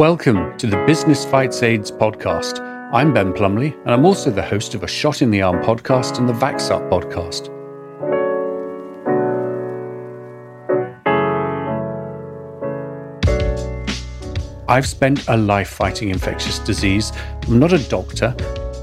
Welcome 0.00 0.56
to 0.56 0.66
the 0.66 0.82
Business 0.86 1.26
Fights 1.26 1.62
AIDS 1.62 1.90
podcast. 1.90 2.58
I'm 2.90 3.12
Ben 3.12 3.34
Plumley, 3.34 3.76
and 3.84 3.90
I'm 3.90 4.06
also 4.06 4.30
the 4.30 4.40
host 4.40 4.74
of 4.74 4.82
a 4.82 4.86
Shot 4.86 5.20
in 5.20 5.30
the 5.30 5.42
Arm 5.42 5.62
podcast 5.62 6.16
and 6.16 6.26
the 6.26 6.32
Vax 6.32 6.70
Up 6.70 6.80
podcast. 6.90 7.50
I've 14.66 14.86
spent 14.86 15.28
a 15.28 15.36
life 15.36 15.68
fighting 15.68 16.08
infectious 16.08 16.60
disease. 16.60 17.12
I'm 17.42 17.58
not 17.58 17.74
a 17.74 17.88
doctor, 17.90 18.34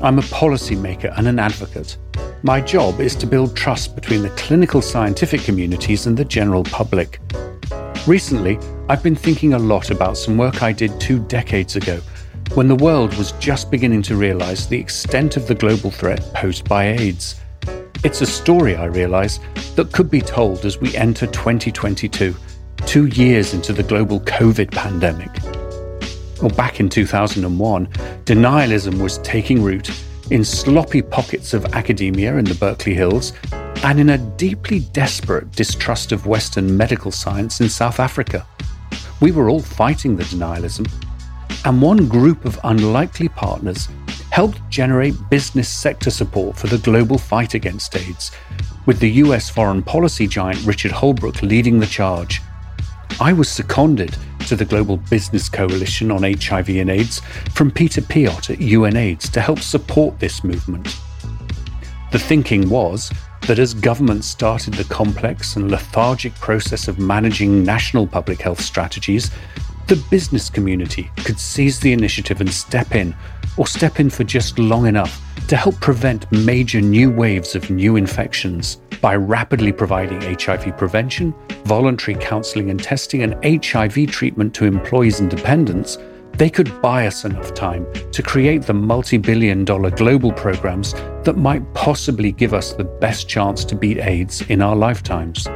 I'm 0.03 0.19
a 0.19 0.21
policymaker 0.21 1.17
and 1.17 1.27
an 1.27 1.39
advocate. 1.39 1.97
My 2.43 2.61
job 2.61 2.99
is 2.99 3.15
to 3.15 3.25
build 3.25 3.55
trust 3.55 3.95
between 3.95 4.21
the 4.21 4.29
clinical 4.37 4.83
scientific 4.83 5.41
communities 5.41 6.05
and 6.05 6.15
the 6.15 6.25
general 6.25 6.63
public. 6.63 7.19
Recently, 8.05 8.59
I've 8.89 9.03
been 9.03 9.17
thinking 9.17 9.53
a 9.53 9.59
lot 9.59 9.91
about 9.91 10.15
some 10.15 10.37
work 10.37 10.63
I 10.63 10.71
did 10.71 10.97
two 11.01 11.19
decades 11.19 11.75
ago 11.75 11.99
when 12.53 12.69
the 12.69 12.75
world 12.75 13.13
was 13.15 13.33
just 13.33 13.69
beginning 13.69 14.01
to 14.03 14.15
realize 14.15 14.65
the 14.65 14.79
extent 14.79 15.35
of 15.35 15.45
the 15.45 15.55
global 15.55 15.91
threat 15.91 16.21
posed 16.33 16.69
by 16.69 16.87
AIDS. 16.87 17.35
It's 18.05 18.21
a 18.21 18.25
story, 18.25 18.77
I 18.77 18.85
realize, 18.85 19.41
that 19.75 19.91
could 19.91 20.09
be 20.09 20.21
told 20.21 20.63
as 20.63 20.79
we 20.79 20.95
enter 20.95 21.27
2022, 21.27 22.33
two 22.85 23.07
years 23.07 23.53
into 23.53 23.73
the 23.73 23.83
global 23.83 24.21
COVID 24.21 24.71
pandemic. 24.71 25.31
Well, 26.41 26.55
back 26.55 26.79
in 26.79 26.87
2001, 26.87 27.87
denialism 28.23 29.01
was 29.01 29.17
taking 29.17 29.61
root 29.61 29.91
in 30.31 30.45
sloppy 30.45 31.01
pockets 31.01 31.53
of 31.53 31.65
academia 31.73 32.37
in 32.37 32.45
the 32.45 32.55
Berkeley 32.55 32.93
Hills 32.93 33.33
and 33.83 33.99
in 33.99 34.11
a 34.11 34.17
deeply 34.17 34.79
desperate 34.79 35.51
distrust 35.51 36.13
of 36.13 36.25
Western 36.25 36.77
medical 36.77 37.11
science 37.11 37.59
in 37.59 37.67
South 37.67 37.99
Africa. 37.99 38.47
We 39.19 39.31
were 39.31 39.49
all 39.49 39.61
fighting 39.61 40.15
the 40.15 40.23
denialism, 40.23 40.87
and 41.65 41.81
one 41.81 42.07
group 42.07 42.45
of 42.45 42.59
unlikely 42.63 43.29
partners 43.29 43.89
helped 44.29 44.61
generate 44.69 45.15
business 45.31 45.67
sector 45.67 46.11
support 46.11 46.55
for 46.55 46.67
the 46.67 46.77
global 46.77 47.17
fight 47.17 47.55
against 47.55 47.95
AIDS, 47.95 48.31
with 48.85 48.99
the 48.99 49.09
US 49.23 49.49
foreign 49.49 49.81
policy 49.81 50.27
giant 50.27 50.63
Richard 50.65 50.91
Holbrooke 50.91 51.41
leading 51.41 51.79
the 51.79 51.87
charge. 51.87 52.41
I 53.19 53.33
was 53.33 53.49
seconded 53.49 54.15
to 54.45 54.55
the 54.55 54.65
Global 54.65 54.97
Business 54.97 55.49
Coalition 55.49 56.11
on 56.11 56.21
HIV 56.21 56.69
and 56.69 56.89
AIDS 56.91 57.21
from 57.53 57.71
Peter 57.71 58.01
Piot 58.01 58.51
at 58.51 58.59
UNAIDS 58.59 59.31
to 59.31 59.41
help 59.41 59.59
support 59.59 60.19
this 60.19 60.43
movement. 60.43 60.95
The 62.11 62.19
thinking 62.19 62.69
was 62.69 63.11
that 63.47 63.59
as 63.59 63.73
governments 63.73 64.27
started 64.27 64.73
the 64.73 64.83
complex 64.83 65.55
and 65.55 65.71
lethargic 65.71 66.35
process 66.35 66.89
of 66.89 66.99
managing 66.99 67.63
national 67.63 68.05
public 68.05 68.41
health 68.41 68.59
strategies, 68.59 69.31
the 69.87 69.95
business 70.11 70.49
community 70.49 71.09
could 71.17 71.39
seize 71.39 71.79
the 71.79 71.93
initiative 71.93 72.41
and 72.41 72.53
step 72.53 72.93
in, 72.93 73.15
or 73.55 73.65
step 73.65 74.01
in 74.01 74.09
for 74.09 74.25
just 74.25 74.59
long 74.59 74.85
enough 74.85 75.21
to 75.47 75.55
help 75.55 75.79
prevent 75.79 76.29
major 76.31 76.81
new 76.81 77.09
waves 77.09 77.55
of 77.55 77.69
new 77.69 77.95
infections 77.95 78.81
by 79.01 79.15
rapidly 79.15 79.71
providing 79.71 80.21
HIV 80.21 80.75
prevention, 80.77 81.33
voluntary 81.63 82.17
counselling 82.19 82.69
and 82.69 82.83
testing, 82.83 83.23
and 83.23 83.63
HIV 83.65 84.11
treatment 84.11 84.53
to 84.55 84.65
employees 84.65 85.21
and 85.21 85.29
dependents 85.29 85.97
they 86.37 86.49
could 86.51 86.81
buy 86.81 87.07
us 87.07 87.25
enough 87.25 87.53
time 87.55 87.85
to 88.11 88.21
create 88.21 88.61
the 88.61 88.73
multi 88.73 89.17
billion 89.17 89.65
dollar 89.65 89.89
global 89.89 90.31
programs 90.31 90.93
that 91.23 91.35
might 91.35 91.63
possibly 91.73 92.31
give 92.31 92.53
us 92.53 92.73
the 92.73 92.83
best 92.83 93.27
chance 93.27 93.65
to 93.65 93.75
beat 93.75 93.97
AIDS 93.97 94.41
in 94.41 94.61
our 94.61 94.75
lifetimes. 94.75 95.47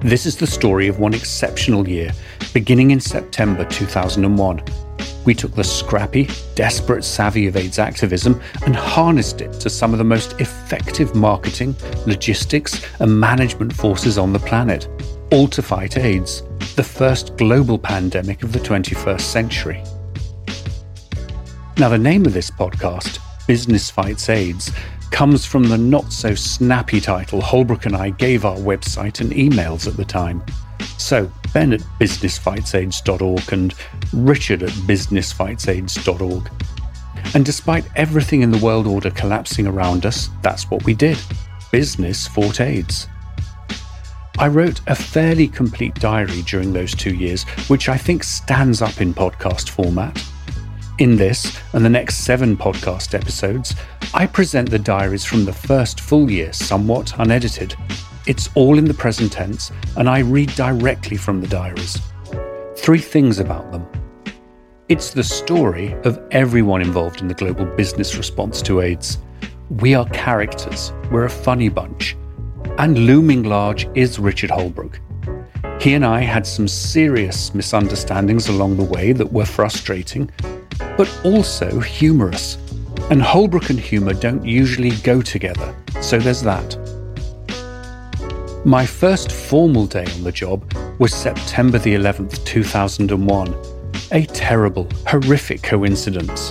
This 0.00 0.26
is 0.26 0.36
the 0.36 0.46
story 0.46 0.88
of 0.88 0.98
one 0.98 1.14
exceptional 1.14 1.88
year, 1.88 2.10
beginning 2.52 2.90
in 2.90 2.98
September 2.98 3.64
2001. 3.64 4.64
We 5.24 5.34
took 5.34 5.54
the 5.54 5.62
scrappy, 5.62 6.28
desperate 6.56 7.04
savvy 7.04 7.46
of 7.46 7.56
AIDS 7.56 7.78
activism 7.78 8.40
and 8.66 8.74
harnessed 8.74 9.40
it 9.40 9.52
to 9.60 9.70
some 9.70 9.92
of 9.92 9.98
the 9.98 10.04
most 10.04 10.40
effective 10.40 11.14
marketing, 11.14 11.76
logistics, 12.06 12.84
and 12.98 13.20
management 13.20 13.72
forces 13.72 14.18
on 14.18 14.32
the 14.32 14.40
planet, 14.40 14.88
all 15.32 15.48
to 15.48 15.62
fight 15.62 15.96
AIDS 15.96 16.42
the 16.76 16.82
first 16.82 17.36
global 17.38 17.78
pandemic 17.78 18.42
of 18.42 18.52
the 18.52 18.58
21st 18.58 19.20
century. 19.22 19.82
Now, 21.78 21.88
the 21.88 21.96
name 21.96 22.26
of 22.26 22.34
this 22.34 22.50
podcast, 22.50 23.18
Business 23.46 23.90
Fights 23.90 24.28
AIDS, 24.28 24.70
comes 25.10 25.46
from 25.46 25.64
the 25.64 25.78
not 25.78 26.12
so 26.12 26.34
snappy 26.34 27.00
title 27.00 27.40
Holbrooke 27.40 27.86
and 27.86 27.96
I 27.96 28.10
gave 28.10 28.44
our 28.44 28.56
website 28.56 29.20
and 29.20 29.32
emails 29.32 29.86
at 29.86 29.96
the 29.96 30.04
time. 30.04 30.42
So, 30.98 31.30
Ben 31.54 31.72
at 31.72 31.80
businessfightsaids.org 31.98 33.52
and 33.52 33.74
Richard 34.12 34.62
at 34.62 34.70
businessfightsaids.org. 34.70 36.50
And 37.34 37.44
despite 37.44 37.88
everything 37.96 38.42
in 38.42 38.50
the 38.50 38.58
world 38.58 38.86
order 38.86 39.10
collapsing 39.10 39.66
around 39.66 40.04
us, 40.04 40.28
that's 40.42 40.70
what 40.70 40.84
we 40.84 40.92
did. 40.92 41.18
Business 41.70 42.26
fought 42.28 42.60
AIDS. 42.60 43.08
I 44.38 44.48
wrote 44.48 44.80
a 44.86 44.94
fairly 44.94 45.46
complete 45.46 45.94
diary 45.96 46.42
during 46.42 46.72
those 46.72 46.94
two 46.94 47.14
years, 47.14 47.44
which 47.68 47.88
I 47.88 47.98
think 47.98 48.24
stands 48.24 48.80
up 48.80 49.00
in 49.00 49.12
podcast 49.12 49.68
format. 49.68 50.22
In 50.98 51.16
this 51.16 51.58
and 51.74 51.84
the 51.84 51.90
next 51.90 52.24
seven 52.24 52.56
podcast 52.56 53.14
episodes, 53.14 53.74
I 54.14 54.26
present 54.26 54.70
the 54.70 54.78
diaries 54.78 55.24
from 55.24 55.44
the 55.44 55.52
first 55.52 56.00
full 56.00 56.30
year 56.30 56.52
somewhat 56.52 57.12
unedited. 57.18 57.76
It's 58.26 58.48
all 58.54 58.78
in 58.78 58.86
the 58.86 58.94
present 58.94 59.32
tense, 59.32 59.70
and 59.96 60.08
I 60.08 60.20
read 60.20 60.54
directly 60.54 61.18
from 61.18 61.40
the 61.40 61.48
diaries. 61.48 61.98
Three 62.76 63.00
things 63.00 63.38
about 63.38 63.70
them. 63.70 63.86
It's 64.88 65.10
the 65.10 65.24
story 65.24 65.92
of 66.04 66.20
everyone 66.30 66.80
involved 66.80 67.20
in 67.20 67.28
the 67.28 67.34
global 67.34 67.66
business 67.66 68.16
response 68.16 68.62
to 68.62 68.80
AIDS. 68.80 69.18
We 69.68 69.94
are 69.94 70.06
characters, 70.06 70.92
we're 71.10 71.24
a 71.24 71.30
funny 71.30 71.68
bunch 71.68 72.16
and 72.78 73.06
looming 73.06 73.42
large 73.42 73.88
is 73.94 74.18
Richard 74.18 74.50
Holbrooke. 74.50 74.98
He 75.80 75.94
and 75.94 76.04
I 76.04 76.20
had 76.20 76.46
some 76.46 76.68
serious 76.68 77.54
misunderstandings 77.54 78.48
along 78.48 78.76
the 78.76 78.84
way 78.84 79.12
that 79.12 79.32
were 79.32 79.44
frustrating, 79.44 80.30
but 80.96 81.12
also 81.24 81.80
humorous. 81.80 82.56
And 83.10 83.20
Holbrooke 83.20 83.70
and 83.70 83.80
humour 83.80 84.14
don't 84.14 84.44
usually 84.44 84.92
go 85.02 85.20
together, 85.20 85.74
so 86.00 86.18
there's 86.18 86.42
that. 86.42 86.78
My 88.64 88.86
first 88.86 89.32
formal 89.32 89.86
day 89.86 90.06
on 90.14 90.22
the 90.22 90.32
job 90.32 90.72
was 90.98 91.12
September 91.12 91.78
the 91.78 91.94
11th, 91.94 92.44
2001. 92.44 93.54
A 94.12 94.24
terrible, 94.26 94.88
horrific 95.06 95.62
coincidence. 95.62 96.50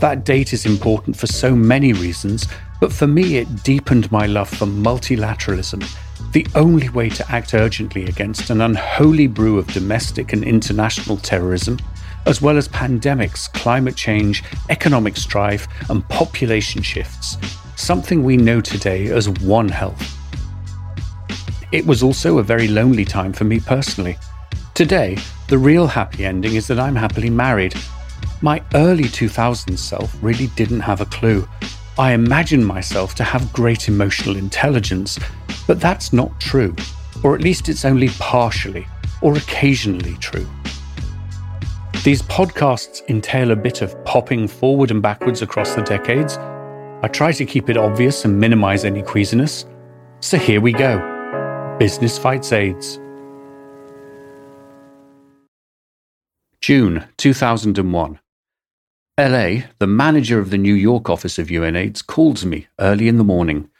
That 0.00 0.24
date 0.24 0.52
is 0.52 0.66
important 0.66 1.16
for 1.16 1.26
so 1.26 1.54
many 1.54 1.92
reasons, 1.92 2.46
but 2.80 2.92
for 2.92 3.06
me, 3.06 3.38
it 3.38 3.62
deepened 3.62 4.10
my 4.12 4.26
love 4.26 4.48
for 4.48 4.66
multilateralism, 4.66 5.84
the 6.32 6.46
only 6.54 6.88
way 6.90 7.08
to 7.08 7.30
act 7.30 7.54
urgently 7.54 8.04
against 8.04 8.50
an 8.50 8.60
unholy 8.60 9.26
brew 9.26 9.58
of 9.58 9.66
domestic 9.68 10.32
and 10.32 10.44
international 10.44 11.16
terrorism, 11.16 11.78
as 12.26 12.42
well 12.42 12.56
as 12.56 12.68
pandemics, 12.68 13.50
climate 13.52 13.96
change, 13.96 14.42
economic 14.68 15.16
strife, 15.16 15.66
and 15.88 16.06
population 16.08 16.82
shifts, 16.82 17.38
something 17.76 18.22
we 18.22 18.36
know 18.36 18.60
today 18.60 19.06
as 19.06 19.28
One 19.28 19.68
Health. 19.68 20.12
It 21.72 21.86
was 21.86 22.02
also 22.02 22.38
a 22.38 22.42
very 22.42 22.68
lonely 22.68 23.04
time 23.04 23.32
for 23.32 23.44
me 23.44 23.60
personally. 23.60 24.18
Today, 24.74 25.16
the 25.48 25.58
real 25.58 25.86
happy 25.86 26.24
ending 26.26 26.54
is 26.54 26.66
that 26.66 26.78
I'm 26.78 26.96
happily 26.96 27.30
married. 27.30 27.74
My 28.42 28.62
early 28.74 29.04
2000s 29.04 29.78
self 29.78 30.14
really 30.20 30.48
didn't 30.48 30.80
have 30.80 31.00
a 31.00 31.06
clue 31.06 31.48
I 31.98 32.12
imagine 32.12 32.62
myself 32.62 33.14
to 33.14 33.24
have 33.24 33.54
great 33.54 33.88
emotional 33.88 34.36
intelligence, 34.36 35.18
but 35.66 35.80
that's 35.80 36.12
not 36.12 36.38
true, 36.38 36.76
or 37.24 37.34
at 37.34 37.40
least 37.40 37.70
it's 37.70 37.86
only 37.86 38.10
partially 38.18 38.86
or 39.22 39.34
occasionally 39.34 40.14
true. 40.20 40.46
These 42.04 42.20
podcasts 42.22 43.00
entail 43.08 43.50
a 43.50 43.56
bit 43.56 43.80
of 43.80 44.04
popping 44.04 44.46
forward 44.46 44.90
and 44.90 45.00
backwards 45.00 45.40
across 45.40 45.74
the 45.74 45.80
decades. 45.82 46.36
I 47.02 47.08
try 47.08 47.32
to 47.32 47.46
keep 47.46 47.70
it 47.70 47.78
obvious 47.78 48.26
and 48.26 48.38
minimize 48.38 48.84
any 48.84 49.02
queasiness. 49.02 49.64
So 50.20 50.36
here 50.36 50.60
we 50.60 50.72
go 50.72 50.98
Business 51.78 52.18
Fights 52.18 52.52
AIDS. 52.52 53.00
June 56.60 57.06
2001. 57.16 58.18
LA, 59.18 59.62
the 59.78 59.86
manager 59.86 60.38
of 60.38 60.50
the 60.50 60.58
New 60.58 60.74
York 60.74 61.08
office 61.08 61.38
of 61.38 61.48
UNAIDS, 61.48 62.06
calls 62.06 62.44
me 62.44 62.66
early 62.78 63.08
in 63.08 63.16
the 63.16 63.24
morning. 63.24 63.70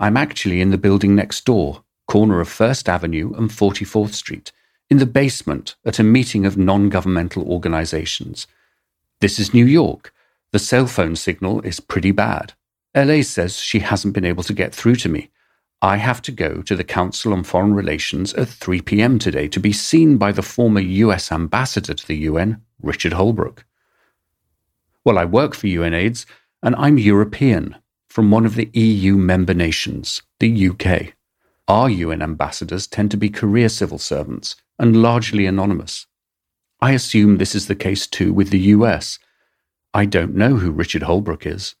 I'm 0.00 0.16
actually 0.16 0.62
in 0.62 0.70
the 0.70 0.78
building 0.78 1.14
next 1.14 1.44
door, 1.44 1.84
corner 2.08 2.40
of 2.40 2.48
First 2.48 2.88
Avenue 2.88 3.34
and 3.34 3.50
44th 3.50 4.14
Street, 4.14 4.52
in 4.88 4.96
the 4.96 5.04
basement 5.04 5.74
at 5.84 5.98
a 5.98 6.02
meeting 6.02 6.46
of 6.46 6.56
non 6.56 6.88
governmental 6.88 7.46
organizations. 7.46 8.46
This 9.20 9.38
is 9.38 9.52
New 9.52 9.66
York. 9.66 10.14
The 10.52 10.58
cell 10.58 10.86
phone 10.86 11.14
signal 11.14 11.60
is 11.60 11.78
pretty 11.78 12.12
bad. 12.12 12.54
LA 12.96 13.20
says 13.20 13.60
she 13.60 13.80
hasn't 13.80 14.14
been 14.14 14.24
able 14.24 14.44
to 14.44 14.54
get 14.54 14.74
through 14.74 14.96
to 14.96 15.10
me. 15.10 15.28
I 15.82 15.98
have 15.98 16.22
to 16.22 16.32
go 16.32 16.62
to 16.62 16.74
the 16.74 16.84
Council 16.84 17.34
on 17.34 17.44
Foreign 17.44 17.74
Relations 17.74 18.32
at 18.32 18.48
3 18.48 18.80
p.m. 18.80 19.18
today 19.18 19.46
to 19.46 19.60
be 19.60 19.74
seen 19.74 20.16
by 20.16 20.32
the 20.32 20.40
former 20.40 20.80
US 20.80 21.30
ambassador 21.30 21.92
to 21.92 22.06
the 22.06 22.16
UN, 22.16 22.62
Richard 22.80 23.12
Holbrooke. 23.12 23.64
Well, 25.04 25.18
I 25.18 25.26
work 25.26 25.54
for 25.54 25.66
UNAIDS 25.66 26.24
and 26.62 26.74
I'm 26.76 26.96
European 26.96 27.76
from 28.08 28.30
one 28.30 28.46
of 28.46 28.54
the 28.54 28.70
EU 28.72 29.16
member 29.16 29.52
nations, 29.52 30.22
the 30.40 30.68
UK. 30.68 31.14
Our 31.68 31.90
UN 31.90 32.22
ambassadors 32.22 32.86
tend 32.86 33.10
to 33.10 33.18
be 33.18 33.28
career 33.28 33.68
civil 33.68 33.98
servants 33.98 34.56
and 34.78 35.02
largely 35.02 35.44
anonymous. 35.44 36.06
I 36.80 36.92
assume 36.92 37.36
this 37.36 37.54
is 37.54 37.66
the 37.66 37.74
case 37.74 38.06
too 38.06 38.32
with 38.32 38.48
the 38.48 38.60
US. 38.76 39.18
I 39.92 40.06
don't 40.06 40.34
know 40.34 40.56
who 40.56 40.70
Richard 40.70 41.02
Holbrooke 41.02 41.46
is. 41.46 41.74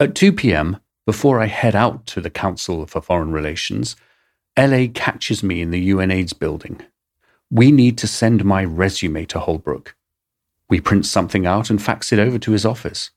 At 0.00 0.14
2 0.14 0.32
p.m., 0.32 0.78
before 1.04 1.40
I 1.40 1.46
head 1.46 1.74
out 1.74 2.06
to 2.06 2.20
the 2.20 2.30
Council 2.30 2.86
for 2.86 3.02
Foreign 3.02 3.32
Relations, 3.32 3.96
LA 4.58 4.86
catches 4.92 5.42
me 5.42 5.60
in 5.60 5.70
the 5.70 5.90
UNAIDS 5.90 6.38
building. 6.38 6.80
We 7.50 7.70
need 7.70 7.98
to 7.98 8.06
send 8.06 8.44
my 8.44 8.64
resume 8.64 9.24
to 9.26 9.40
Holbrooke. 9.40 9.94
We 10.68 10.80
print 10.80 11.06
something 11.06 11.46
out 11.46 11.70
and 11.70 11.80
fax 11.80 12.12
it 12.12 12.18
over 12.18 12.38
to 12.38 12.52
his 12.52 12.64
office. 12.64 13.10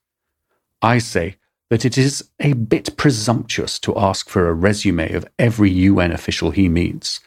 I 0.81 0.99
say 0.99 1.35
that 1.69 1.85
it 1.85 1.97
is 1.97 2.29
a 2.39 2.53
bit 2.53 2.97
presumptuous 2.97 3.79
to 3.79 3.97
ask 3.97 4.29
for 4.29 4.47
a 4.47 4.53
resume 4.53 5.13
of 5.13 5.27
every 5.39 5.69
UN 5.71 6.11
official 6.11 6.51
he 6.51 6.67
meets. 6.67 7.19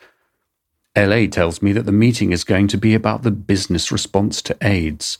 LA 0.97 1.26
tells 1.26 1.61
me 1.61 1.73
that 1.73 1.87
the 1.87 1.93
meeting 1.93 2.31
is 2.31 2.44
going 2.44 2.69
to 2.69 2.79
be 2.79 2.94
about 2.94 3.23
the 3.23 3.31
business 3.31 3.91
response 3.91 4.41
to 4.43 4.56
AIDS. 4.62 5.19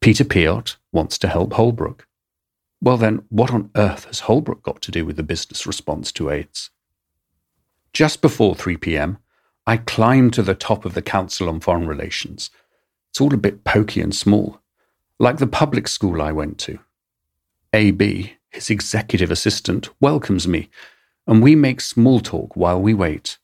Peter 0.00 0.24
Piot 0.24 0.76
wants 0.92 1.18
to 1.18 1.28
help 1.28 1.50
Holbrooke. 1.50 2.02
Well, 2.80 2.96
then, 2.96 3.24
what 3.28 3.52
on 3.52 3.70
earth 3.74 4.04
has 4.04 4.22
Holbrooke 4.22 4.62
got 4.62 4.80
to 4.82 4.90
do 4.90 5.04
with 5.04 5.16
the 5.16 5.22
business 5.22 5.66
response 5.66 6.12
to 6.12 6.30
AIDS? 6.30 6.70
Just 7.92 8.20
before 8.20 8.54
3 8.54 8.76
pm, 8.76 9.18
I 9.66 9.78
climb 9.78 10.30
to 10.32 10.42
the 10.42 10.54
top 10.54 10.84
of 10.84 10.94
the 10.94 11.02
Council 11.02 11.48
on 11.48 11.60
Foreign 11.60 11.88
Relations. 11.88 12.50
It's 13.18 13.22
all 13.22 13.34
a 13.34 13.36
bit 13.36 13.64
pokey 13.64 14.00
and 14.00 14.14
small, 14.14 14.60
like 15.18 15.38
the 15.38 15.48
public 15.48 15.88
school 15.88 16.22
I 16.22 16.30
went 16.30 16.56
to. 16.58 16.78
AB, 17.72 18.34
his 18.50 18.70
executive 18.70 19.32
assistant, 19.32 19.88
welcomes 20.00 20.46
me, 20.46 20.70
and 21.26 21.42
we 21.42 21.56
make 21.56 21.80
small 21.80 22.20
talk 22.20 22.54
while 22.54 22.80
we 22.80 22.94
wait. 22.94 23.38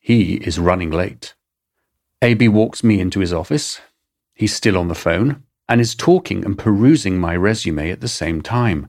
He 0.00 0.38
is 0.38 0.58
running 0.58 0.90
late. 0.90 1.34
AB 2.20 2.48
walks 2.48 2.82
me 2.82 2.98
into 2.98 3.20
his 3.20 3.32
office. 3.32 3.80
He's 4.34 4.52
still 4.52 4.76
on 4.76 4.88
the 4.88 4.96
phone 4.96 5.44
and 5.68 5.80
is 5.80 5.94
talking 5.94 6.44
and 6.44 6.58
perusing 6.58 7.20
my 7.20 7.36
resume 7.36 7.88
at 7.88 8.00
the 8.00 8.08
same 8.08 8.42
time. 8.42 8.88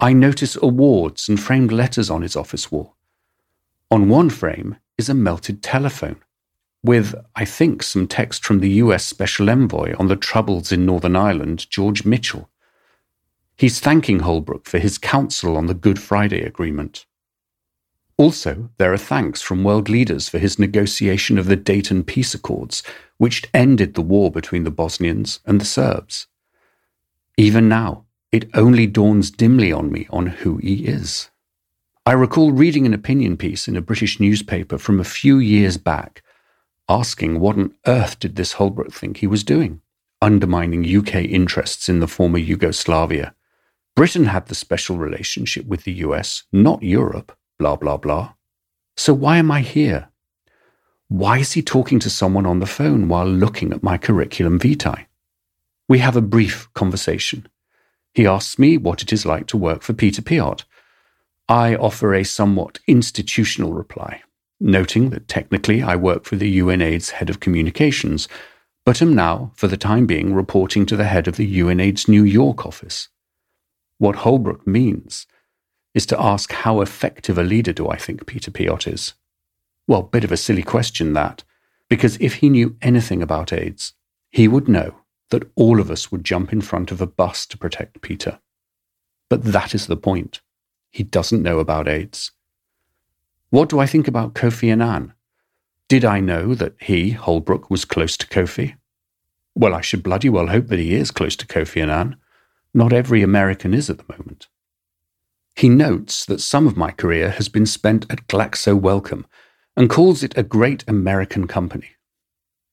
I 0.00 0.14
notice 0.14 0.56
awards 0.56 1.28
and 1.28 1.38
framed 1.38 1.70
letters 1.70 2.08
on 2.08 2.22
his 2.22 2.34
office 2.34 2.72
wall. 2.72 2.96
On 3.90 4.08
one 4.08 4.30
frame 4.30 4.78
is 4.96 5.10
a 5.10 5.14
melted 5.14 5.62
telephone 5.62 6.16
with, 6.84 7.14
I 7.34 7.46
think, 7.46 7.82
some 7.82 8.06
text 8.06 8.44
from 8.44 8.60
the 8.60 8.70
US 8.72 9.04
Special 9.04 9.48
Envoy 9.48 9.96
on 9.98 10.08
the 10.08 10.16
troubles 10.16 10.70
in 10.70 10.84
Northern 10.84 11.16
Ireland, 11.16 11.68
George 11.70 12.04
Mitchell. 12.04 12.50
He's 13.56 13.80
thanking 13.80 14.20
Holbrooke 14.20 14.66
for 14.66 14.78
his 14.78 14.98
counsel 14.98 15.56
on 15.56 15.66
the 15.66 15.74
Good 15.74 15.98
Friday 15.98 16.42
Agreement. 16.42 17.06
Also, 18.16 18.68
there 18.76 18.92
are 18.92 18.98
thanks 18.98 19.40
from 19.40 19.64
world 19.64 19.88
leaders 19.88 20.28
for 20.28 20.38
his 20.38 20.58
negotiation 20.58 21.38
of 21.38 21.46
the 21.46 21.56
Dayton 21.56 22.04
Peace 22.04 22.34
Accords, 22.34 22.82
which 23.16 23.48
ended 23.54 23.94
the 23.94 24.02
war 24.02 24.30
between 24.30 24.64
the 24.64 24.70
Bosnians 24.70 25.40
and 25.46 25.60
the 25.60 25.64
Serbs. 25.64 26.26
Even 27.36 27.68
now, 27.68 28.04
it 28.30 28.50
only 28.54 28.86
dawns 28.86 29.30
dimly 29.30 29.72
on 29.72 29.90
me 29.90 30.06
on 30.10 30.26
who 30.26 30.58
he 30.58 30.86
is. 30.86 31.30
I 32.04 32.12
recall 32.12 32.52
reading 32.52 32.84
an 32.84 32.92
opinion 32.92 33.38
piece 33.38 33.66
in 33.66 33.76
a 33.76 33.80
British 33.80 34.20
newspaper 34.20 34.76
from 34.76 35.00
a 35.00 35.04
few 35.04 35.38
years 35.38 35.78
back 35.78 36.22
asking 36.88 37.40
what 37.40 37.56
on 37.56 37.74
earth 37.86 38.18
did 38.18 38.36
this 38.36 38.54
Holbrooke 38.54 38.92
think 38.92 39.18
he 39.18 39.26
was 39.26 39.44
doing, 39.44 39.80
undermining 40.20 40.84
UK 40.84 41.16
interests 41.24 41.88
in 41.88 42.00
the 42.00 42.08
former 42.08 42.38
Yugoslavia. 42.38 43.34
Britain 43.96 44.26
had 44.26 44.46
the 44.46 44.54
special 44.54 44.96
relationship 44.96 45.66
with 45.66 45.84
the 45.84 45.92
US, 45.92 46.44
not 46.52 46.82
Europe, 46.82 47.36
blah, 47.58 47.76
blah, 47.76 47.96
blah. 47.96 48.34
So 48.96 49.14
why 49.14 49.38
am 49.38 49.50
I 49.50 49.60
here? 49.60 50.08
Why 51.08 51.38
is 51.38 51.52
he 51.52 51.62
talking 51.62 51.98
to 52.00 52.10
someone 52.10 52.46
on 52.46 52.60
the 52.60 52.66
phone 52.66 53.08
while 53.08 53.26
looking 53.26 53.72
at 53.72 53.82
my 53.82 53.98
curriculum 53.98 54.58
vitae? 54.58 55.06
We 55.88 55.98
have 55.98 56.16
a 56.16 56.22
brief 56.22 56.68
conversation. 56.74 57.46
He 58.12 58.26
asks 58.26 58.58
me 58.58 58.78
what 58.78 59.02
it 59.02 59.12
is 59.12 59.26
like 59.26 59.46
to 59.48 59.56
work 59.56 59.82
for 59.82 59.92
Peter 59.92 60.22
Piot. 60.22 60.64
I 61.48 61.76
offer 61.76 62.14
a 62.14 62.24
somewhat 62.24 62.78
institutional 62.86 63.72
reply 63.72 64.22
noting 64.60 65.10
that 65.10 65.28
technically 65.28 65.82
I 65.82 65.96
work 65.96 66.24
for 66.24 66.36
the 66.36 66.58
UNAIDS 66.58 67.10
head 67.10 67.30
of 67.30 67.40
communications, 67.40 68.28
but 68.84 69.00
am 69.02 69.14
now, 69.14 69.52
for 69.56 69.66
the 69.66 69.76
time 69.76 70.06
being, 70.06 70.34
reporting 70.34 70.86
to 70.86 70.96
the 70.96 71.04
head 71.04 71.26
of 71.26 71.36
the 71.36 71.46
UNAIDS 71.46 72.08
New 72.08 72.24
York 72.24 72.66
office. 72.66 73.08
What 73.98 74.16
Holbrooke 74.16 74.66
means 74.66 75.26
is 75.94 76.06
to 76.06 76.20
ask 76.20 76.52
how 76.52 76.80
effective 76.80 77.38
a 77.38 77.42
leader 77.42 77.72
do 77.72 77.88
I 77.88 77.96
think 77.96 78.26
Peter 78.26 78.50
Piot 78.50 78.92
is? 78.92 79.14
Well, 79.86 80.02
bit 80.02 80.24
of 80.24 80.32
a 80.32 80.36
silly 80.36 80.62
question 80.62 81.12
that, 81.12 81.44
because 81.88 82.16
if 82.20 82.36
he 82.36 82.48
knew 82.48 82.76
anything 82.82 83.22
about 83.22 83.52
AIDS, 83.52 83.92
he 84.30 84.48
would 84.48 84.68
know 84.68 84.96
that 85.30 85.50
all 85.54 85.80
of 85.80 85.90
us 85.90 86.10
would 86.10 86.24
jump 86.24 86.52
in 86.52 86.60
front 86.60 86.90
of 86.90 87.00
a 87.00 87.06
bus 87.06 87.46
to 87.46 87.58
protect 87.58 88.02
Peter. 88.02 88.40
But 89.30 89.44
that 89.44 89.74
is 89.74 89.86
the 89.86 89.96
point. 89.96 90.40
He 90.90 91.02
doesn't 91.02 91.42
know 91.42 91.58
about 91.58 91.88
AIDS. 91.88 92.32
What 93.54 93.68
do 93.68 93.78
I 93.78 93.86
think 93.86 94.08
about 94.08 94.34
Kofi 94.34 94.72
Annan? 94.72 95.12
Did 95.88 96.04
I 96.04 96.18
know 96.18 96.56
that 96.56 96.74
he, 96.80 97.12
Holbrooke, 97.12 97.70
was 97.70 97.84
close 97.84 98.16
to 98.16 98.26
Kofi? 98.26 98.74
Well, 99.54 99.76
I 99.76 99.80
should 99.80 100.02
bloody 100.02 100.28
well 100.28 100.48
hope 100.48 100.66
that 100.66 100.80
he 100.80 100.92
is 100.92 101.12
close 101.12 101.36
to 101.36 101.46
Kofi 101.46 101.80
Annan. 101.80 102.16
Not 102.74 102.92
every 102.92 103.22
American 103.22 103.72
is 103.72 103.88
at 103.88 103.98
the 103.98 104.12
moment. 104.12 104.48
He 105.54 105.68
notes 105.68 106.24
that 106.24 106.40
some 106.40 106.66
of 106.66 106.76
my 106.76 106.90
career 106.90 107.30
has 107.30 107.48
been 107.48 107.64
spent 107.64 108.10
at 108.10 108.26
Glaxo 108.26 108.74
Wellcome 108.76 109.24
and 109.76 109.88
calls 109.88 110.24
it 110.24 110.36
a 110.36 110.42
great 110.42 110.82
American 110.88 111.46
company. 111.46 111.90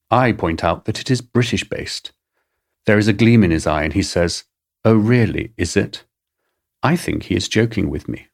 I 0.09 0.31
point 0.31 0.63
out 0.63 0.85
that 0.85 0.99
it 0.99 1.11
is 1.11 1.21
British 1.21 1.63
based. 1.69 2.11
There 2.87 2.97
is 2.97 3.07
a 3.07 3.13
gleam 3.13 3.43
in 3.43 3.51
his 3.51 3.67
eye, 3.67 3.83
and 3.83 3.93
he 3.93 4.01
says, 4.01 4.45
Oh, 4.83 4.95
really, 4.95 5.53
is 5.57 5.77
it? 5.77 6.05
I 6.81 6.95
think 6.95 7.25
he 7.25 7.35
is 7.35 7.47
joking 7.47 7.91
with 7.91 8.07
me. 8.09 8.29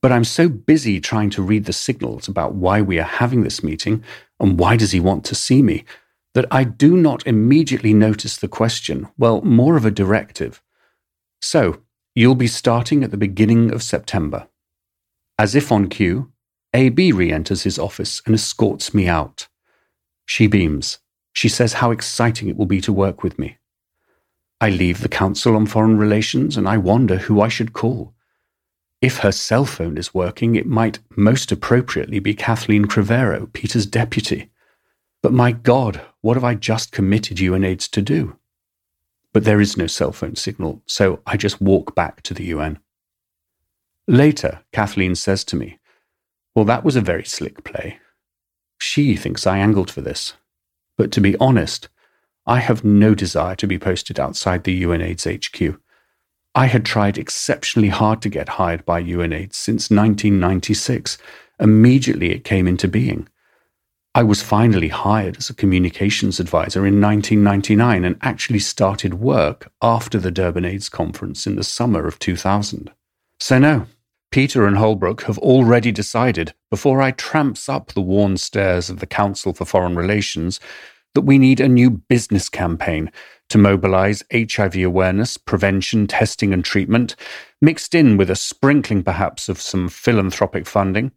But 0.00 0.12
I'm 0.12 0.24
so 0.24 0.48
busy 0.48 1.00
trying 1.00 1.30
to 1.30 1.42
read 1.42 1.64
the 1.64 1.72
signals 1.72 2.28
about 2.28 2.54
why 2.54 2.80
we 2.80 2.98
are 2.98 3.02
having 3.02 3.42
this 3.42 3.62
meeting 3.62 4.04
and 4.38 4.58
why 4.58 4.76
does 4.76 4.92
he 4.92 5.00
want 5.00 5.24
to 5.24 5.34
see 5.34 5.62
me 5.62 5.84
that 6.34 6.46
I 6.50 6.64
do 6.64 6.96
not 6.96 7.26
immediately 7.26 7.92
notice 7.92 8.36
the 8.36 8.48
question, 8.48 9.08
well, 9.18 9.40
more 9.42 9.76
of 9.76 9.84
a 9.84 9.90
directive. 9.90 10.62
So, 11.40 11.82
you'll 12.14 12.36
be 12.36 12.46
starting 12.46 13.02
at 13.02 13.10
the 13.10 13.16
beginning 13.16 13.72
of 13.72 13.82
September. 13.82 14.48
As 15.38 15.54
if 15.54 15.72
on 15.72 15.88
cue, 15.88 16.32
AB 16.74 17.12
re 17.12 17.32
enters 17.32 17.62
his 17.62 17.78
office 17.78 18.22
and 18.26 18.34
escorts 18.34 18.92
me 18.92 19.08
out. 19.08 19.48
She 20.26 20.46
beams. 20.46 20.98
She 21.32 21.48
says 21.48 21.74
how 21.74 21.90
exciting 21.90 22.48
it 22.48 22.56
will 22.56 22.66
be 22.66 22.80
to 22.82 22.92
work 22.92 23.22
with 23.22 23.38
me. 23.38 23.58
I 24.60 24.70
leave 24.70 25.00
the 25.00 25.08
Council 25.08 25.56
on 25.56 25.66
Foreign 25.66 25.96
Relations 25.96 26.56
and 26.56 26.68
I 26.68 26.76
wonder 26.76 27.16
who 27.16 27.40
I 27.40 27.48
should 27.48 27.72
call. 27.72 28.14
If 29.00 29.18
her 29.18 29.32
cell 29.32 29.64
phone 29.64 29.96
is 29.96 30.12
working, 30.12 30.56
it 30.56 30.66
might 30.66 30.98
most 31.16 31.52
appropriately 31.52 32.18
be 32.18 32.34
Kathleen 32.34 32.86
Cravero, 32.86 33.52
Peter's 33.52 33.86
deputy. 33.86 34.50
But 35.22 35.32
my 35.32 35.52
God, 35.52 36.00
what 36.20 36.36
have 36.36 36.44
I 36.44 36.54
just 36.54 36.90
committed 36.90 37.38
UNAIDS 37.38 37.88
to 37.90 38.02
do? 38.02 38.36
But 39.32 39.44
there 39.44 39.60
is 39.60 39.76
no 39.76 39.86
cell 39.86 40.10
phone 40.10 40.34
signal, 40.34 40.82
so 40.86 41.20
I 41.26 41.36
just 41.36 41.60
walk 41.60 41.94
back 41.94 42.22
to 42.22 42.34
the 42.34 42.44
UN. 42.44 42.80
Later, 44.08 44.60
Kathleen 44.72 45.14
says 45.14 45.44
to 45.44 45.56
me, 45.56 45.78
Well, 46.54 46.64
that 46.64 46.84
was 46.84 46.96
a 46.96 47.00
very 47.00 47.24
slick 47.24 47.62
play. 47.62 48.00
She 48.80 49.16
thinks 49.16 49.46
I 49.46 49.58
angled 49.58 49.90
for 49.90 50.00
this. 50.00 50.34
But 50.96 51.12
to 51.12 51.20
be 51.20 51.36
honest, 51.38 51.88
I 52.46 52.58
have 52.60 52.84
no 52.84 53.14
desire 53.14 53.54
to 53.56 53.66
be 53.66 53.78
posted 53.78 54.18
outside 54.18 54.64
the 54.64 54.82
UNAIDS 54.82 55.26
HQ. 55.26 55.78
I 56.58 56.66
had 56.66 56.84
tried 56.84 57.18
exceptionally 57.18 57.88
hard 57.88 58.20
to 58.22 58.28
get 58.28 58.48
hired 58.48 58.84
by 58.84 59.00
UNAIDS 59.00 59.54
since 59.54 59.92
1996. 59.92 61.16
Immediately 61.60 62.32
it 62.32 62.42
came 62.42 62.66
into 62.66 62.88
being. 62.88 63.28
I 64.12 64.24
was 64.24 64.42
finally 64.42 64.88
hired 64.88 65.36
as 65.36 65.48
a 65.48 65.54
communications 65.54 66.40
advisor 66.40 66.84
in 66.84 67.00
1999 67.00 68.04
and 68.04 68.16
actually 68.22 68.58
started 68.58 69.20
work 69.20 69.70
after 69.80 70.18
the 70.18 70.32
Durban 70.32 70.64
AIDS 70.64 70.88
conference 70.88 71.46
in 71.46 71.54
the 71.54 71.62
summer 71.62 72.08
of 72.08 72.18
2000. 72.18 72.90
So, 73.38 73.60
no, 73.60 73.86
Peter 74.32 74.66
and 74.66 74.78
Holbrooke 74.78 75.22
have 75.22 75.38
already 75.38 75.92
decided, 75.92 76.54
before 76.70 77.00
I 77.00 77.12
tramps 77.12 77.68
up 77.68 77.92
the 77.92 78.00
worn 78.00 78.36
stairs 78.36 78.90
of 78.90 78.98
the 78.98 79.06
Council 79.06 79.52
for 79.54 79.64
Foreign 79.64 79.94
Relations, 79.94 80.58
that 81.14 81.20
we 81.20 81.38
need 81.38 81.60
a 81.60 81.68
new 81.68 81.88
business 81.88 82.48
campaign 82.48 83.12
to 83.48 83.58
mobilize 83.58 84.22
HIV 84.32 84.76
awareness, 84.76 85.36
prevention, 85.36 86.06
testing, 86.06 86.52
and 86.52 86.64
treatment, 86.64 87.16
mixed 87.60 87.94
in 87.94 88.16
with 88.16 88.30
a 88.30 88.36
sprinkling 88.36 89.02
perhaps 89.02 89.48
of 89.48 89.60
some 89.60 89.88
philanthropic 89.88 90.66
funding. 90.66 91.12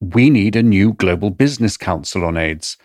We 0.00 0.30
need 0.30 0.56
a 0.56 0.62
new 0.62 0.92
global 0.92 1.30
business 1.30 1.76
council 1.76 2.24
on 2.24 2.36
AIDS. 2.36 2.76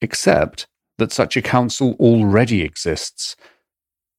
Except 0.00 0.66
that 0.98 1.12
such 1.12 1.36
a 1.36 1.42
council 1.42 1.96
already 1.98 2.62
exists. 2.62 3.36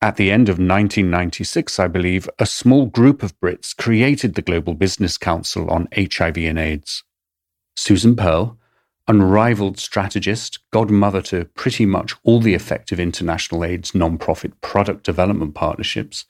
At 0.02 0.16
the 0.16 0.32
end 0.32 0.48
of 0.48 0.54
1996, 0.54 1.78
I 1.78 1.88
believe, 1.88 2.30
a 2.40 2.46
small 2.46 2.86
group 2.86 3.22
of 3.22 3.38
Brits 3.40 3.76
created 3.76 4.36
the 4.36 4.42
Global 4.42 4.74
Business 4.74 5.18
Council 5.18 5.70
on 5.70 5.90
HIV 5.94 6.38
and 6.38 6.58
AIDS. 6.58 7.04
Susan 7.76 8.16
Pearl, 8.16 8.58
unrivaled 9.10 9.80
strategist, 9.80 10.60
godmother 10.72 11.22
to 11.24 11.44
pretty 11.44 11.86
much 11.86 12.14
all 12.24 12.40
the 12.40 12.54
effective 12.54 13.00
international 13.00 13.66
AIDS 13.66 13.92
nonprofit 13.92 14.54
product 14.62 15.04
development 15.04 15.56
partnerships. 15.56 16.26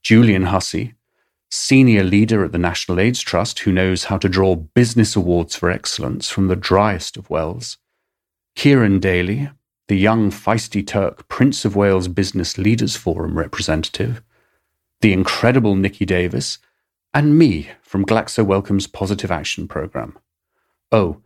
Julian 0.00 0.44
Hussey, 0.44 0.94
senior 1.50 2.04
leader 2.04 2.44
at 2.44 2.52
the 2.52 2.58
National 2.58 3.00
AIDS 3.00 3.20
Trust 3.20 3.58
who 3.60 3.72
knows 3.72 4.04
how 4.04 4.16
to 4.18 4.28
draw 4.28 4.54
business 4.54 5.16
awards 5.16 5.56
for 5.56 5.70
excellence 5.70 6.30
from 6.30 6.46
the 6.46 6.56
driest 6.56 7.16
of 7.16 7.28
wells. 7.28 7.78
Kieran 8.54 9.00
Daly, 9.00 9.50
the 9.88 9.98
young 9.98 10.30
feisty 10.30 10.86
Turk 10.86 11.26
Prince 11.28 11.64
of 11.64 11.74
Wales 11.74 12.06
Business 12.06 12.56
Leaders 12.56 12.94
Forum 12.94 13.36
representative. 13.36 14.22
The 15.00 15.12
incredible 15.12 15.74
Nikki 15.74 16.06
Davis, 16.06 16.58
and 17.12 17.36
me 17.36 17.70
from 17.82 18.06
Glaxo 18.06 18.46
Wellcome's 18.46 18.86
Positive 18.86 19.30
Action 19.30 19.66
Programme. 19.66 20.16
Oh, 20.92 21.20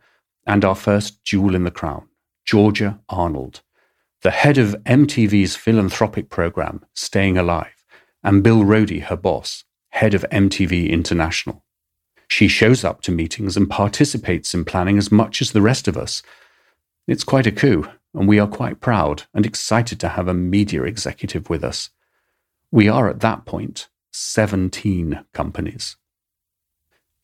and 0.49 0.65
our 0.65 0.73
first 0.73 1.23
jewel 1.23 1.53
in 1.53 1.63
the 1.63 1.69
crown, 1.69 2.07
Georgia 2.43 2.99
Arnold, 3.07 3.61
the 4.23 4.31
head 4.31 4.57
of 4.57 4.75
MTV's 4.85 5.55
philanthropic 5.55 6.31
program, 6.31 6.83
Staying 6.95 7.37
Alive, 7.37 7.85
and 8.23 8.41
Bill 8.41 8.63
Roedy, 8.63 9.03
her 9.03 9.15
boss, 9.15 9.63
head 9.89 10.15
of 10.15 10.25
MTV 10.31 10.89
International. 10.89 11.63
She 12.27 12.47
shows 12.47 12.83
up 12.83 13.01
to 13.01 13.11
meetings 13.11 13.55
and 13.55 13.69
participates 13.69 14.55
in 14.55 14.65
planning 14.65 14.97
as 14.97 15.11
much 15.11 15.39
as 15.39 15.51
the 15.51 15.61
rest 15.61 15.87
of 15.87 15.95
us. 15.95 16.23
It's 17.07 17.23
quite 17.23 17.45
a 17.45 17.51
coup, 17.51 17.87
and 18.15 18.27
we 18.27 18.39
are 18.39 18.47
quite 18.47 18.81
proud 18.81 19.25
and 19.35 19.45
excited 19.45 19.99
to 19.99 20.09
have 20.09 20.27
a 20.27 20.33
media 20.33 20.81
executive 20.81 21.47
with 21.47 21.63
us. 21.63 21.91
We 22.71 22.89
are 22.89 23.07
at 23.07 23.19
that 23.19 23.45
point 23.45 23.87
17 24.13 25.25
companies. 25.31 25.95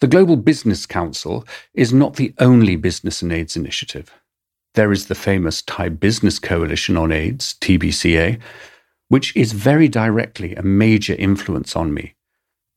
The 0.06 0.12
Global 0.12 0.36
Business 0.36 0.86
Council 0.86 1.48
is 1.74 1.92
not 1.92 2.16
the 2.16 2.32
only 2.38 2.76
business 2.76 3.24
and 3.24 3.34
AIDS 3.34 3.56
initiative. 3.56 4.14
There 4.76 4.92
is 4.92 5.08
the 5.08 5.16
famous 5.16 5.64
Thai 5.64 5.90
Business 5.90 6.38
Coalition 6.38 6.96
on 6.96 7.12
AIDS, 7.12 7.56
TBCA, 7.60 8.40
which 9.10 9.36
is 9.36 9.54
very 9.54 9.88
directly 9.88 10.54
a 10.54 10.62
major 10.62 11.16
influence 11.16 11.76
on 11.76 11.92
me. 11.92 12.14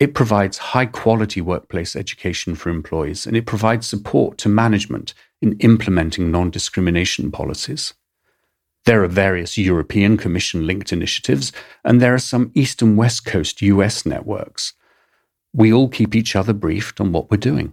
It 0.01 0.15
provides 0.15 0.57
high 0.57 0.87
quality 0.87 1.43
workplace 1.43 1.95
education 1.95 2.55
for 2.55 2.71
employees 2.71 3.27
and 3.27 3.37
it 3.37 3.45
provides 3.45 3.87
support 3.87 4.39
to 4.39 4.49
management 4.49 5.13
in 5.43 5.59
implementing 5.59 6.31
non 6.31 6.49
discrimination 6.49 7.31
policies. 7.31 7.93
There 8.87 9.05
are 9.05 9.09
various 9.09 9.59
European 9.59 10.17
Commission 10.17 10.67
linked 10.67 10.95
initiatives, 10.95 11.53
and 11.85 12.01
there 12.01 12.15
are 12.15 12.19
some 12.19 12.53
East 12.55 12.81
and 12.81 12.97
West 12.97 13.27
Coast 13.27 13.61
US 13.61 14.07
networks 14.07 14.73
we 15.53 15.73
all 15.73 15.89
keep 15.89 16.15
each 16.15 16.37
other 16.37 16.53
briefed 16.53 17.01
on 17.01 17.13
what 17.13 17.31
we're 17.31 17.37
doing. 17.37 17.73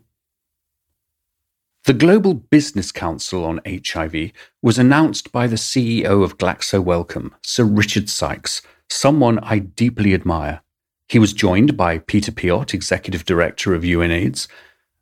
The 1.86 1.94
Global 1.94 2.34
Business 2.34 2.92
Council 2.92 3.46
on 3.46 3.62
HIV 3.66 4.32
was 4.62 4.80
announced 4.80 5.32
by 5.32 5.46
the 5.46 5.56
CEO 5.56 6.24
of 6.24 6.40
Glaxo 6.40 6.84
Wellcome, 6.84 7.36
Sir 7.44 7.64
Richard 7.64 8.10
Sykes, 8.10 8.64
someone 8.90 9.38
I 9.40 9.60
deeply 9.60 10.16
admire. 10.16 10.62
He 11.08 11.20
was 11.20 11.32
joined 11.32 11.78
by 11.78 12.00
Peter 12.00 12.32
Piot, 12.32 12.74
Executive 12.74 13.24
Director 13.24 13.76
of 13.76 13.84
UNAIDS, 13.84 14.48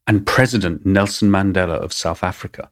and 0.06 0.28
President 0.28 0.86
Nelson 0.86 1.30
Mandela 1.30 1.76
of 1.76 1.94
South 1.94 2.22
Africa. 2.22 2.70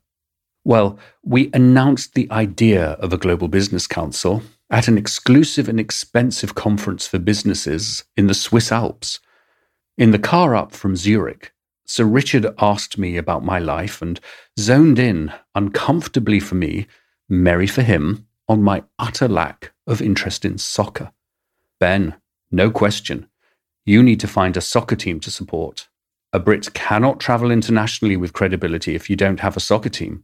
Well, 0.65 1.00
we 1.24 1.50
announced 1.53 2.13
the 2.13 2.29
idea 2.31 2.91
of 3.00 3.13
a 3.13 3.17
Global 3.17 3.48
Business 3.48 3.88
Council 3.88 4.43
at 4.70 4.89
an 4.89 4.98
exclusive 4.98 5.70
and 5.70 5.79
expensive 5.79 6.53
conference 6.53 7.08
for 7.08 7.17
businesses 7.17 8.03
in 8.17 8.27
the 8.27 8.34
Swiss 8.34 8.74
Alps 8.74 9.22
in 10.01 10.10
the 10.10 10.17
car 10.17 10.55
up 10.55 10.72
from 10.72 10.96
Zurich, 10.96 11.53
Sir 11.86 12.05
Richard 12.05 12.48
asked 12.58 12.98
me 12.98 13.17
about 13.17 13.46
my 13.46 13.60
life 13.60 14.01
and 14.01 14.20
zoned 14.60 14.98
in, 14.98 15.31
uncomfortably 15.53 16.39
for 16.39 16.55
me, 16.55 16.88
merry 17.29 17.67
for 17.67 17.84
him, 17.84 18.25
on 18.50 18.63
my 18.63 18.84
utter 18.98 19.27
lack 19.27 19.74
of 19.86 20.01
interest 20.01 20.43
in 20.43 20.58
soccer. 20.58 21.12
Ben, 21.79 22.15
no 22.50 22.72
question. 22.72 23.27
You 23.86 24.01
need 24.01 24.20
to 24.22 24.27
find 24.27 24.58
a 24.58 24.62
soccer 24.62 24.96
team 24.96 25.20
to 25.20 25.29
support. 25.29 25.88
A 26.34 26.39
Brit 26.39 26.74
cannot 26.74 27.20
travel 27.20 27.51
internationally 27.51 28.17
with 28.17 28.34
credibility 28.34 28.96
if 28.96 29.08
you 29.08 29.15
don't 29.15 29.41
have 29.41 29.55
a 29.55 29.60
soccer 29.60 29.89
team. 29.89 30.24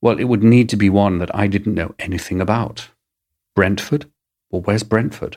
Well, 0.00 0.18
it 0.18 0.24
would 0.24 0.42
need 0.42 0.68
to 0.70 0.76
be 0.76 0.90
one 0.90 1.18
that 1.18 1.32
I 1.32 1.46
didn't 1.46 1.76
know 1.76 1.94
anything 2.00 2.40
about. 2.40 2.88
Brentford? 3.54 4.06
Well, 4.50 4.62
where's 4.62 4.82
Brentford? 4.82 5.36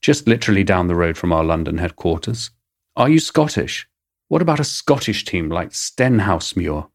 Just 0.00 0.26
literally 0.26 0.64
down 0.64 0.86
the 0.86 0.94
road 0.94 1.18
from 1.18 1.30
our 1.30 1.44
London 1.44 1.76
headquarters. 1.76 2.52
Are 2.98 3.08
you 3.08 3.20
Scottish? 3.20 3.88
What 4.26 4.42
about 4.42 4.58
a 4.58 4.64
Scottish 4.64 5.24
team 5.24 5.50
like 5.50 5.70
Stenhousemuir? 5.70 6.90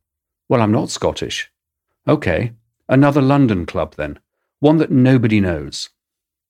Well, 0.49 0.61
I'm 0.61 0.73
not 0.73 0.89
Scottish. 0.89 1.49
Okay, 2.05 2.51
another 2.89 3.21
London 3.21 3.65
club 3.65 3.95
then, 3.95 4.19
one 4.59 4.79
that 4.79 4.91
nobody 4.91 5.39
knows. 5.39 5.91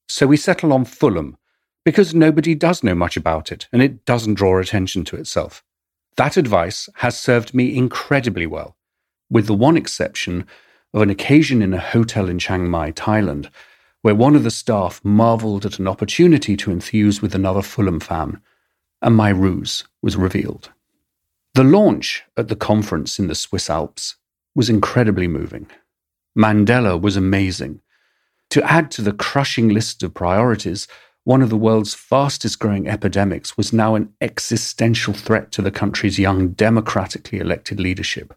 So 0.08 0.26
we 0.26 0.38
settle 0.38 0.74
on 0.74 0.86
Fulham, 0.86 1.38
because 1.86 2.16
nobody 2.16 2.56
does 2.56 2.84
know 2.84 2.96
much 2.96 3.16
about 3.16 3.52
it 3.52 3.68
and 3.72 3.84
it 3.84 4.06
doesn't 4.06 4.34
draw 4.34 4.58
attention 4.58 5.06
to 5.06 5.18
itself. 5.18 5.64
That 6.18 6.36
advice 6.36 6.90
has 6.96 7.16
served 7.16 7.54
me 7.54 7.78
incredibly 7.78 8.48
well, 8.48 8.76
with 9.30 9.46
the 9.46 9.54
one 9.54 9.78
exception 9.78 10.48
of 10.96 11.04
an 11.04 11.12
occasion 11.12 11.62
in 11.62 11.76
a 11.76 11.80
hotel 11.80 12.28
in 12.28 12.40
Chiang 12.40 12.68
Mai, 12.68 12.92
Thailand, 12.92 13.52
where 14.02 14.16
one 14.16 14.36
of 14.36 14.42
the 14.42 14.50
staff 14.50 15.00
marvelled 15.04 15.64
at 15.64 15.78
an 15.78 15.88
opportunity 15.88 16.58
to 16.58 16.72
enthuse 16.72 17.22
with 17.22 17.36
another 17.36 17.62
Fulham 17.62 18.00
fan 18.00 18.42
and 19.04 19.16
my 19.16 19.30
ruse 19.30 19.84
was 20.02 20.16
revealed. 20.16 20.72
The 21.54 21.64
launch 21.64 22.24
at 22.36 22.48
the 22.48 22.56
conference 22.56 23.20
in 23.20 23.28
the 23.28 23.36
Swiss 23.36 23.70
Alps 23.70 24.16
was 24.56 24.70
incredibly 24.70 25.28
moving. 25.28 25.68
Mandela 26.38 27.00
was 27.00 27.16
amazing. 27.16 27.82
To 28.50 28.64
add 28.64 28.90
to 28.92 29.02
the 29.02 29.14
crushing 29.14 29.70
list 29.70 30.02
of 30.02 30.14
priorities, 30.14 30.88
one 31.26 31.42
of 31.42 31.50
the 31.50 31.58
world's 31.58 31.94
fastest 31.94 32.60
growing 32.60 32.88
epidemics 32.88 33.56
was 33.56 33.72
now 33.72 33.96
an 33.96 34.14
existential 34.20 35.14
threat 35.14 35.52
to 35.52 35.62
the 35.62 35.72
country's 35.72 36.18
young 36.18 36.50
democratically 36.50 37.40
elected 37.40 37.80
leadership. 37.80 38.34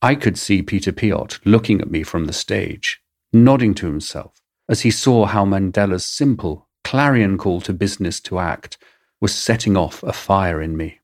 I 0.00 0.14
could 0.14 0.38
see 0.38 0.62
Peter 0.62 0.92
Piot 0.92 1.38
looking 1.44 1.80
at 1.80 1.90
me 1.90 2.02
from 2.02 2.24
the 2.24 2.32
stage, 2.32 3.02
nodding 3.32 3.74
to 3.74 3.86
himself 3.86 4.40
as 4.68 4.82
he 4.82 4.90
saw 4.90 5.26
how 5.26 5.44
Mandela's 5.44 6.04
simple, 6.04 6.68
clarion 6.82 7.38
call 7.38 7.60
to 7.62 7.72
business 7.72 8.20
to 8.20 8.38
act 8.38 8.78
was 9.20 9.34
setting 9.34 9.76
off 9.76 10.02
a 10.02 10.12
fire 10.12 10.60
in 10.60 10.76
me. 10.76 11.00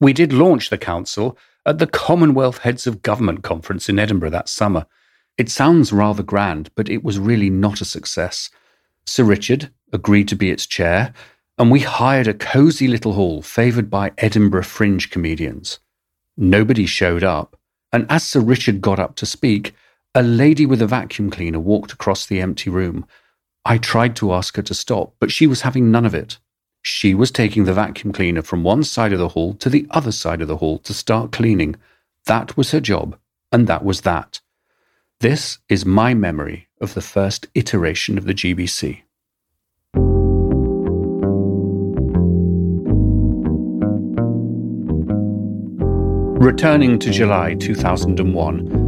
We 0.00 0.12
did 0.12 0.32
launch 0.32 0.68
the 0.68 0.78
council 0.78 1.38
at 1.64 1.78
the 1.78 1.86
Commonwealth 1.86 2.58
Heads 2.58 2.86
of 2.86 3.02
Government 3.02 3.42
conference 3.42 3.88
in 3.88 3.98
Edinburgh 3.98 4.30
that 4.30 4.48
summer. 4.48 4.86
It 5.38 5.48
sounds 5.48 5.92
rather 5.92 6.22
grand, 6.22 6.70
but 6.74 6.88
it 6.88 7.04
was 7.04 7.18
really 7.18 7.50
not 7.50 7.80
a 7.80 7.84
success. 7.84 8.50
Sir 9.06 9.24
Richard 9.24 9.70
agreed 9.92 10.28
to 10.28 10.36
be 10.36 10.50
its 10.50 10.66
chair, 10.66 11.12
and 11.58 11.70
we 11.70 11.80
hired 11.80 12.26
a 12.26 12.34
cosy 12.34 12.88
little 12.88 13.12
hall 13.12 13.42
favoured 13.42 13.90
by 13.90 14.12
Edinburgh 14.18 14.64
fringe 14.64 15.10
comedians. 15.10 15.78
Nobody 16.36 16.86
showed 16.86 17.22
up, 17.22 17.56
and 17.92 18.06
as 18.08 18.24
Sir 18.24 18.40
Richard 18.40 18.80
got 18.80 18.98
up 18.98 19.14
to 19.16 19.26
speak, 19.26 19.74
a 20.14 20.22
lady 20.22 20.66
with 20.66 20.82
a 20.82 20.86
vacuum 20.86 21.30
cleaner 21.30 21.60
walked 21.60 21.92
across 21.92 22.26
the 22.26 22.40
empty 22.40 22.70
room. 22.70 23.06
I 23.64 23.78
tried 23.78 24.16
to 24.16 24.32
ask 24.32 24.56
her 24.56 24.62
to 24.62 24.74
stop, 24.74 25.14
but 25.20 25.30
she 25.30 25.46
was 25.46 25.62
having 25.62 25.90
none 25.90 26.04
of 26.04 26.14
it. 26.14 26.38
She 26.82 27.14
was 27.14 27.30
taking 27.30 27.64
the 27.64 27.72
vacuum 27.72 28.12
cleaner 28.12 28.42
from 28.42 28.64
one 28.64 28.82
side 28.82 29.12
of 29.12 29.20
the 29.20 29.28
hall 29.28 29.54
to 29.54 29.70
the 29.70 29.86
other 29.90 30.10
side 30.10 30.42
of 30.42 30.48
the 30.48 30.56
hall 30.56 30.78
to 30.80 30.92
start 30.92 31.30
cleaning. 31.30 31.76
That 32.26 32.56
was 32.56 32.72
her 32.72 32.80
job, 32.80 33.16
and 33.52 33.68
that 33.68 33.84
was 33.84 34.00
that. 34.00 34.40
This 35.20 35.58
is 35.68 35.86
my 35.86 36.12
memory 36.12 36.66
of 36.80 36.94
the 36.94 37.00
first 37.00 37.46
iteration 37.54 38.18
of 38.18 38.24
the 38.24 38.34
GBC. 38.34 39.02
Returning 46.42 46.98
to 46.98 47.10
July 47.12 47.54
2001, 47.54 48.81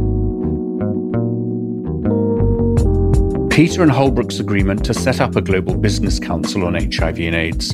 Peter 3.55 3.83
and 3.83 3.91
Holbrooke's 3.91 4.41
agreement 4.41 4.83
to 4.83 4.93
set 4.93 5.21
up 5.21 5.37
a 5.37 5.41
global 5.41 5.77
business 5.77 6.19
council 6.19 6.65
on 6.65 6.73
HIV 6.73 7.19
and 7.19 7.35
AIDS. 7.35 7.73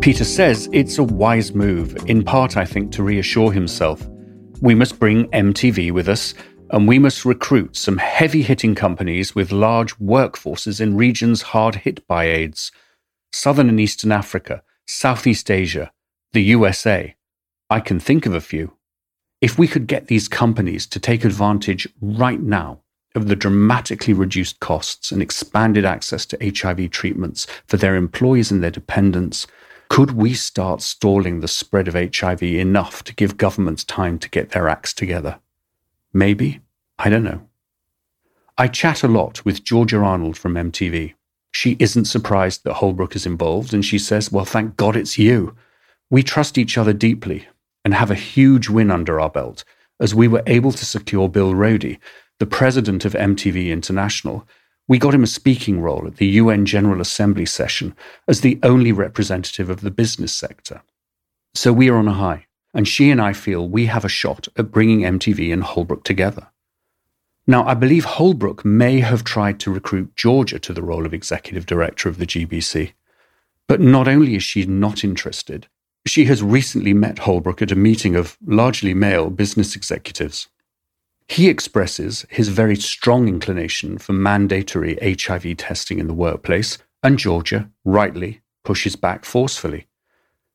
Peter 0.00 0.24
says 0.24 0.66
it's 0.72 0.96
a 0.96 1.04
wise 1.04 1.54
move, 1.54 1.94
in 2.08 2.24
part, 2.24 2.56
I 2.56 2.64
think, 2.64 2.90
to 2.92 3.02
reassure 3.02 3.52
himself. 3.52 4.08
We 4.62 4.74
must 4.74 4.98
bring 4.98 5.28
MTV 5.32 5.92
with 5.92 6.08
us, 6.08 6.32
and 6.70 6.88
we 6.88 6.98
must 6.98 7.26
recruit 7.26 7.76
some 7.76 7.98
heavy 7.98 8.40
hitting 8.40 8.74
companies 8.74 9.34
with 9.34 9.52
large 9.52 9.94
workforces 9.98 10.80
in 10.80 10.96
regions 10.96 11.42
hard 11.42 11.74
hit 11.74 12.06
by 12.06 12.24
AIDS 12.24 12.72
Southern 13.30 13.68
and 13.68 13.78
Eastern 13.78 14.10
Africa, 14.10 14.62
Southeast 14.86 15.50
Asia, 15.50 15.92
the 16.32 16.44
USA. 16.44 17.14
I 17.68 17.80
can 17.80 18.00
think 18.00 18.24
of 18.24 18.34
a 18.34 18.40
few. 18.40 18.72
If 19.42 19.58
we 19.58 19.68
could 19.68 19.86
get 19.86 20.06
these 20.06 20.28
companies 20.28 20.86
to 20.86 20.98
take 20.98 21.26
advantage 21.26 21.86
right 22.00 22.40
now 22.40 22.81
of 23.14 23.28
the 23.28 23.36
dramatically 23.36 24.14
reduced 24.14 24.60
costs 24.60 25.12
and 25.12 25.20
expanded 25.20 25.84
access 25.84 26.24
to 26.26 26.38
HIV 26.40 26.90
treatments 26.90 27.46
for 27.66 27.76
their 27.76 27.96
employees 27.96 28.50
and 28.50 28.62
their 28.62 28.70
dependents, 28.70 29.46
could 29.88 30.12
we 30.12 30.32
start 30.32 30.80
stalling 30.80 31.40
the 31.40 31.48
spread 31.48 31.88
of 31.88 31.94
HIV 31.94 32.42
enough 32.42 33.04
to 33.04 33.14
give 33.14 33.36
governments 33.36 33.84
time 33.84 34.18
to 34.20 34.30
get 34.30 34.50
their 34.50 34.68
acts 34.68 34.94
together? 34.94 35.38
Maybe. 36.12 36.60
I 36.98 37.10
don't 37.10 37.24
know. 37.24 37.48
I 38.56 38.68
chat 38.68 39.02
a 39.02 39.08
lot 39.08 39.44
with 39.44 39.64
Georgia 39.64 39.98
Arnold 39.98 40.36
from 40.36 40.54
MTV. 40.54 41.14
She 41.52 41.76
isn't 41.78 42.06
surprised 42.06 42.64
that 42.64 42.76
Holbrooke 42.76 43.16
is 43.16 43.26
involved, 43.26 43.74
and 43.74 43.84
she 43.84 43.98
says, 43.98 44.32
Well, 44.32 44.44
thank 44.44 44.76
God 44.76 44.96
it's 44.96 45.18
you. 45.18 45.54
We 46.10 46.22
trust 46.22 46.58
each 46.58 46.78
other 46.78 46.92
deeply 46.92 47.46
and 47.84 47.94
have 47.94 48.10
a 48.10 48.14
huge 48.14 48.68
win 48.68 48.90
under 48.90 49.20
our 49.20 49.30
belt 49.30 49.64
as 50.00 50.14
we 50.14 50.28
were 50.28 50.42
able 50.46 50.72
to 50.72 50.84
secure 50.84 51.28
Bill 51.28 51.54
Roedy, 51.54 51.98
the 52.38 52.46
president 52.46 53.04
of 53.04 53.12
MTV 53.12 53.70
International. 53.70 54.46
We 54.88 54.98
got 54.98 55.14
him 55.14 55.22
a 55.22 55.28
speaking 55.28 55.80
role 55.80 56.06
at 56.06 56.16
the 56.16 56.26
UN 56.26 56.66
General 56.66 57.00
Assembly 57.00 57.46
session 57.46 57.94
as 58.28 58.40
the 58.40 58.58
only 58.62 58.92
representative 58.92 59.70
of 59.70 59.80
the 59.80 59.90
business 59.90 60.32
sector. 60.32 60.82
So 61.54 61.72
we 61.72 61.88
are 61.88 61.96
on 61.96 62.08
a 62.08 62.14
high, 62.14 62.46
and 62.74 62.88
she 62.88 63.10
and 63.10 63.20
I 63.20 63.32
feel 63.32 63.68
we 63.68 63.86
have 63.86 64.04
a 64.04 64.08
shot 64.08 64.48
at 64.56 64.70
bringing 64.70 65.00
MTV 65.00 65.52
and 65.52 65.62
Holbrooke 65.62 66.04
together. 66.04 66.48
Now, 67.46 67.66
I 67.66 67.74
believe 67.74 68.04
Holbrooke 68.04 68.64
may 68.64 69.00
have 69.00 69.24
tried 69.24 69.58
to 69.60 69.72
recruit 69.72 70.14
Georgia 70.14 70.58
to 70.60 70.72
the 70.72 70.82
role 70.82 71.04
of 71.04 71.12
executive 71.12 71.66
director 71.66 72.08
of 72.08 72.18
the 72.18 72.26
GBC. 72.26 72.92
But 73.66 73.80
not 73.80 74.06
only 74.06 74.36
is 74.36 74.42
she 74.42 74.64
not 74.64 75.02
interested, 75.02 75.66
she 76.06 76.24
has 76.26 76.42
recently 76.42 76.94
met 76.94 77.16
Holbrooke 77.16 77.62
at 77.62 77.72
a 77.72 77.76
meeting 77.76 78.16
of 78.16 78.36
largely 78.44 78.94
male 78.94 79.30
business 79.30 79.74
executives. 79.74 80.48
He 81.28 81.48
expresses 81.48 82.26
his 82.28 82.48
very 82.48 82.76
strong 82.76 83.28
inclination 83.28 83.98
for 83.98 84.12
mandatory 84.12 84.98
HIV 85.02 85.56
testing 85.56 85.98
in 85.98 86.06
the 86.06 86.14
workplace, 86.14 86.78
and 87.02 87.18
Georgia, 87.18 87.70
rightly, 87.84 88.42
pushes 88.64 88.96
back 88.96 89.24
forcefully. 89.24 89.86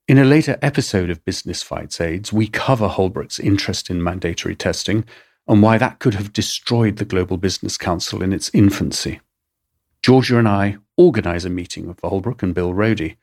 In 0.08 0.18
a 0.18 0.24
later 0.24 0.58
episode 0.62 1.10
of 1.10 1.26
Business 1.26 1.62
Fights 1.62 2.00
AIDS, 2.00 2.32
we 2.32 2.48
cover 2.48 2.88
Holbrooke's 2.88 3.40
interest 3.40 3.90
in 3.90 4.02
mandatory 4.02 4.56
testing 4.56 5.04
and 5.48 5.62
why 5.62 5.78
that 5.78 6.00
could 6.00 6.14
have 6.14 6.34
destroyed 6.34 6.98
the 6.98 7.06
Global 7.06 7.38
Business 7.38 7.78
Council 7.78 8.22
in 8.22 8.34
its 8.34 8.50
infancy. 8.54 9.20
Georgia 10.02 10.38
and 10.38 10.48
I 10.48 10.78
organise 10.96 11.46
a 11.46 11.50
meeting 11.50 11.88
with 11.88 12.02
Holbrooke 12.02 12.44
and 12.44 12.54
Bill 12.54 12.74
Roedy, 12.74 13.18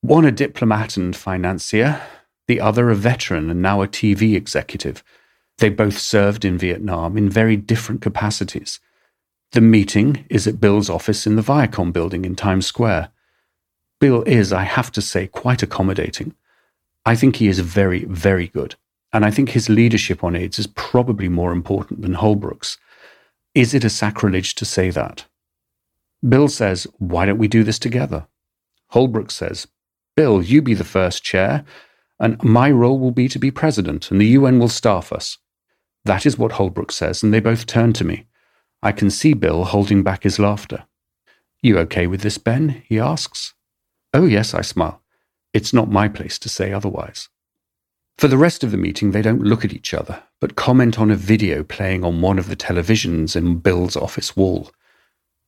one 0.00 0.24
a 0.24 0.30
diplomat 0.30 0.96
and 0.96 1.14
financier, 1.16 2.00
the 2.46 2.60
other 2.60 2.90
a 2.90 2.94
veteran 2.94 3.50
and 3.50 3.60
now 3.60 3.82
a 3.82 3.88
TV 3.88 4.36
executive. 4.36 5.02
They 5.58 5.68
both 5.68 5.98
served 5.98 6.44
in 6.44 6.56
Vietnam 6.56 7.16
in 7.16 7.28
very 7.28 7.56
different 7.56 8.00
capacities. 8.00 8.80
The 9.52 9.60
meeting 9.60 10.24
is 10.28 10.46
at 10.46 10.60
Bill's 10.60 10.90
office 10.90 11.26
in 11.26 11.36
the 11.36 11.42
Viacom 11.42 11.92
building 11.92 12.24
in 12.24 12.36
Times 12.36 12.66
Square. 12.66 13.10
Bill 14.00 14.22
is, 14.22 14.52
I 14.52 14.62
have 14.62 14.92
to 14.92 15.02
say, 15.02 15.26
quite 15.26 15.62
accommodating. 15.62 16.34
I 17.04 17.16
think 17.16 17.36
he 17.36 17.48
is 17.48 17.58
very, 17.60 18.04
very 18.04 18.48
good. 18.48 18.76
And 19.12 19.24
I 19.24 19.30
think 19.30 19.50
his 19.50 19.68
leadership 19.68 20.22
on 20.22 20.36
AIDS 20.36 20.58
is 20.58 20.66
probably 20.66 21.28
more 21.28 21.52
important 21.52 22.02
than 22.02 22.14
Holbrooke's. 22.14 22.76
Is 23.54 23.74
it 23.74 23.84
a 23.84 23.90
sacrilege 23.90 24.54
to 24.56 24.64
say 24.64 24.90
that? 24.90 25.24
Bill 26.28 26.48
says, 26.48 26.86
Why 26.98 27.26
don't 27.26 27.38
we 27.38 27.48
do 27.48 27.64
this 27.64 27.78
together? 27.78 28.26
Holbrooke 28.92 29.30
says, 29.30 29.66
Bill, 30.14 30.42
you 30.42 30.62
be 30.62 30.74
the 30.74 30.84
first 30.84 31.24
chair, 31.24 31.64
and 32.20 32.42
my 32.42 32.70
role 32.70 32.98
will 32.98 33.12
be 33.12 33.28
to 33.28 33.38
be 33.38 33.50
president, 33.50 34.10
and 34.10 34.20
the 34.20 34.26
UN 34.26 34.58
will 34.58 34.68
staff 34.68 35.12
us. 35.12 35.38
That 36.08 36.24
is 36.24 36.38
what 36.38 36.52
Holbrooke 36.52 36.90
says, 36.90 37.22
and 37.22 37.34
they 37.34 37.38
both 37.38 37.66
turn 37.66 37.92
to 37.92 38.02
me. 38.02 38.24
I 38.82 38.92
can 38.92 39.10
see 39.10 39.34
Bill 39.34 39.64
holding 39.64 40.02
back 40.02 40.22
his 40.22 40.38
laughter. 40.38 40.86
You 41.60 41.78
okay 41.80 42.06
with 42.06 42.22
this, 42.22 42.38
Ben? 42.38 42.82
he 42.86 42.98
asks. 42.98 43.52
Oh, 44.14 44.24
yes, 44.24 44.54
I 44.54 44.62
smile. 44.62 45.02
It's 45.52 45.74
not 45.74 45.90
my 45.90 46.08
place 46.08 46.38
to 46.38 46.48
say 46.48 46.72
otherwise. 46.72 47.28
For 48.16 48.26
the 48.26 48.38
rest 48.38 48.64
of 48.64 48.70
the 48.70 48.78
meeting, 48.78 49.10
they 49.10 49.20
don't 49.20 49.42
look 49.42 49.66
at 49.66 49.74
each 49.74 49.92
other, 49.92 50.22
but 50.40 50.56
comment 50.56 50.98
on 50.98 51.10
a 51.10 51.14
video 51.14 51.62
playing 51.62 52.04
on 52.04 52.22
one 52.22 52.38
of 52.38 52.48
the 52.48 52.56
televisions 52.56 53.36
in 53.36 53.58
Bill's 53.58 53.94
office 53.94 54.34
wall. 54.34 54.70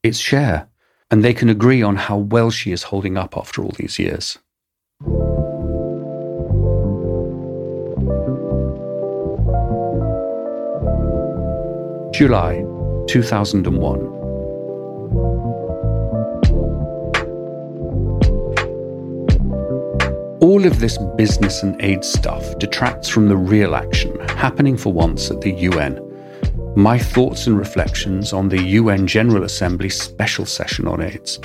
It's 0.03 0.19
Cher, 0.19 0.69
and 1.11 1.25
they 1.25 1.33
can 1.33 1.49
agree 1.49 1.81
on 1.81 1.97
how 1.97 2.19
well 2.19 2.51
she 2.51 2.71
is 2.71 2.83
holding 2.83 3.17
up 3.17 3.35
after 3.35 3.63
all 3.63 3.73
these 3.79 3.99
years. 3.99 4.39
July 12.21 12.57
2001. 13.09 13.99
All 20.43 20.67
of 20.67 20.81
this 20.81 20.99
business 21.17 21.63
and 21.63 21.81
aid 21.81 22.05
stuff 22.05 22.59
detracts 22.59 23.09
from 23.09 23.29
the 23.29 23.37
real 23.39 23.75
action 23.75 24.21
happening 24.37 24.77
for 24.77 24.93
once 24.93 25.31
at 25.31 25.41
the 25.41 25.53
UN. 25.71 25.99
My 26.77 26.99
thoughts 26.99 27.47
and 27.47 27.57
reflections 27.57 28.35
on 28.35 28.51
the 28.51 28.65
UN 28.65 29.07
General 29.07 29.45
Assembly 29.45 29.89
special 29.89 30.45
session 30.45 30.87
on 30.87 31.01
AIDS. 31.01 31.39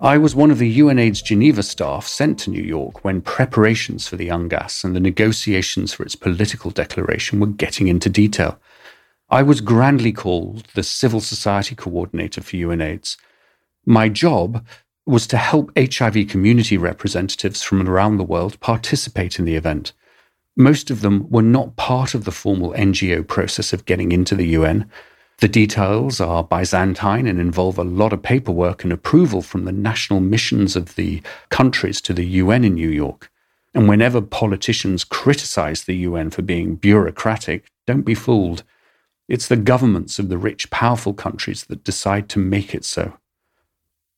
I 0.00 0.18
was 0.18 0.36
one 0.36 0.52
of 0.52 0.58
the 0.58 0.78
UNAIDS 0.78 1.20
Geneva 1.20 1.64
staff 1.64 2.06
sent 2.06 2.38
to 2.40 2.50
New 2.50 2.62
York 2.62 3.04
when 3.04 3.20
preparations 3.20 4.06
for 4.06 4.14
the 4.14 4.28
UNGAS 4.28 4.84
and 4.84 4.94
the 4.94 5.00
negotiations 5.00 5.92
for 5.92 6.04
its 6.04 6.14
political 6.14 6.70
declaration 6.70 7.40
were 7.40 7.48
getting 7.48 7.88
into 7.88 8.08
detail. 8.08 8.56
I 9.30 9.42
was 9.42 9.60
grandly 9.60 10.12
called 10.12 10.66
the 10.74 10.82
civil 10.82 11.20
society 11.20 11.74
coordinator 11.74 12.42
for 12.42 12.56
UNAIDS. 12.56 13.16
My 13.86 14.08
job 14.08 14.64
was 15.06 15.26
to 15.28 15.36
help 15.36 15.72
HIV 15.76 16.28
community 16.28 16.76
representatives 16.76 17.62
from 17.62 17.86
around 17.88 18.16
the 18.16 18.24
world 18.24 18.60
participate 18.60 19.38
in 19.38 19.44
the 19.44 19.56
event. 19.56 19.92
Most 20.56 20.90
of 20.90 21.00
them 21.00 21.28
were 21.30 21.42
not 21.42 21.76
part 21.76 22.14
of 22.14 22.24
the 22.24 22.32
formal 22.32 22.72
NGO 22.72 23.26
process 23.26 23.72
of 23.72 23.86
getting 23.86 24.12
into 24.12 24.34
the 24.34 24.46
UN. 24.48 24.88
The 25.38 25.48
details 25.48 26.20
are 26.20 26.44
Byzantine 26.44 27.26
and 27.26 27.40
involve 27.40 27.76
a 27.76 27.84
lot 27.84 28.12
of 28.12 28.22
paperwork 28.22 28.84
and 28.84 28.92
approval 28.92 29.42
from 29.42 29.64
the 29.64 29.72
national 29.72 30.20
missions 30.20 30.76
of 30.76 30.94
the 30.94 31.22
countries 31.48 32.00
to 32.02 32.12
the 32.12 32.24
UN 32.24 32.64
in 32.64 32.74
New 32.74 32.90
York. 32.90 33.30
And 33.74 33.88
whenever 33.88 34.20
politicians 34.20 35.02
criticize 35.02 35.84
the 35.84 35.96
UN 35.96 36.30
for 36.30 36.42
being 36.42 36.76
bureaucratic, 36.76 37.64
don't 37.86 38.02
be 38.02 38.14
fooled. 38.14 38.62
It's 39.28 39.48
the 39.48 39.56
governments 39.56 40.18
of 40.18 40.28
the 40.28 40.38
rich, 40.38 40.70
powerful 40.70 41.14
countries 41.14 41.64
that 41.64 41.84
decide 41.84 42.28
to 42.30 42.38
make 42.38 42.74
it 42.74 42.84
so. 42.84 43.14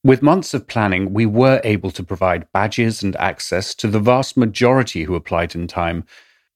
With 0.02 0.22
months 0.22 0.54
of 0.54 0.66
planning, 0.66 1.12
we 1.12 1.26
were 1.26 1.60
able 1.64 1.90
to 1.92 2.02
provide 2.02 2.50
badges 2.52 3.02
and 3.02 3.16
access 3.16 3.74
to 3.76 3.88
the 3.88 4.00
vast 4.00 4.36
majority 4.36 5.04
who 5.04 5.14
applied 5.14 5.54
in 5.54 5.66
time, 5.66 6.04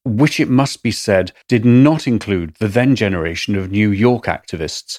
which 0.04 0.40
it 0.40 0.48
must 0.48 0.82
be 0.82 0.90
said 0.90 1.32
did 1.48 1.64
not 1.64 2.06
include 2.06 2.54
the 2.56 2.68
then 2.68 2.96
generation 2.96 3.56
of 3.56 3.70
New 3.70 3.90
York 3.90 4.24
activists, 4.24 4.98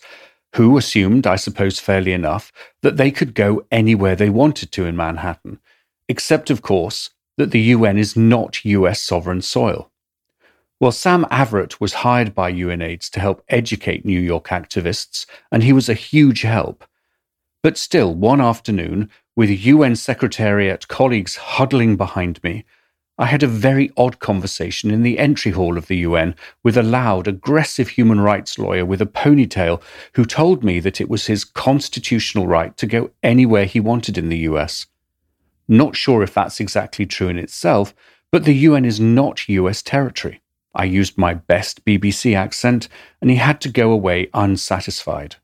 who 0.55 0.77
assumed, 0.77 1.25
I 1.25 1.37
suppose 1.37 1.79
fairly 1.79 2.13
enough, 2.13 2.51
that 2.81 2.97
they 2.97 3.11
could 3.11 3.33
go 3.33 3.65
anywhere 3.71 4.15
they 4.15 4.29
wanted 4.29 4.71
to 4.73 4.85
in 4.85 4.95
Manhattan, 4.95 5.59
except, 6.07 6.49
of 6.49 6.61
course, 6.61 7.09
that 7.37 7.51
the 7.51 7.61
UN 7.61 7.97
is 7.97 8.15
not 8.15 8.65
US 8.65 9.01
sovereign 9.01 9.41
soil. 9.41 9.90
Well, 10.81 10.91
Sam 10.91 11.25
Averett 11.25 11.79
was 11.79 11.93
hired 11.93 12.33
by 12.33 12.51
UNAIDS 12.51 13.11
to 13.11 13.19
help 13.19 13.43
educate 13.49 14.03
New 14.03 14.19
York 14.19 14.47
activists, 14.47 15.27
and 15.51 15.61
he 15.61 15.73
was 15.73 15.87
a 15.87 15.93
huge 15.93 16.41
help. 16.41 16.83
But 17.61 17.77
still, 17.77 18.15
one 18.15 18.41
afternoon, 18.41 19.11
with 19.35 19.51
UN 19.51 19.95
Secretariat 19.95 20.87
colleagues 20.87 21.35
huddling 21.35 21.97
behind 21.97 22.43
me, 22.43 22.65
I 23.19 23.27
had 23.27 23.43
a 23.43 23.47
very 23.47 23.91
odd 23.95 24.17
conversation 24.17 24.89
in 24.89 25.03
the 25.03 25.19
entry 25.19 25.51
hall 25.51 25.77
of 25.77 25.85
the 25.85 25.97
UN 25.97 26.33
with 26.63 26.75
a 26.75 26.81
loud, 26.81 27.27
aggressive 27.27 27.89
human 27.89 28.19
rights 28.19 28.57
lawyer 28.57 28.83
with 28.83 29.03
a 29.03 29.05
ponytail 29.05 29.83
who 30.15 30.25
told 30.25 30.63
me 30.63 30.79
that 30.79 30.99
it 30.99 31.09
was 31.09 31.27
his 31.27 31.45
constitutional 31.45 32.47
right 32.47 32.75
to 32.77 32.87
go 32.87 33.11
anywhere 33.21 33.65
he 33.65 33.79
wanted 33.79 34.17
in 34.17 34.29
the 34.29 34.49
US. 34.49 34.87
Not 35.67 35.95
sure 35.95 36.23
if 36.23 36.33
that's 36.33 36.59
exactly 36.59 37.05
true 37.05 37.27
in 37.27 37.37
itself, 37.37 37.93
but 38.31 38.45
the 38.45 38.55
UN 38.55 38.83
is 38.83 38.99
not 38.99 39.47
US 39.47 39.83
territory. 39.83 40.40
I 40.73 40.85
used 40.85 41.17
my 41.17 41.33
best 41.33 41.83
BBC 41.85 42.35
accent, 42.35 42.87
and 43.21 43.29
he 43.29 43.37
had 43.37 43.59
to 43.61 43.69
go 43.69 43.91
away 43.91 44.29
unsatisfied. 44.33 45.35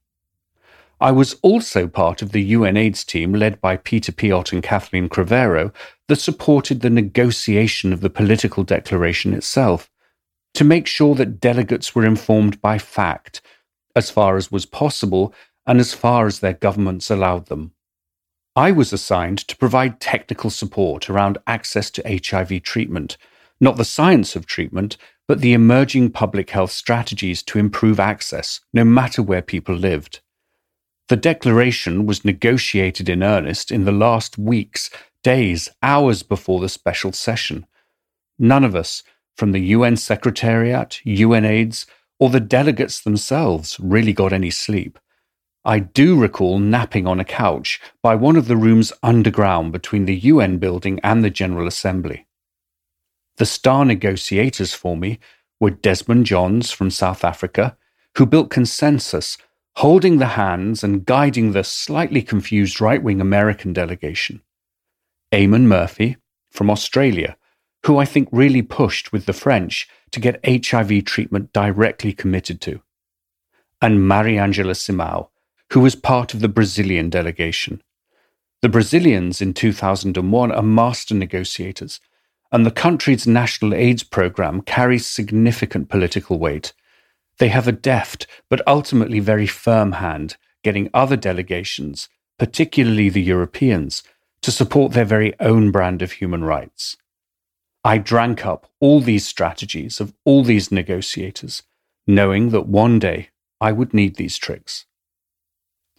I 1.00 1.12
was 1.12 1.36
also 1.44 1.88
part 1.88 2.22
of 2.22 2.32
the 2.32 2.54
UNAIDS 2.54 3.06
team 3.06 3.34
led 3.34 3.62
by 3.62 3.78
Peter 3.78 4.12
Piot 4.12 4.52
and 4.52 4.64
Kathleen 4.64 5.10
Cravero 5.10 5.72
that 6.08 6.20
supported 6.22 6.82
the 6.82 6.90
negotiation 6.90 7.94
of 7.94 8.02
the 8.02 8.10
political 8.10 8.64
declaration 8.64 9.34
itself. 9.34 9.90
to 10.58 10.64
make 10.64 10.88
sure 10.88 11.14
that 11.14 11.40
delegates 11.40 11.94
were 11.94 12.04
informed 12.04 12.60
by 12.62 12.80
fact, 12.80 13.42
as 13.96 14.10
far 14.10 14.38
as 14.38 14.52
was 14.52 14.66
possible 14.66 15.32
and 15.68 15.80
as 15.80 15.94
far 15.94 16.26
as 16.26 16.40
their 16.40 16.54
governments 16.54 17.12
allowed 17.12 17.46
them. 17.46 17.72
I 18.56 18.72
was 18.72 18.92
assigned 18.92 19.38
to 19.50 19.56
provide 19.56 20.00
technical 20.00 20.50
support 20.50 21.12
around 21.12 21.38
access 21.46 21.92
to 21.92 22.22
HIV 22.26 22.64
treatment, 22.64 23.18
not 23.60 23.78
the 23.78 23.86
science 23.86 24.36
of 24.36 24.48
treatment, 24.48 24.98
but 25.28 25.42
the 25.42 25.54
emerging 25.54 26.12
public 26.12 26.52
health 26.52 26.72
strategies 26.72 27.44
to 27.44 27.60
improve 27.60 28.00
access, 28.00 28.62
no 28.74 28.84
matter 28.84 29.22
where 29.22 29.42
people 29.42 29.76
lived. 29.76 30.22
The 31.10 31.18
declaration 31.18 32.06
was 32.06 32.26
negotiated 32.26 33.08
in 33.10 33.24
earnest 33.24 33.72
in 33.72 33.86
the 33.86 33.92
last 33.92 34.38
weeks, 34.38 34.90
days, 35.24 35.70
hours 35.82 36.24
before 36.24 36.60
the 36.60 36.70
special 36.70 37.12
session. 37.12 37.66
None 38.38 38.64
of 38.64 38.76
us, 38.76 39.04
from 39.36 39.52
the 39.52 39.60
UN 39.60 39.98
Secretariat, 39.98 41.02
UNAIDS, 41.06 41.86
or 42.20 42.30
the 42.30 42.40
delegates 42.40 43.02
themselves 43.02 43.80
really 43.80 44.14
got 44.14 44.34
any 44.34 44.50
sleep. 44.50 45.00
I 45.64 45.80
do 45.80 46.20
recall 46.20 46.60
napping 46.60 47.08
on 47.08 47.20
a 47.20 47.26
couch 47.26 47.80
by 48.02 48.16
one 48.16 48.38
of 48.38 48.48
the 48.48 48.56
rooms 48.56 48.94
underground 49.04 49.72
between 49.72 50.06
the 50.06 50.16
UN 50.16 50.58
building 50.60 51.00
and 51.04 51.24
the 51.24 51.30
General 51.30 51.68
Assembly. 51.68 52.27
The 53.38 53.46
star 53.46 53.86
negotiators 53.86 54.74
for 54.74 54.98
me 54.98 55.20
were 55.60 55.70
Desmond 55.70 56.26
Johns 56.26 56.72
from 56.72 56.90
South 56.90 57.24
Africa, 57.24 57.78
who 58.18 58.26
built 58.26 58.50
consensus, 58.50 59.38
holding 59.78 60.18
the 60.18 60.34
hands 60.42 60.84
and 60.84 61.06
guiding 61.06 61.52
the 61.52 61.64
slightly 61.64 62.22
confused 62.24 62.82
right 62.82 63.02
wing 63.02 63.22
American 63.22 63.74
delegation. 63.74 64.42
Eamon 65.32 65.64
Murphy 65.64 66.18
from 66.50 66.70
Australia, 66.70 67.38
who 67.86 67.98
I 67.98 68.06
think 68.06 68.28
really 68.32 68.64
pushed 68.64 69.12
with 69.12 69.28
the 69.28 69.34
French 69.34 69.88
to 70.12 70.20
get 70.20 70.44
HIV 70.46 71.06
treatment 71.06 71.54
directly 71.54 72.14
committed 72.14 72.60
to, 72.62 72.82
and 73.82 74.00
Mariangela 74.00 74.74
Simão, 74.74 75.30
who 75.74 75.82
was 75.82 75.96
part 75.96 76.34
of 76.34 76.40
the 76.40 76.50
Brazilian 76.50 77.10
delegation. 77.10 77.84
The 78.62 78.70
Brazilians 78.70 79.42
in 79.42 79.54
2001 79.54 80.52
are 80.52 80.64
master 80.64 81.14
negotiators, 81.14 82.00
and 82.52 82.66
the 82.66 82.72
country's 82.72 83.28
national 83.28 83.74
AIDS 83.74 84.04
program 84.04 84.62
carries 84.62 85.06
significant 85.06 85.90
political 85.90 86.40
weight. 86.40 86.74
They 87.40 87.50
have 87.50 87.68
a 87.68 87.72
deft 87.72 88.28
but 88.50 88.66
ultimately 88.68 89.20
very 89.20 89.48
firm 89.48 89.94
hand 89.94 90.38
getting 90.64 90.90
other 90.94 91.16
delegations, 91.18 92.10
particularly 92.40 93.10
the 93.10 93.22
Europeans, 93.22 94.04
to 94.42 94.52
support 94.52 94.94
their 94.94 95.06
very 95.06 95.34
own 95.40 95.72
brand 95.72 96.02
of 96.02 96.14
human 96.14 96.44
rights. 96.44 96.98
I 97.84 97.98
drank 97.98 98.46
up 98.46 98.70
all 98.80 99.00
these 99.00 99.26
strategies 99.26 100.00
of 100.00 100.14
all 100.26 100.44
these 100.44 100.72
negotiators, 100.72 101.64
knowing 102.06 102.50
that 102.50 102.68
one 102.68 103.00
day 103.00 103.30
I 103.62 103.72
would 103.72 103.94
need 103.94 104.16
these 104.16 104.38
tricks. 104.38 104.86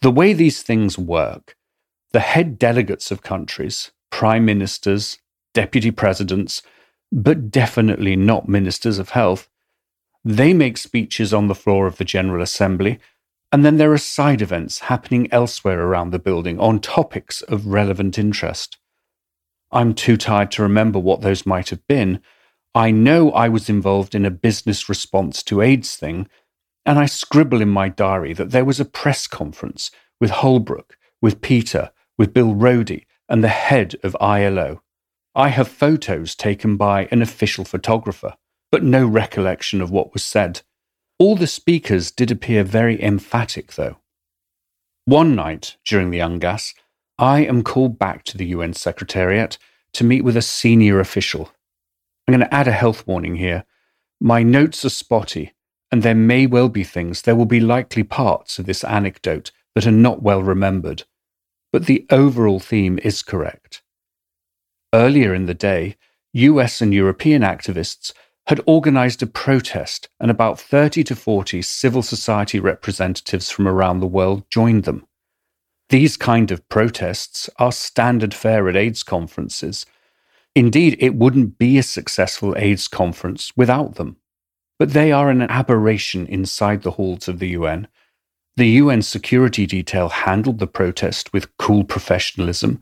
The 0.01 0.11
way 0.11 0.33
these 0.33 0.61
things 0.61 0.97
work, 0.97 1.57
the 2.11 2.19
head 2.19 2.57
delegates 2.57 3.11
of 3.11 3.21
countries, 3.21 3.91
prime 4.11 4.45
ministers, 4.45 5.17
deputy 5.59 5.91
presidents, 5.91 6.61
but 7.11 7.51
definitely 7.51 8.15
not 8.15 8.47
ministers 8.47 8.97
of 8.97 9.09
health, 9.09 9.49
they 10.23 10.53
make 10.53 10.77
speeches 10.77 11.33
on 11.33 11.47
the 11.47 11.61
floor 11.63 11.85
of 11.85 11.97
the 11.97 12.05
General 12.05 12.41
Assembly, 12.41 12.97
and 13.51 13.65
then 13.65 13.75
there 13.75 13.91
are 13.91 13.97
side 13.97 14.41
events 14.41 14.79
happening 14.79 15.27
elsewhere 15.33 15.81
around 15.81 16.11
the 16.11 16.25
building 16.27 16.57
on 16.61 16.79
topics 16.79 17.41
of 17.41 17.67
relevant 17.67 18.17
interest. 18.17 18.77
I'm 19.69 19.93
too 19.93 20.15
tired 20.15 20.49
to 20.51 20.61
remember 20.61 20.97
what 20.97 21.19
those 21.19 21.45
might 21.45 21.71
have 21.71 21.85
been. 21.87 22.21
I 22.73 22.91
know 22.91 23.31
I 23.31 23.49
was 23.49 23.67
involved 23.67 24.15
in 24.15 24.25
a 24.25 24.31
business 24.31 24.87
response 24.87 25.43
to 25.43 25.61
AIDS 25.61 25.97
thing, 25.97 26.29
and 26.85 26.97
I 26.97 27.05
scribble 27.05 27.59
in 27.59 27.67
my 27.67 27.89
diary 27.89 28.31
that 28.31 28.51
there 28.51 28.63
was 28.63 28.79
a 28.79 28.85
press 28.85 29.27
conference 29.27 29.91
with 30.21 30.31
Holbrooke, 30.31 30.95
with 31.21 31.41
Peter, 31.41 31.91
with 32.17 32.33
Bill 32.33 32.55
Roedy, 32.55 33.07
and 33.27 33.43
the 33.43 33.49
head 33.49 33.97
of 34.03 34.15
ILO. 34.21 34.81
I 35.35 35.49
have 35.49 35.67
photos 35.67 36.35
taken 36.35 36.75
by 36.75 37.07
an 37.11 37.21
official 37.21 37.63
photographer, 37.63 38.35
but 38.71 38.83
no 38.83 39.05
recollection 39.05 39.81
of 39.81 39.91
what 39.91 40.13
was 40.13 40.23
said. 40.23 40.61
All 41.17 41.35
the 41.35 41.47
speakers 41.47 42.11
did 42.11 42.31
appear 42.31 42.63
very 42.63 43.01
emphatic, 43.01 43.73
though. 43.73 43.97
One 45.05 45.35
night 45.35 45.77
during 45.85 46.11
the 46.11 46.21
UNGAS, 46.21 46.73
I 47.17 47.41
am 47.41 47.63
called 47.63 47.99
back 47.99 48.23
to 48.25 48.37
the 48.37 48.47
UN 48.47 48.73
Secretariat 48.73 49.57
to 49.93 50.03
meet 50.03 50.23
with 50.23 50.37
a 50.37 50.41
senior 50.41 50.99
official. 50.99 51.51
I'm 52.27 52.33
going 52.33 52.47
to 52.47 52.53
add 52.53 52.67
a 52.67 52.71
health 52.71 53.05
warning 53.07 53.35
here. 53.35 53.65
My 54.21 54.43
notes 54.43 54.85
are 54.85 54.89
spotty, 54.89 55.53
and 55.91 56.03
there 56.03 56.15
may 56.15 56.45
well 56.45 56.69
be 56.69 56.83
things, 56.83 57.23
there 57.23 57.35
will 57.35 57.45
be 57.45 57.59
likely 57.59 58.03
parts 58.03 58.59
of 58.59 58.65
this 58.65 58.83
anecdote 58.83 59.51
that 59.75 59.87
are 59.87 59.91
not 59.91 60.21
well 60.21 60.41
remembered, 60.41 61.03
but 61.71 61.85
the 61.85 62.05
overall 62.09 62.59
theme 62.59 62.99
is 63.03 63.21
correct. 63.21 63.81
Earlier 64.93 65.33
in 65.33 65.45
the 65.45 65.53
day, 65.53 65.97
US 66.33 66.81
and 66.81 66.93
European 66.93 67.41
activists 67.43 68.11
had 68.47 68.61
organized 68.65 69.21
a 69.21 69.27
protest, 69.27 70.09
and 70.19 70.31
about 70.31 70.59
30 70.59 71.03
to 71.03 71.15
40 71.15 71.61
civil 71.61 72.01
society 72.01 72.59
representatives 72.59 73.51
from 73.51 73.67
around 73.67 73.99
the 73.99 74.07
world 74.07 74.49
joined 74.49 74.85
them. 74.85 75.05
These 75.89 76.17
kind 76.17 76.49
of 76.49 76.67
protests 76.69 77.49
are 77.57 77.71
standard 77.71 78.33
fare 78.33 78.67
at 78.67 78.75
AIDS 78.75 79.03
conferences. 79.03 79.85
Indeed, 80.55 80.97
it 80.99 81.15
wouldn't 81.15 81.59
be 81.59 81.77
a 81.77 81.83
successful 81.83 82.55
AIDS 82.57 82.87
conference 82.87 83.51
without 83.55 83.95
them. 83.95 84.17
But 84.79 84.93
they 84.93 85.11
are 85.11 85.29
an 85.29 85.43
aberration 85.43 86.25
inside 86.25 86.81
the 86.81 86.91
halls 86.91 87.27
of 87.27 87.37
the 87.37 87.49
UN. 87.49 87.87
The 88.55 88.67
UN 88.81 89.03
security 89.03 89.67
detail 89.67 90.09
handled 90.09 90.57
the 90.57 90.67
protest 90.67 91.33
with 91.33 91.55
cool 91.57 91.83
professionalism. 91.83 92.81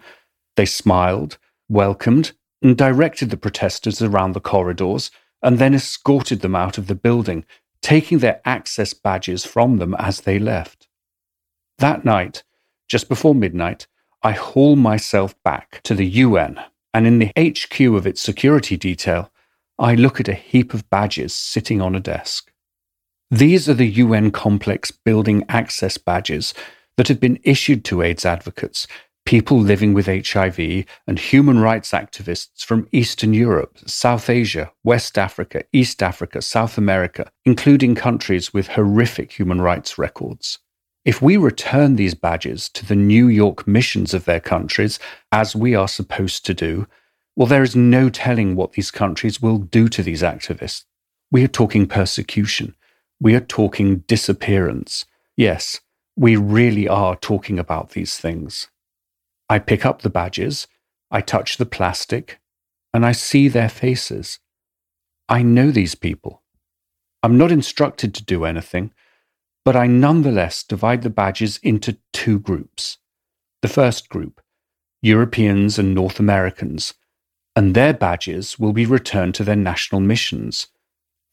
They 0.55 0.65
smiled, 0.65 1.37
welcomed, 1.69 2.33
and 2.61 2.77
directed 2.77 3.29
the 3.29 3.37
protesters 3.37 4.01
around 4.01 4.33
the 4.33 4.39
corridors, 4.39 5.11
and 5.41 5.59
then 5.59 5.73
escorted 5.73 6.41
them 6.41 6.55
out 6.55 6.77
of 6.77 6.87
the 6.87 6.95
building, 6.95 7.45
taking 7.81 8.19
their 8.19 8.41
access 8.45 8.93
badges 8.93 9.45
from 9.45 9.77
them 9.77 9.95
as 9.99 10.21
they 10.21 10.39
left. 10.39 10.87
That 11.77 12.03
night, 12.03 12.43
just 12.87 13.07
before 13.07 13.35
midnight, 13.35 13.87
I 14.23 14.31
haul 14.31 14.75
myself 14.75 15.35
back 15.43 15.81
to 15.83 15.93
the 15.93 16.07
UN, 16.07 16.59
and 16.93 17.05
in 17.05 17.19
the 17.19 17.31
HQ 17.37 17.79
of 17.95 18.07
its 18.07 18.21
security 18.21 18.77
detail, 18.77 19.31
I 19.77 19.93
look 19.93 20.19
at 20.19 20.27
a 20.27 20.33
heap 20.33 20.73
of 20.73 20.89
badges 20.89 21.35
sitting 21.35 21.81
on 21.81 21.93
a 21.95 21.99
desk. 21.99 22.51
These 23.29 23.69
are 23.69 23.75
the 23.75 23.85
UN 23.85 24.31
complex 24.31 24.89
building 24.89 25.43
access 25.47 25.97
badges 25.97 26.53
that 26.95 27.09
have 27.09 27.19
been 27.19 27.39
issued 27.43 27.85
to 27.85 28.01
AIDS 28.01 28.25
advocates, 28.25 28.87
people 29.27 29.59
living 29.59 29.93
with 29.93 30.05
HIV, 30.05 30.85
and 31.05 31.19
human 31.19 31.59
rights 31.59 31.91
activists 31.91 32.63
from 32.63 32.87
Eastern 32.93 33.33
Europe, 33.33 33.77
South 33.85 34.29
Asia, 34.29 34.71
West 34.85 35.17
Africa, 35.17 35.65
East 35.73 36.01
Africa, 36.01 36.41
South 36.41 36.77
America, 36.77 37.29
including 37.43 37.93
countries 37.93 38.53
with 38.53 38.69
horrific 38.69 39.33
human 39.33 39.59
rights 39.59 39.97
records. 39.97 40.59
If 41.03 41.21
we 41.21 41.35
return 41.35 41.97
these 41.97 42.13
badges 42.13 42.69
to 42.69 42.85
the 42.85 42.95
New 42.95 43.27
York 43.27 43.67
missions 43.67 44.13
of 44.13 44.23
their 44.23 44.39
countries, 44.39 44.97
as 45.29 45.53
we 45.53 45.75
are 45.75 45.89
supposed 45.89 46.45
to 46.45 46.53
do, 46.53 46.87
well, 47.35 47.47
there 47.47 47.63
is 47.63 47.75
no 47.75 48.09
telling 48.09 48.55
what 48.55 48.71
these 48.71 48.91
countries 48.91 49.41
will 49.41 49.57
do 49.57 49.89
to 49.89 50.01
these 50.01 50.21
activists. 50.21 50.85
We 51.31 51.43
are 51.43 51.49
talking 51.49 51.85
persecution. 51.85 52.75
We 53.19 53.35
are 53.35 53.41
talking 53.41 54.05
disappearance. 54.07 55.03
Yes, 55.35 55.81
we 56.15 56.37
really 56.37 56.87
are 56.87 57.17
talking 57.17 57.59
about 57.59 57.89
these 57.89 58.17
things. 58.17 58.69
I 59.49 59.59
pick 59.59 59.85
up 59.85 60.01
the 60.01 60.09
badges, 60.09 60.67
I 61.09 61.21
touch 61.21 61.57
the 61.57 61.65
plastic, 61.65 62.39
and 62.93 63.05
I 63.05 63.11
see 63.11 63.47
their 63.47 63.69
faces. 63.69 64.39
I 65.29 65.41
know 65.41 65.71
these 65.71 65.95
people. 65.95 66.43
I'm 67.23 67.37
not 67.37 67.51
instructed 67.51 68.13
to 68.15 68.23
do 68.23 68.45
anything 68.45 68.91
but 69.67 69.75
I 69.75 69.85
nonetheless 69.85 70.63
divide 70.63 71.01
the 71.01 71.09
badges 71.09 71.59
into 71.61 71.97
two 72.13 72.39
groups. 72.39 72.99
The 73.61 73.67
first 73.67 74.07
group, 74.07 74.39
Europeans 75.01 75.77
and 75.77 75.93
North 75.93 76.21
Americans, 76.21 76.93
and 77.53 77.75
their 77.75 77.93
badges 77.93 78.57
will 78.57 78.71
be 78.71 78.85
returned 78.85 79.35
to 79.35 79.43
their 79.43 79.57
national 79.57 79.99
missions. 79.99 80.67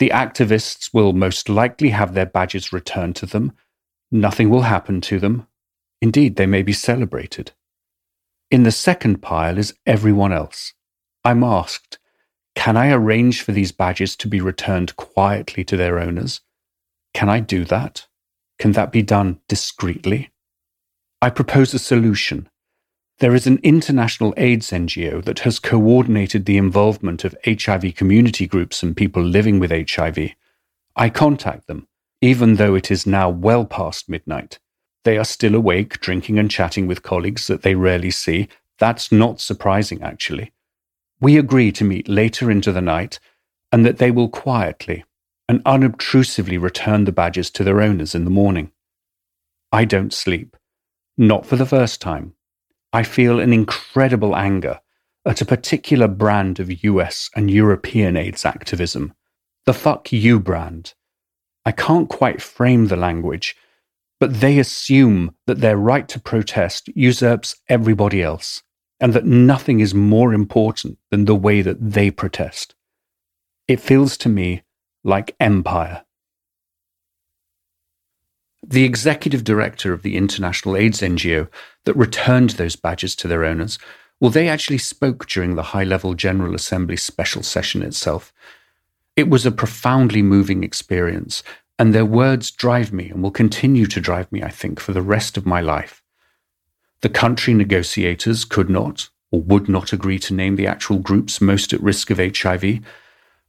The 0.01 0.09
activists 0.09 0.93
will 0.93 1.13
most 1.13 1.49
likely 1.49 1.91
have 1.91 2.15
their 2.15 2.27
badges 2.27 2.73
returned 2.73 3.15
to 3.15 3.27
them. 3.27 3.53
Nothing 4.11 4.51
will 4.51 4.63
happen 4.63 5.01
to 5.03 5.21
them. 5.21 5.47
Indeed, 6.03 6.35
they 6.35 6.47
may 6.47 6.63
be 6.63 6.73
celebrated. 6.73 7.53
In 8.51 8.63
the 8.63 8.73
second 8.73 9.23
pile 9.23 9.59
is 9.59 9.75
everyone 9.87 10.33
else. 10.33 10.75
I'm 11.25 11.43
asked, 11.43 11.99
can 12.55 12.77
I 12.77 12.93
arrange 12.93 13.43
for 13.43 13.53
these 13.53 13.73
badges 13.73 14.17
to 14.17 14.29
be 14.29 14.41
returned 14.41 14.97
quietly 14.97 15.65
to 15.65 15.77
their 15.77 15.99
owners? 15.99 16.41
Can 17.13 17.29
I 17.29 17.41
do 17.41 17.65
that? 17.65 18.07
Can 18.59 18.73
that 18.73 18.93
be 18.93 19.03
done 19.03 19.41
discreetly? 19.49 20.31
I 21.21 21.31
propose 21.31 21.75
a 21.75 21.79
solution. 21.79 22.49
There 23.19 23.35
is 23.35 23.47
an 23.47 23.61
international 23.63 24.35
AIDS 24.37 24.71
NGO 24.71 25.25
that 25.25 25.41
has 25.41 25.59
coordinated 25.59 26.45
the 26.45 26.57
involvement 26.57 27.25
of 27.25 27.37
HIV 27.45 27.95
community 27.95 28.47
groups 28.47 28.83
and 28.83 28.97
people 28.97 29.23
living 29.23 29.59
with 29.59 29.71
HIV. 29.71 30.31
I 30.97 31.09
contact 31.11 31.67
them, 31.67 31.87
even 32.21 32.57
though 32.57 32.75
it 32.75 32.91
is 32.91 33.07
now 33.07 33.31
well 33.31 33.65
past 33.65 34.09
midnight. 34.09 34.59
They 35.05 35.19
are 35.19 35.25
still 35.25 35.55
awake, 35.55 36.01
drinking 36.01 36.39
and 36.39 36.51
chatting 36.51 36.87
with 36.87 37.03
colleagues 37.03 37.47
that 37.47 37.63
they 37.63 37.75
rarely 37.75 38.11
see. 38.11 38.49
That's 38.79 39.13
not 39.13 39.41
surprising, 39.41 40.03
actually. 40.03 40.53
We 41.21 41.39
agree 41.39 41.73
to 41.73 41.85
meet 41.85 42.09
later 42.09 42.51
into 42.51 42.73
the 42.73 42.81
night 42.81 43.19
and 43.71 43.85
that 43.87 43.99
they 43.99 44.11
will 44.11 44.29
quietly 44.29 45.05
and 45.49 45.63
unobtrusively 45.65 46.59
return 46.59 47.05
the 47.05 47.13
badges 47.13 47.51
to 47.51 47.65
their 47.65 47.81
owners 47.81 48.15
in 48.15 48.25
the 48.25 48.31
morning. 48.31 48.73
I 49.71 49.85
don't 49.85 50.13
sleep, 50.13 50.57
not 51.19 51.45
for 51.45 51.57
the 51.57 51.67
first 51.67 52.01
time. 52.01 52.35
I 52.93 53.03
feel 53.03 53.41
an 53.41 53.53
incredible 53.53 54.37
anger 54.37 54.81
at 55.27 55.41
a 55.41 55.47
particular 55.47 56.09
brand 56.09 56.61
of 56.61 56.85
US 56.85 57.31
and 57.35 57.51
European 57.51 58.17
AIDS 58.17 58.45
activism, 58.45 59.15
the 59.67 59.75
fuck 59.75 60.13
you 60.13 60.39
brand. 60.39 60.95
I 61.65 61.73
can't 61.73 62.09
quite 62.09 62.43
frame 62.43 62.87
the 62.87 62.97
language, 62.97 63.57
but 64.25 64.41
they 64.41 64.59
assume 64.59 65.35
that 65.47 65.61
their 65.61 65.77
right 65.77 66.09
to 66.09 66.19
protest 66.19 66.89
usurps 66.95 67.57
everybody 67.69 68.23
else, 68.23 68.63
and 68.99 69.13
that 69.13 69.27
nothing 69.27 69.81
is 69.81 69.93
more 69.95 70.33
important 70.33 70.97
than 71.11 71.27
the 71.27 71.35
way 71.35 71.61
that 71.61 71.77
they 71.79 72.11
protest. 72.11 72.75
It 73.69 73.81
feels 73.81 74.17
to 74.17 74.31
me 74.31 74.63
like 75.05 75.37
empire. 75.39 76.07
The 78.67 78.85
executive 78.85 79.45
director 79.45 79.93
of 79.93 80.01
the 80.01 80.17
International 80.17 80.75
AIDS 80.75 81.03
NGO 81.03 81.49
that 81.85 81.95
returned 81.95 82.51
those 82.53 82.77
badges 82.77 83.15
to 83.17 83.29
their 83.29 83.45
owners, 83.45 83.79
well, 84.21 84.31
they 84.31 84.49
actually 84.49 84.79
spoke 84.79 85.27
during 85.27 85.55
the 85.55 85.75
high 85.75 85.85
level 85.85 86.15
General 86.15 86.55
Assembly 86.55 86.97
special 86.97 87.43
session 87.43 87.83
itself. 87.83 88.33
It 89.17 89.29
was 89.29 89.45
a 89.45 89.53
profoundly 89.53 90.23
moving 90.23 90.65
experience, 90.65 91.43
and 91.79 91.95
their 91.95 92.05
words 92.05 92.51
drive 92.51 92.93
me 92.93 93.11
and 93.11 93.23
will 93.23 93.31
continue 93.31 93.87
to 93.87 94.01
drive 94.01 94.31
me, 94.31 94.43
I 94.43 94.51
think, 94.51 94.81
for 94.81 94.93
the 94.93 95.03
rest 95.03 95.37
of 95.37 95.47
my 95.47 95.61
life. 95.61 96.03
The 97.01 97.09
country 97.09 97.55
negotiators 97.55 98.45
could 98.45 98.71
not 98.71 99.09
or 99.31 99.41
would 99.43 99.69
not 99.69 99.93
agree 99.93 100.19
to 100.21 100.35
name 100.35 100.57
the 100.57 100.67
actual 100.67 100.99
groups 100.99 101.41
most 101.41 101.73
at 101.73 101.83
risk 101.83 102.11
of 102.11 102.19
HIV, 102.19 102.81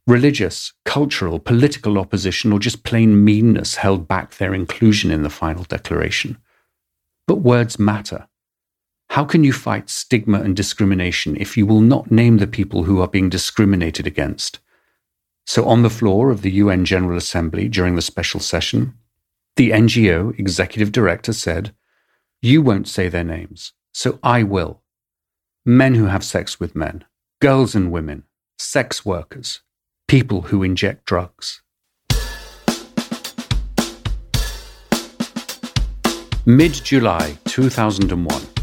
Religious, 0.06 0.72
cultural, 0.84 1.40
political 1.40 1.98
opposition, 1.98 2.52
or 2.52 2.60
just 2.60 2.84
plain 2.84 3.24
meanness 3.24 3.74
held 3.74 4.06
back 4.06 4.36
their 4.36 4.54
inclusion 4.54 5.10
in 5.10 5.24
the 5.24 5.30
final 5.30 5.64
declaration. 5.64 6.38
But 7.26 7.40
words 7.40 7.76
matter. 7.76 8.28
How 9.10 9.24
can 9.24 9.42
you 9.42 9.52
fight 9.52 9.90
stigma 9.90 10.40
and 10.40 10.54
discrimination 10.54 11.36
if 11.36 11.56
you 11.56 11.66
will 11.66 11.80
not 11.80 12.12
name 12.12 12.36
the 12.36 12.46
people 12.46 12.84
who 12.84 13.00
are 13.00 13.08
being 13.08 13.28
discriminated 13.28 14.06
against? 14.06 14.60
So, 15.48 15.64
on 15.66 15.82
the 15.82 15.90
floor 15.90 16.30
of 16.30 16.42
the 16.42 16.50
UN 16.50 16.84
General 16.84 17.16
Assembly 17.16 17.68
during 17.68 17.94
the 17.94 18.02
special 18.02 18.40
session, 18.40 18.94
the 19.54 19.70
NGO 19.70 20.36
executive 20.38 20.90
director 20.90 21.32
said, 21.32 21.72
You 22.42 22.60
won't 22.62 22.88
say 22.88 23.08
their 23.08 23.22
names, 23.22 23.72
so 23.94 24.18
I 24.24 24.42
will. 24.42 24.82
Men 25.64 25.94
who 25.94 26.06
have 26.06 26.24
sex 26.24 26.58
with 26.58 26.74
men, 26.74 27.04
girls 27.40 27.76
and 27.76 27.92
women, 27.92 28.24
sex 28.58 29.06
workers, 29.06 29.60
people 30.08 30.42
who 30.42 30.64
inject 30.64 31.04
drugs. 31.04 31.62
Mid 36.44 36.72
July 36.72 37.38
2001. 37.44 38.55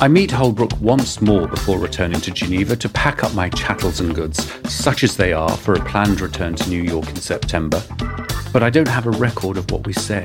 I 0.00 0.06
meet 0.06 0.30
Holbrooke 0.30 0.80
once 0.80 1.20
more 1.20 1.48
before 1.48 1.80
returning 1.80 2.20
to 2.20 2.30
Geneva 2.30 2.76
to 2.76 2.88
pack 2.88 3.24
up 3.24 3.34
my 3.34 3.48
chattels 3.48 3.98
and 3.98 4.14
goods, 4.14 4.48
such 4.72 5.02
as 5.02 5.16
they 5.16 5.32
are, 5.32 5.50
for 5.50 5.74
a 5.74 5.84
planned 5.86 6.20
return 6.20 6.54
to 6.54 6.70
New 6.70 6.84
York 6.84 7.08
in 7.08 7.16
September. 7.16 7.82
But 8.52 8.62
I 8.62 8.70
don't 8.70 8.86
have 8.86 9.06
a 9.06 9.10
record 9.10 9.56
of 9.56 9.68
what 9.72 9.84
we 9.88 9.92
say. 9.92 10.22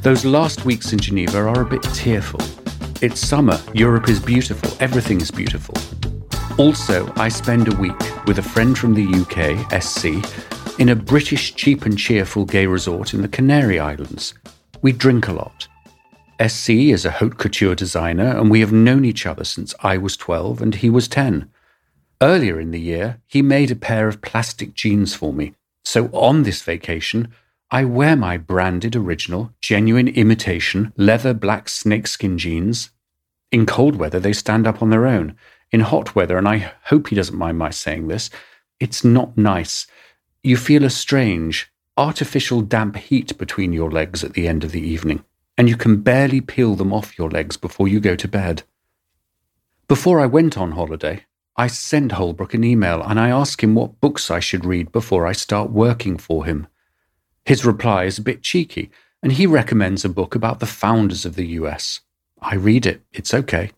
Those 0.00 0.24
last 0.24 0.64
weeks 0.64 0.94
in 0.94 0.98
Geneva 0.98 1.36
are 1.36 1.60
a 1.60 1.66
bit 1.66 1.82
tearful. 1.82 2.40
It's 3.02 3.20
summer, 3.20 3.60
Europe 3.74 4.08
is 4.08 4.20
beautiful, 4.20 4.74
everything 4.80 5.20
is 5.20 5.30
beautiful. 5.30 5.74
Also, 6.56 7.12
I 7.16 7.28
spend 7.28 7.70
a 7.70 7.76
week 7.76 8.26
with 8.26 8.38
a 8.38 8.42
friend 8.42 8.76
from 8.76 8.94
the 8.94 9.04
UK, 9.04 9.82
SC, 9.82 10.80
in 10.80 10.88
a 10.88 10.96
British 10.96 11.54
cheap 11.54 11.84
and 11.84 11.98
cheerful 11.98 12.46
gay 12.46 12.66
resort 12.66 13.12
in 13.12 13.20
the 13.20 13.28
Canary 13.28 13.78
Islands. 13.78 14.32
We 14.80 14.92
drink 14.92 15.28
a 15.28 15.34
lot. 15.34 15.68
SC 16.40 16.70
is 16.70 17.04
a 17.04 17.12
haute 17.12 17.38
couture 17.38 17.74
designer, 17.74 18.36
and 18.36 18.50
we 18.50 18.60
have 18.60 18.72
known 18.72 19.04
each 19.04 19.26
other 19.26 19.44
since 19.44 19.74
I 19.80 19.98
was 19.98 20.16
12 20.16 20.60
and 20.60 20.74
he 20.74 20.90
was 20.90 21.08
10. 21.08 21.50
Earlier 22.20 22.58
in 22.58 22.70
the 22.70 22.80
year, 22.80 23.20
he 23.26 23.42
made 23.42 23.70
a 23.70 23.76
pair 23.76 24.08
of 24.08 24.22
plastic 24.22 24.74
jeans 24.74 25.14
for 25.14 25.32
me. 25.32 25.54
So 25.84 26.06
on 26.12 26.42
this 26.42 26.62
vacation, 26.62 27.28
I 27.70 27.84
wear 27.84 28.16
my 28.16 28.36
branded 28.36 28.96
original, 28.96 29.52
genuine 29.60 30.08
imitation, 30.08 30.92
leather 30.96 31.34
black 31.34 31.68
snakeskin 31.68 32.38
jeans. 32.38 32.90
In 33.52 33.66
cold 33.66 33.96
weather, 33.96 34.20
they 34.20 34.32
stand 34.32 34.66
up 34.66 34.82
on 34.82 34.90
their 34.90 35.06
own 35.06 35.36
in 35.70 35.80
hot 35.80 36.14
weather, 36.14 36.38
and 36.38 36.46
I 36.46 36.72
hope 36.84 37.08
he 37.08 37.16
doesn't 37.16 37.36
mind 37.36 37.58
my 37.58 37.70
saying 37.70 38.06
this, 38.06 38.30
it's 38.78 39.04
not 39.04 39.36
nice. 39.36 39.88
You 40.42 40.56
feel 40.56 40.84
a 40.84 40.90
strange, 40.90 41.68
artificial 41.96 42.60
damp 42.60 42.96
heat 42.96 43.36
between 43.38 43.72
your 43.72 43.90
legs 43.90 44.22
at 44.22 44.34
the 44.34 44.46
end 44.46 44.62
of 44.62 44.70
the 44.70 44.80
evening, 44.80 45.24
and 45.56 45.68
you 45.68 45.76
can 45.76 46.00
barely 46.00 46.40
peel 46.40 46.74
them 46.74 46.92
off 46.92 47.18
your 47.18 47.30
legs 47.30 47.56
before 47.56 47.88
you 47.88 48.00
go 48.00 48.16
to 48.16 48.28
bed. 48.28 48.62
Before 49.86 50.20
I 50.20 50.26
went 50.26 50.56
on 50.56 50.72
holiday, 50.72 51.24
I 51.56 51.68
sent 51.68 52.12
Holbrooke 52.12 52.54
an 52.54 52.64
email 52.64 53.02
and 53.02 53.20
I 53.20 53.28
asked 53.28 53.60
him 53.60 53.74
what 53.74 54.00
books 54.00 54.30
I 54.30 54.40
should 54.40 54.64
read 54.64 54.90
before 54.90 55.26
I 55.26 55.32
start 55.32 55.70
working 55.70 56.16
for 56.18 56.44
him. 56.44 56.66
His 57.44 57.64
reply 57.64 58.04
is 58.04 58.18
a 58.18 58.22
bit 58.22 58.42
cheeky, 58.42 58.90
and 59.22 59.32
he 59.32 59.46
recommends 59.46 60.04
a 60.04 60.08
book 60.08 60.34
about 60.34 60.60
the 60.60 60.66
founders 60.66 61.24
of 61.24 61.36
the 61.36 61.46
US. 61.58 62.00
I 62.40 62.56
read 62.56 62.86
it, 62.86 63.02
it's 63.12 63.32
okay. 63.32 63.70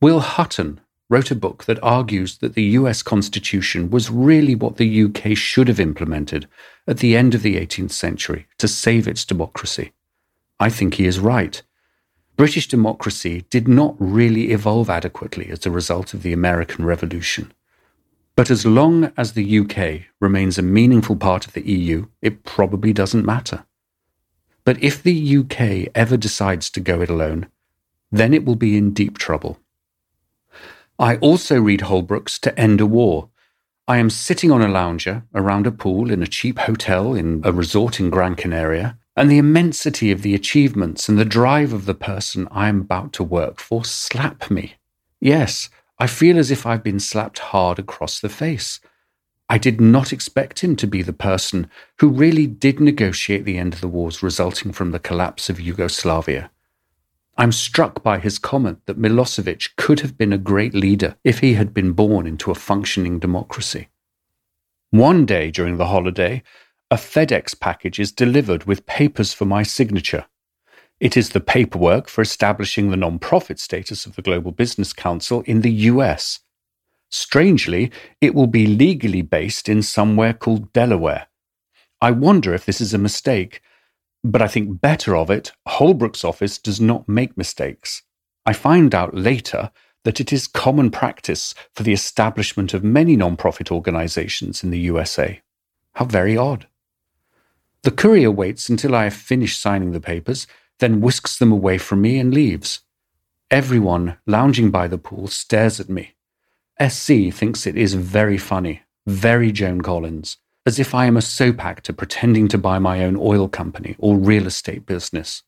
Will 0.00 0.20
Hutton 0.20 0.80
wrote 1.08 1.30
a 1.30 1.36
book 1.36 1.64
that 1.64 1.82
argues 1.82 2.38
that 2.38 2.54
the 2.54 2.64
US 2.80 3.02
Constitution 3.02 3.90
was 3.90 4.10
really 4.10 4.54
what 4.54 4.76
the 4.76 5.04
UK 5.04 5.36
should 5.36 5.68
have 5.68 5.80
implemented 5.80 6.48
at 6.86 6.98
the 6.98 7.16
end 7.16 7.34
of 7.34 7.42
the 7.42 7.56
18th 7.56 7.92
century 7.92 8.46
to 8.58 8.68
save 8.68 9.08
its 9.08 9.24
democracy. 9.24 9.92
I 10.58 10.70
think 10.70 10.94
he 10.94 11.06
is 11.06 11.20
right. 11.20 11.62
British 12.36 12.68
democracy 12.68 13.44
did 13.50 13.66
not 13.66 13.94
really 13.98 14.52
evolve 14.52 14.90
adequately 14.90 15.48
as 15.50 15.64
a 15.64 15.70
result 15.70 16.14
of 16.14 16.22
the 16.22 16.32
American 16.32 16.84
Revolution. 16.84 17.52
But 18.34 18.50
as 18.50 18.66
long 18.66 19.12
as 19.16 19.32
the 19.32 19.58
UK 19.60 20.02
remains 20.20 20.58
a 20.58 20.62
meaningful 20.62 21.16
part 21.16 21.46
of 21.46 21.54
the 21.54 21.66
EU, 21.66 22.06
it 22.20 22.44
probably 22.44 22.92
doesn't 22.92 23.24
matter. 23.24 23.64
But 24.64 24.82
if 24.82 25.02
the 25.02 25.38
UK 25.38 25.90
ever 25.94 26.16
decides 26.18 26.68
to 26.70 26.80
go 26.80 27.00
it 27.00 27.08
alone, 27.08 27.46
then 28.12 28.34
it 28.34 28.44
will 28.44 28.56
be 28.56 28.76
in 28.76 28.92
deep 28.92 29.16
trouble. 29.16 29.58
I 30.98 31.16
also 31.16 31.60
read 31.60 31.82
Holbrooke's 31.82 32.38
To 32.40 32.58
End 32.58 32.80
a 32.80 32.86
War. 32.86 33.30
I 33.88 33.98
am 33.98 34.10
sitting 34.10 34.50
on 34.50 34.62
a 34.62 34.68
lounger 34.68 35.24
around 35.34 35.66
a 35.66 35.72
pool 35.72 36.10
in 36.10 36.22
a 36.22 36.26
cheap 36.26 36.58
hotel 36.58 37.14
in 37.14 37.40
a 37.44 37.52
resort 37.52 38.00
in 38.00 38.10
Gran 38.10 38.34
Canaria, 38.34 38.98
and 39.16 39.30
the 39.30 39.38
immensity 39.38 40.12
of 40.12 40.22
the 40.22 40.34
achievements 40.34 41.08
and 41.08 41.18
the 41.18 41.24
drive 41.24 41.72
of 41.72 41.86
the 41.86 41.94
person 41.94 42.46
I 42.50 42.68
am 42.68 42.82
about 42.82 43.12
to 43.14 43.24
work 43.24 43.58
for 43.60 43.84
slap 43.84 44.50
me. 44.50 44.74
Yes, 45.20 45.70
I 45.98 46.06
feel 46.06 46.38
as 46.38 46.50
if 46.50 46.66
I've 46.66 46.82
been 46.82 47.00
slapped 47.00 47.38
hard 47.38 47.78
across 47.78 48.20
the 48.20 48.28
face. 48.28 48.78
I 49.48 49.58
did 49.58 49.80
not 49.80 50.12
expect 50.12 50.62
him 50.62 50.76
to 50.76 50.86
be 50.86 51.02
the 51.02 51.12
person 51.12 51.70
who 52.00 52.08
really 52.08 52.46
did 52.46 52.80
negotiate 52.80 53.44
the 53.44 53.56
end 53.56 53.72
of 53.72 53.80
the 53.80 53.88
wars 53.88 54.22
resulting 54.22 54.72
from 54.72 54.90
the 54.90 54.98
collapse 54.98 55.48
of 55.48 55.60
Yugoslavia. 55.60 56.50
I'm 57.38 57.52
struck 57.52 58.02
by 58.02 58.18
his 58.18 58.38
comment 58.38 58.80
that 58.86 58.98
Milosevic 58.98 59.76
could 59.76 60.00
have 60.00 60.18
been 60.18 60.32
a 60.32 60.38
great 60.38 60.74
leader 60.74 61.16
if 61.22 61.40
he 61.40 61.54
had 61.54 61.72
been 61.72 61.92
born 61.92 62.26
into 62.26 62.50
a 62.50 62.54
functioning 62.54 63.18
democracy. 63.18 63.88
One 64.90 65.26
day 65.26 65.50
during 65.50 65.76
the 65.76 65.86
holiday, 65.86 66.42
a 66.90 66.96
FedEx 66.96 67.58
package 67.58 67.98
is 67.98 68.12
delivered 68.12 68.64
with 68.64 68.86
papers 68.86 69.32
for 69.32 69.44
my 69.44 69.62
signature. 69.62 70.26
It 71.00 71.16
is 71.16 71.30
the 71.30 71.40
paperwork 71.40 72.08
for 72.08 72.22
establishing 72.22 72.90
the 72.90 72.96
non-profit 72.96 73.58
status 73.58 74.06
of 74.06 74.16
the 74.16 74.22
Global 74.22 74.52
Business 74.52 74.92
Council 74.92 75.42
in 75.42 75.60
the 75.60 75.72
US. 75.72 76.40
Strangely, 77.10 77.90
it 78.20 78.34
will 78.34 78.46
be 78.46 78.66
legally 78.66 79.22
based 79.22 79.68
in 79.68 79.82
somewhere 79.82 80.32
called 80.32 80.72
Delaware. 80.72 81.26
I 82.00 82.12
wonder 82.12 82.54
if 82.54 82.64
this 82.64 82.80
is 82.80 82.94
a 82.94 82.98
mistake 82.98 83.60
but 84.32 84.42
I 84.42 84.48
think 84.48 84.80
better 84.80 85.16
of 85.16 85.30
it, 85.30 85.52
Holbrooke's 85.68 86.24
office 86.24 86.58
does 86.58 86.80
not 86.80 87.08
make 87.08 87.36
mistakes. 87.36 88.02
I 88.44 88.52
find 88.52 88.94
out 88.94 89.14
later 89.14 89.70
that 90.04 90.20
it 90.20 90.32
is 90.32 90.48
common 90.48 90.90
practice 90.90 91.54
for 91.74 91.84
the 91.84 91.92
establishment 91.92 92.74
of 92.74 92.82
many 92.82 93.16
non-profit 93.16 93.70
organizations 93.70 94.64
in 94.64 94.70
the 94.70 94.80
USA. 94.80 95.40
How 95.94 96.06
very 96.06 96.36
odd. 96.36 96.66
The 97.86 97.92
courier 97.92 98.32
waits 98.32 98.68
until 98.68 98.96
I 98.96 99.04
have 99.04 99.14
finished 99.14 99.60
signing 99.60 99.92
the 99.92 100.00
papers, 100.00 100.48
then 100.80 101.00
whisks 101.00 101.38
them 101.38 101.52
away 101.52 101.78
from 101.78 102.00
me 102.00 102.18
and 102.18 102.34
leaves. 102.34 102.80
Everyone 103.48 104.16
lounging 104.26 104.72
by 104.72 104.88
the 104.88 104.98
pool 104.98 105.28
stares 105.28 105.78
at 105.78 105.88
me. 105.88 106.16
SC 106.84 107.30
thinks 107.30 107.64
it 107.64 107.76
is 107.76 107.94
very 107.94 108.38
funny, 108.38 108.82
very 109.06 109.52
Joan 109.52 109.82
Collins, 109.82 110.38
as 110.66 110.80
if 110.80 110.96
I 110.96 111.06
am 111.06 111.16
a 111.16 111.22
soap 111.22 111.64
actor 111.64 111.92
pretending 111.92 112.48
to 112.48 112.58
buy 112.58 112.80
my 112.80 113.04
own 113.04 113.16
oil 113.16 113.48
company 113.48 113.94
or 114.00 114.16
real 114.16 114.48
estate 114.48 114.84
business. 114.84 115.44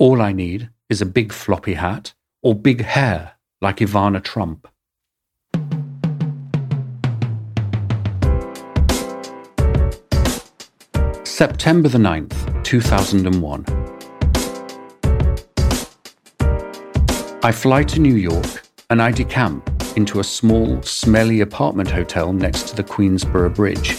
All 0.00 0.20
I 0.20 0.32
need 0.32 0.70
is 0.90 1.00
a 1.00 1.06
big 1.06 1.32
floppy 1.32 1.74
hat 1.74 2.14
or 2.42 2.56
big 2.56 2.82
hair 2.82 3.34
like 3.60 3.76
Ivana 3.76 4.24
Trump. 4.24 4.66
September 11.36 11.86
the 11.86 11.98
9th, 11.98 12.64
2001. 12.64 13.66
I 17.42 17.52
fly 17.52 17.82
to 17.82 18.00
New 18.00 18.14
York 18.14 18.62
and 18.88 19.02
I 19.02 19.12
decamp 19.12 19.70
into 19.98 20.20
a 20.20 20.24
small, 20.24 20.80
smelly 20.80 21.42
apartment 21.42 21.90
hotel 21.90 22.32
next 22.32 22.68
to 22.68 22.76
the 22.76 22.84
Queensboro 22.84 23.54
Bridge. 23.54 23.98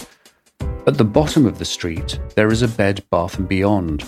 At 0.88 0.98
the 0.98 1.04
bottom 1.04 1.46
of 1.46 1.60
the 1.60 1.64
street, 1.64 2.18
there 2.34 2.50
is 2.50 2.62
a 2.62 2.66
bed, 2.66 3.04
bath, 3.08 3.38
and 3.38 3.46
beyond. 3.46 4.04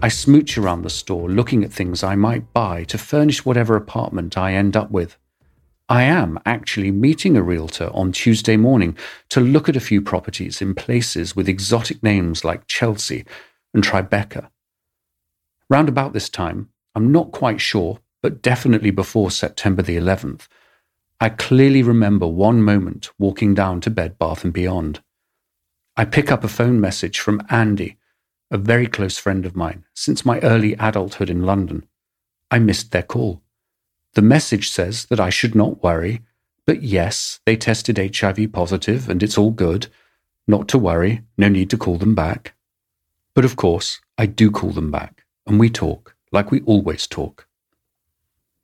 I 0.00 0.08
smooch 0.08 0.56
around 0.56 0.84
the 0.84 0.88
store 0.88 1.28
looking 1.28 1.64
at 1.64 1.70
things 1.70 2.02
I 2.02 2.14
might 2.14 2.50
buy 2.54 2.84
to 2.84 2.96
furnish 2.96 3.44
whatever 3.44 3.76
apartment 3.76 4.38
I 4.38 4.54
end 4.54 4.74
up 4.74 4.90
with. 4.90 5.18
I 5.88 6.04
am 6.04 6.38
actually 6.46 6.90
meeting 6.90 7.36
a 7.36 7.42
realtor 7.42 7.90
on 7.92 8.12
Tuesday 8.12 8.56
morning 8.56 8.96
to 9.28 9.40
look 9.40 9.68
at 9.68 9.76
a 9.76 9.80
few 9.80 10.00
properties 10.00 10.62
in 10.62 10.74
places 10.74 11.36
with 11.36 11.46
exotic 11.46 12.02
names 12.02 12.42
like 12.42 12.66
Chelsea 12.66 13.26
and 13.74 13.84
Tribeca. 13.84 14.48
Round 15.68 15.90
about 15.90 16.14
this 16.14 16.30
time, 16.30 16.70
I'm 16.94 17.12
not 17.12 17.32
quite 17.32 17.60
sure, 17.60 17.98
but 18.22 18.40
definitely 18.40 18.92
before 18.92 19.30
September 19.30 19.82
the 19.82 19.98
11th, 19.98 20.46
I 21.20 21.28
clearly 21.28 21.82
remember 21.82 22.26
one 22.26 22.62
moment 22.62 23.10
walking 23.18 23.52
down 23.54 23.82
to 23.82 23.90
Bed 23.90 24.18
Bath 24.18 24.42
and 24.42 24.54
Beyond. 24.54 25.02
I 25.98 26.06
pick 26.06 26.32
up 26.32 26.44
a 26.44 26.48
phone 26.48 26.80
message 26.80 27.20
from 27.20 27.42
Andy, 27.50 27.98
a 28.50 28.56
very 28.56 28.86
close 28.86 29.18
friend 29.18 29.44
of 29.44 29.54
mine 29.54 29.84
since 29.94 30.24
my 30.24 30.40
early 30.40 30.74
adulthood 30.74 31.28
in 31.28 31.42
London. 31.42 31.86
I 32.50 32.58
missed 32.58 32.90
their 32.90 33.02
call. 33.02 33.43
The 34.14 34.22
message 34.22 34.70
says 34.70 35.06
that 35.06 35.20
I 35.20 35.30
should 35.30 35.54
not 35.54 35.82
worry, 35.82 36.22
but 36.66 36.82
yes, 36.82 37.40
they 37.46 37.56
tested 37.56 37.98
HIV 37.98 38.52
positive 38.52 39.08
and 39.08 39.22
it's 39.22 39.36
all 39.36 39.50
good. 39.50 39.88
Not 40.46 40.68
to 40.68 40.78
worry, 40.78 41.22
no 41.36 41.48
need 41.48 41.70
to 41.70 41.76
call 41.76 41.98
them 41.98 42.14
back. 42.14 42.54
But 43.34 43.44
of 43.44 43.56
course, 43.56 44.00
I 44.16 44.26
do 44.26 44.50
call 44.50 44.70
them 44.70 44.90
back, 44.90 45.24
and 45.46 45.58
we 45.58 45.68
talk 45.68 46.14
like 46.30 46.50
we 46.50 46.60
always 46.62 47.06
talk. 47.06 47.48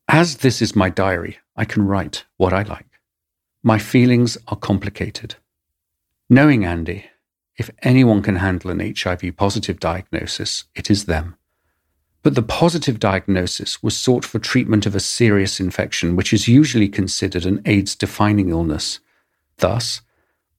As 0.08 0.38
this 0.38 0.62
is 0.62 0.76
my 0.76 0.90
diary, 0.90 1.38
I 1.56 1.64
can 1.64 1.86
write 1.86 2.24
what 2.36 2.52
I 2.52 2.62
like. 2.62 3.00
My 3.62 3.78
feelings 3.78 4.38
are 4.48 4.56
complicated. 4.56 5.36
Knowing 6.28 6.64
Andy, 6.64 7.06
if 7.56 7.70
anyone 7.82 8.22
can 8.22 8.36
handle 8.36 8.70
an 8.70 8.80
HIV 8.80 9.36
positive 9.36 9.80
diagnosis, 9.80 10.64
it 10.74 10.90
is 10.90 11.06
them. 11.06 11.36
But 12.22 12.34
the 12.34 12.42
positive 12.42 12.98
diagnosis 12.98 13.82
was 13.82 13.96
sought 13.96 14.24
for 14.24 14.38
treatment 14.38 14.84
of 14.84 14.94
a 14.94 15.00
serious 15.00 15.58
infection, 15.58 16.16
which 16.16 16.32
is 16.32 16.48
usually 16.48 16.88
considered 16.88 17.46
an 17.46 17.62
AIDS 17.64 17.94
defining 17.94 18.50
illness. 18.50 19.00
Thus, 19.56 20.02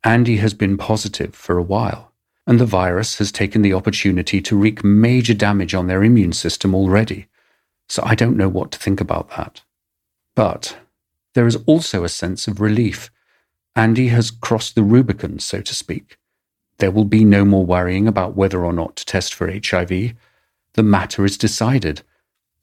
Andy 0.04 0.38
has 0.38 0.56
been 0.56 0.78
positive 0.78 1.36
for 1.36 1.58
a 1.58 1.64
while, 1.64 2.12
and 2.48 2.60
the 2.60 2.66
virus 2.66 3.20
has 3.20 3.32
taken 3.32 3.62
the 3.62 3.74
opportunity 3.74 4.42
to 4.42 4.58
wreak 4.58 4.84
major 4.84 5.36
damage 5.36 5.76
on 5.76 5.86
their 5.86 6.04
immune 6.04 6.34
system 6.34 6.74
already. 6.74 7.28
So 7.88 8.02
I 8.04 8.16
don't 8.16 8.38
know 8.38 8.50
what 8.50 8.72
to 8.72 8.80
think 8.80 9.00
about 9.00 9.30
that. 9.38 9.62
But 10.34 10.78
there 11.36 11.46
is 11.46 11.58
also 11.68 12.04
a 12.04 12.10
sense 12.10 12.48
of 12.48 12.60
relief. 12.60 13.12
Andy 13.76 14.08
has 14.08 14.32
crossed 14.32 14.74
the 14.74 14.84
Rubicon, 14.84 15.38
so 15.40 15.62
to 15.62 15.76
speak. 15.76 16.18
There 16.80 16.92
will 16.92 17.06
be 17.06 17.24
no 17.24 17.46
more 17.46 17.66
worrying 17.66 18.08
about 18.08 18.36
whether 18.36 18.66
or 18.66 18.74
not 18.74 18.96
to 18.96 19.06
test 19.06 19.36
for 19.36 19.52
HIV. 19.52 20.14
The 20.74 20.84
matter 20.84 21.26
is 21.26 21.38
decided. 21.38 22.02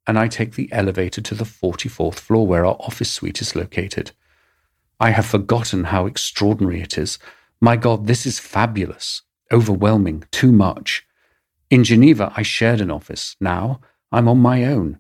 and 0.08 0.18
I 0.18 0.30
take 0.30 0.56
the 0.56 0.72
elevator 0.72 1.20
to 1.20 1.36
the 1.36 1.44
44th 1.44 2.16
floor 2.16 2.48
where 2.48 2.66
our 2.66 2.78
office 2.80 3.12
suite 3.12 3.42
is 3.42 3.54
located. 3.54 4.12
I 4.98 5.10
have 5.10 5.26
forgotten 5.26 5.86
how 5.86 6.06
extraordinary 6.06 6.82
it 6.82 6.98
is. 6.98 7.20
My 7.60 7.76
God, 7.76 8.08
this 8.08 8.26
is 8.26 8.40
fabulous, 8.40 9.24
overwhelming, 9.54 10.26
too 10.32 10.52
much. 10.52 11.06
In 11.70 11.84
Geneva, 11.84 12.34
I 12.36 12.42
shared 12.42 12.82
an 12.82 12.92
office. 12.92 13.36
Now 13.40 13.80
I'm 14.12 14.28
on 14.28 14.40
my 14.40 14.66
own. 14.66 15.00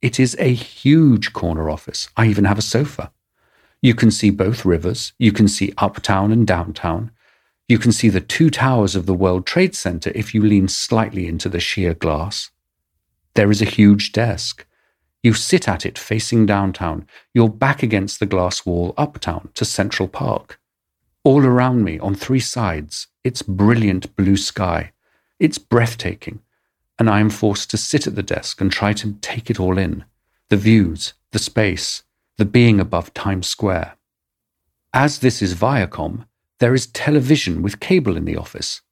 It 0.00 0.20
is 0.20 0.36
a 0.38 0.52
huge 0.52 1.32
corner 1.32 1.68
office. 1.70 2.08
I 2.16 2.26
even 2.26 2.44
have 2.44 2.58
a 2.58 2.62
sofa. 2.62 3.10
You 3.82 3.94
can 3.94 4.10
see 4.10 4.30
both 4.30 4.64
rivers. 4.64 5.12
You 5.18 5.32
can 5.32 5.48
see 5.48 5.74
uptown 5.78 6.30
and 6.30 6.46
downtown. 6.46 7.10
You 7.68 7.78
can 7.78 7.92
see 7.92 8.10
the 8.10 8.20
two 8.20 8.50
towers 8.50 8.94
of 8.94 9.06
the 9.06 9.14
World 9.14 9.46
Trade 9.46 9.74
Center 9.74 10.12
if 10.14 10.34
you 10.34 10.42
lean 10.42 10.68
slightly 10.68 11.26
into 11.26 11.48
the 11.48 11.60
sheer 11.60 11.94
glass. 11.94 12.50
There 13.34 13.50
is 13.50 13.62
a 13.62 13.66
huge 13.66 14.12
desk. 14.12 14.66
You 15.22 15.32
sit 15.32 15.66
at 15.68 15.86
it 15.86 15.98
facing 15.98 16.44
downtown, 16.44 17.06
your 17.32 17.48
back 17.48 17.82
against 17.82 18.20
the 18.20 18.26
glass 18.26 18.66
wall 18.66 18.92
uptown 18.98 19.48
to 19.54 19.64
Central 19.64 20.08
Park. 20.08 20.60
All 21.24 21.44
around 21.44 21.82
me, 21.82 21.98
on 21.98 22.14
three 22.14 22.40
sides, 22.40 23.06
it's 23.24 23.42
brilliant 23.42 24.14
blue 24.16 24.36
sky. 24.36 24.92
It's 25.40 25.58
breathtaking, 25.58 26.40
and 26.98 27.10
I 27.10 27.20
am 27.20 27.30
forced 27.30 27.70
to 27.70 27.76
sit 27.76 28.06
at 28.06 28.14
the 28.14 28.22
desk 28.22 28.60
and 28.60 28.70
try 28.70 28.92
to 28.92 29.14
take 29.20 29.50
it 29.50 29.58
all 29.58 29.78
in 29.78 30.04
the 30.50 30.56
views, 30.56 31.14
the 31.32 31.38
space, 31.38 32.04
the 32.36 32.44
being 32.44 32.78
above 32.78 33.12
Times 33.14 33.48
Square. 33.48 33.96
As 34.92 35.18
this 35.18 35.42
is 35.42 35.54
Viacom, 35.54 36.26
there 36.60 36.74
is 36.74 36.86
television 36.86 37.62
with 37.62 37.80
cable 37.80 38.16
in 38.16 38.26
the 38.26 38.36
office. 38.36 38.82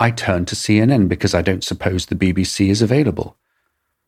I 0.00 0.10
turn 0.10 0.46
to 0.46 0.56
CNN 0.56 1.06
because 1.06 1.34
I 1.34 1.42
don't 1.42 1.62
suppose 1.62 2.06
the 2.06 2.16
BBC 2.16 2.70
is 2.70 2.82
available 2.82 3.36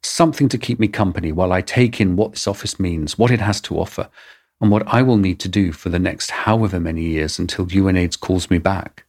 something 0.07 0.49
to 0.49 0.59
keep 0.59 0.79
me 0.79 0.89
company 0.89 1.33
while 1.33 1.53
I 1.53 1.61
take 1.61 2.01
in 2.01 2.17
what 2.17 2.33
this 2.33 2.47
office 2.47 2.79
means, 2.79 3.19
what 3.19 3.31
it 3.31 3.41
has 3.41 3.61
to 3.63 3.79
offer, 3.79 4.09
and 4.61 4.71
what 4.71 4.87
I 4.87 5.03
will 5.03 5.17
need 5.17 5.41
to 5.41 5.49
do 5.49 5.73
for 5.73 5.89
the 5.89 5.99
next 5.99 6.31
however 6.31 6.81
many 6.81 7.03
years 7.03 7.39
until 7.39 7.67
UNAIDS 7.67 8.19
calls 8.19 8.51
me 8.51 8.59
back. 8.59 9.05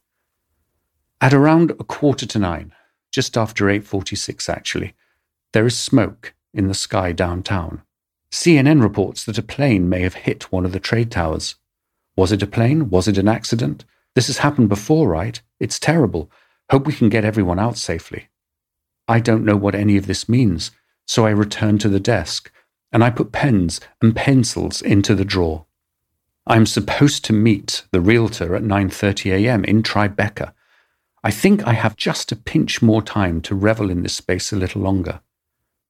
At 1.20 1.34
around 1.34 1.72
a 1.72 1.84
quarter 1.84 2.26
to 2.26 2.38
nine, 2.38 2.72
just 3.10 3.36
after 3.36 3.64
8.46 3.66 4.48
actually, 4.48 4.94
there 5.52 5.66
is 5.66 5.76
smoke 5.76 6.34
in 6.54 6.68
the 6.68 6.74
sky 6.74 7.12
downtown. 7.12 7.82
CNN 8.30 8.82
reports 8.82 9.24
that 9.24 9.38
a 9.38 9.42
plane 9.42 9.88
may 9.88 10.02
have 10.02 10.14
hit 10.14 10.52
one 10.52 10.64
of 10.64 10.72
the 10.72 10.80
trade 10.80 11.10
towers. 11.10 11.56
Was 12.16 12.30
it 12.30 12.42
a 12.42 12.46
plane? 12.46 12.90
Was 12.90 13.08
it 13.08 13.18
an 13.18 13.26
accident? 13.26 13.84
This 14.14 14.28
has 14.28 14.38
happened 14.38 14.68
before, 14.68 15.08
right? 15.08 15.40
It's 15.58 15.78
terrible. 15.78 16.30
Hope 16.70 16.86
we 16.86 16.92
can 16.92 17.08
get 17.08 17.24
everyone 17.24 17.58
out 17.58 17.78
safely. 17.78 18.28
I 19.08 19.20
don't 19.20 19.44
know 19.44 19.56
what 19.56 19.74
any 19.74 19.96
of 19.96 20.06
this 20.06 20.28
means, 20.28 20.70
so 21.06 21.26
I 21.26 21.30
return 21.30 21.78
to 21.78 21.88
the 21.88 22.00
desk, 22.00 22.52
and 22.92 23.02
I 23.02 23.10
put 23.10 23.32
pens 23.32 23.80
and 24.02 24.14
pencils 24.14 24.82
into 24.82 25.14
the 25.14 25.24
drawer. 25.24 25.64
I'm 26.46 26.66
supposed 26.66 27.24
to 27.24 27.32
meet 27.32 27.84
the 27.90 28.00
realtor 28.00 28.54
at 28.54 28.62
9:30 28.62 29.32
a.m. 29.32 29.64
in 29.64 29.82
Tribeca. 29.82 30.52
I 31.22 31.30
think 31.30 31.66
I 31.66 31.72
have 31.72 31.96
just 31.96 32.32
a 32.32 32.36
pinch 32.36 32.80
more 32.80 33.02
time 33.02 33.40
to 33.42 33.54
revel 33.54 33.90
in 33.90 34.02
this 34.02 34.14
space 34.14 34.52
a 34.52 34.56
little 34.56 34.82
longer. 34.82 35.20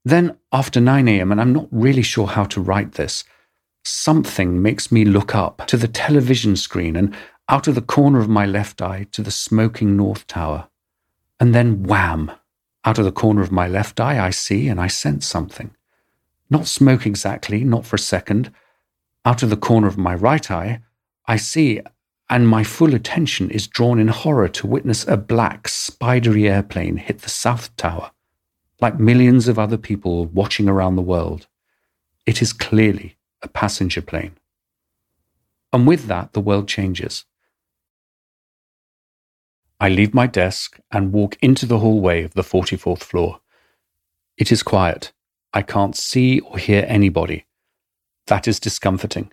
Then, 0.05 0.39
after 0.53 0.81
9 0.81 1.07
a.m., 1.09 1.31
and 1.31 1.41
I'm 1.41 1.53
not 1.53 1.69
really 1.71 2.03
sure 2.03 2.27
how 2.27 2.45
to 2.45 2.61
write 2.61 2.93
this, 2.93 3.25
something 3.85 4.63
makes 4.63 4.91
me 4.91 5.05
look 5.05 5.35
up 5.35 5.67
to 5.67 5.77
the 5.77 5.89
television 5.89 6.57
screen 6.57 6.97
and 6.97 7.15
out 7.49 7.69
of 7.69 7.75
the 7.75 7.83
corner 7.83 8.21
of 8.21 8.29
my 8.29 8.47
left 8.47 8.81
eye 8.81 9.07
to 9.13 9.23
the 9.23 9.31
smoking 9.31 9.97
North 9.97 10.27
Tower. 10.27 10.69
And 11.41 11.55
then 11.55 11.83
wham! 11.83 12.33
Out 12.85 12.99
of 12.99 13.05
the 13.05 13.13
corner 13.13 13.43
of 13.43 13.53
my 13.53 13.69
left 13.69 14.01
eye, 14.01 14.25
I 14.25 14.31
see 14.31 14.69
and 14.69 14.81
I 14.81 14.87
sense 14.87 15.27
something. 15.27 15.71
Not 16.49 16.67
smoke 16.67 17.07
exactly, 17.07 17.65
not 17.65 17.85
for 17.85 17.97
a 17.97 17.99
second, 17.99 18.53
out 19.25 19.43
of 19.43 19.51
the 19.51 19.57
corner 19.57 19.87
of 19.87 19.99
my 19.99 20.15
right 20.15 20.51
eye, 20.51 20.81
I 21.27 21.37
see, 21.37 21.83
and 22.31 22.47
my 22.47 22.63
full 22.63 22.95
attention 22.95 23.51
is 23.51 23.67
drawn 23.67 23.99
in 23.99 24.09
horror 24.09 24.49
to 24.49 24.67
witness 24.67 25.07
a 25.07 25.17
black, 25.17 25.67
spidery 25.69 26.49
airplane 26.49 26.97
hit 26.97 27.21
the 27.21 27.31
South 27.31 27.75
Tower, 27.77 28.11
like 28.81 29.01
millions 29.01 29.49
of 29.49 29.59
other 29.59 29.79
people 29.79 30.27
watching 30.27 30.69
around 30.69 30.97
the 30.97 31.03
world. 31.03 31.47
It 32.27 32.43
is 32.43 32.53
clearly 32.53 33.17
a 33.43 33.49
passenger 33.49 34.03
plane. 34.03 34.37
And 35.73 35.87
with 35.87 36.07
that, 36.07 36.35
the 36.35 36.41
world 36.41 36.69
changes. 36.69 37.25
I 39.81 39.89
leave 39.89 40.13
my 40.13 40.27
desk 40.27 40.79
and 40.91 41.13
walk 41.13 41.37
into 41.41 41.65
the 41.65 41.79
hallway 41.79 42.25
of 42.25 42.35
the 42.35 42.43
44th 42.43 43.03
floor. 43.03 43.41
It 44.37 44.53
is 44.53 44.63
quiet. 44.63 45.13
I 45.55 45.63
can't 45.63 45.97
see 45.97 46.41
or 46.41 46.59
hear 46.59 46.85
anybody. 46.89 47.47
That 48.27 48.47
is 48.47 48.61
discomforting. 48.61 49.33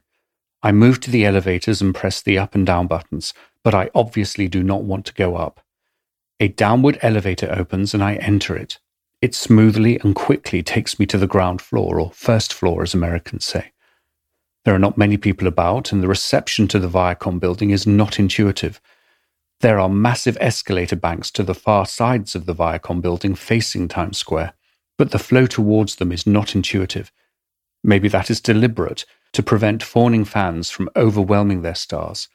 I 0.66 0.72
move 0.72 1.00
to 1.02 1.12
the 1.12 1.26
elevators 1.26 1.80
and 1.80 1.94
press 1.94 2.24
the 2.24 2.40
up 2.40 2.56
and 2.56 2.66
down 2.66 2.88
buttons, 2.88 3.36
but 3.64 3.76
I 3.76 3.92
obviously 3.94 4.48
do 4.48 4.64
not 4.64 4.82
want 4.82 5.06
to 5.06 5.14
go 5.14 5.36
up. 5.36 5.62
A 6.40 6.48
downward 6.48 6.98
elevator 7.04 7.54
opens 7.56 7.94
and 7.94 8.04
I 8.04 8.16
enter 8.16 8.56
it. 8.56 8.80
It 9.22 9.36
smoothly 9.36 10.00
and 10.00 10.16
quickly 10.16 10.64
takes 10.64 10.98
me 10.98 11.06
to 11.06 11.20
the 11.20 11.28
ground 11.28 11.62
floor, 11.62 12.00
or 12.00 12.10
first 12.10 12.52
floor 12.52 12.82
as 12.82 12.96
Americans 12.96 13.46
say. 13.46 13.74
There 14.64 14.74
are 14.74 14.80
not 14.80 14.98
many 14.98 15.18
people 15.18 15.48
about, 15.48 15.92
and 15.92 16.02
the 16.02 16.08
reception 16.08 16.68
to 16.70 16.80
the 16.80 16.90
Viacom 16.90 17.40
building 17.40 17.70
is 17.70 17.86
not 17.86 18.18
intuitive. 18.18 18.82
There 19.60 19.80
are 19.80 19.88
massive 19.88 20.36
escalator 20.42 20.96
banks 20.96 21.30
to 21.34 21.44
the 21.44 21.54
far 21.54 21.86
sides 21.86 22.34
of 22.34 22.48
the 22.48 22.56
Viacom 22.56 23.04
building 23.04 23.36
facing 23.36 23.88
Times 23.88 24.18
Square, 24.18 24.54
but 24.98 25.12
the 25.12 25.20
flow 25.20 25.46
towards 25.46 25.98
them 25.98 26.12
is 26.12 26.26
not 26.26 26.56
intuitive. 26.56 27.12
Maybe 27.84 28.08
that 28.08 28.32
is 28.32 28.42
deliberate 28.42 29.06
to 29.36 29.44
prevent 29.44 29.84
fawning 29.84 30.24
fans 30.24 30.72
from 30.72 30.90
overwhelming 30.96 31.62
their 31.62 31.76
stars. 31.76 32.30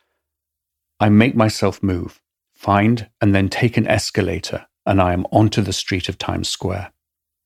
I 1.01 1.09
make 1.09 1.35
myself 1.35 1.83
move, 1.83 2.21
find, 2.53 3.09
and 3.23 3.35
then 3.35 3.49
take 3.49 3.79
an 3.79 3.87
escalator, 3.87 4.67
and 4.85 5.01
I 5.01 5.15
am 5.15 5.25
onto 5.33 5.63
the 5.63 5.73
street 5.73 6.11
of 6.11 6.19
Times 6.19 6.51
Square. 6.51 6.93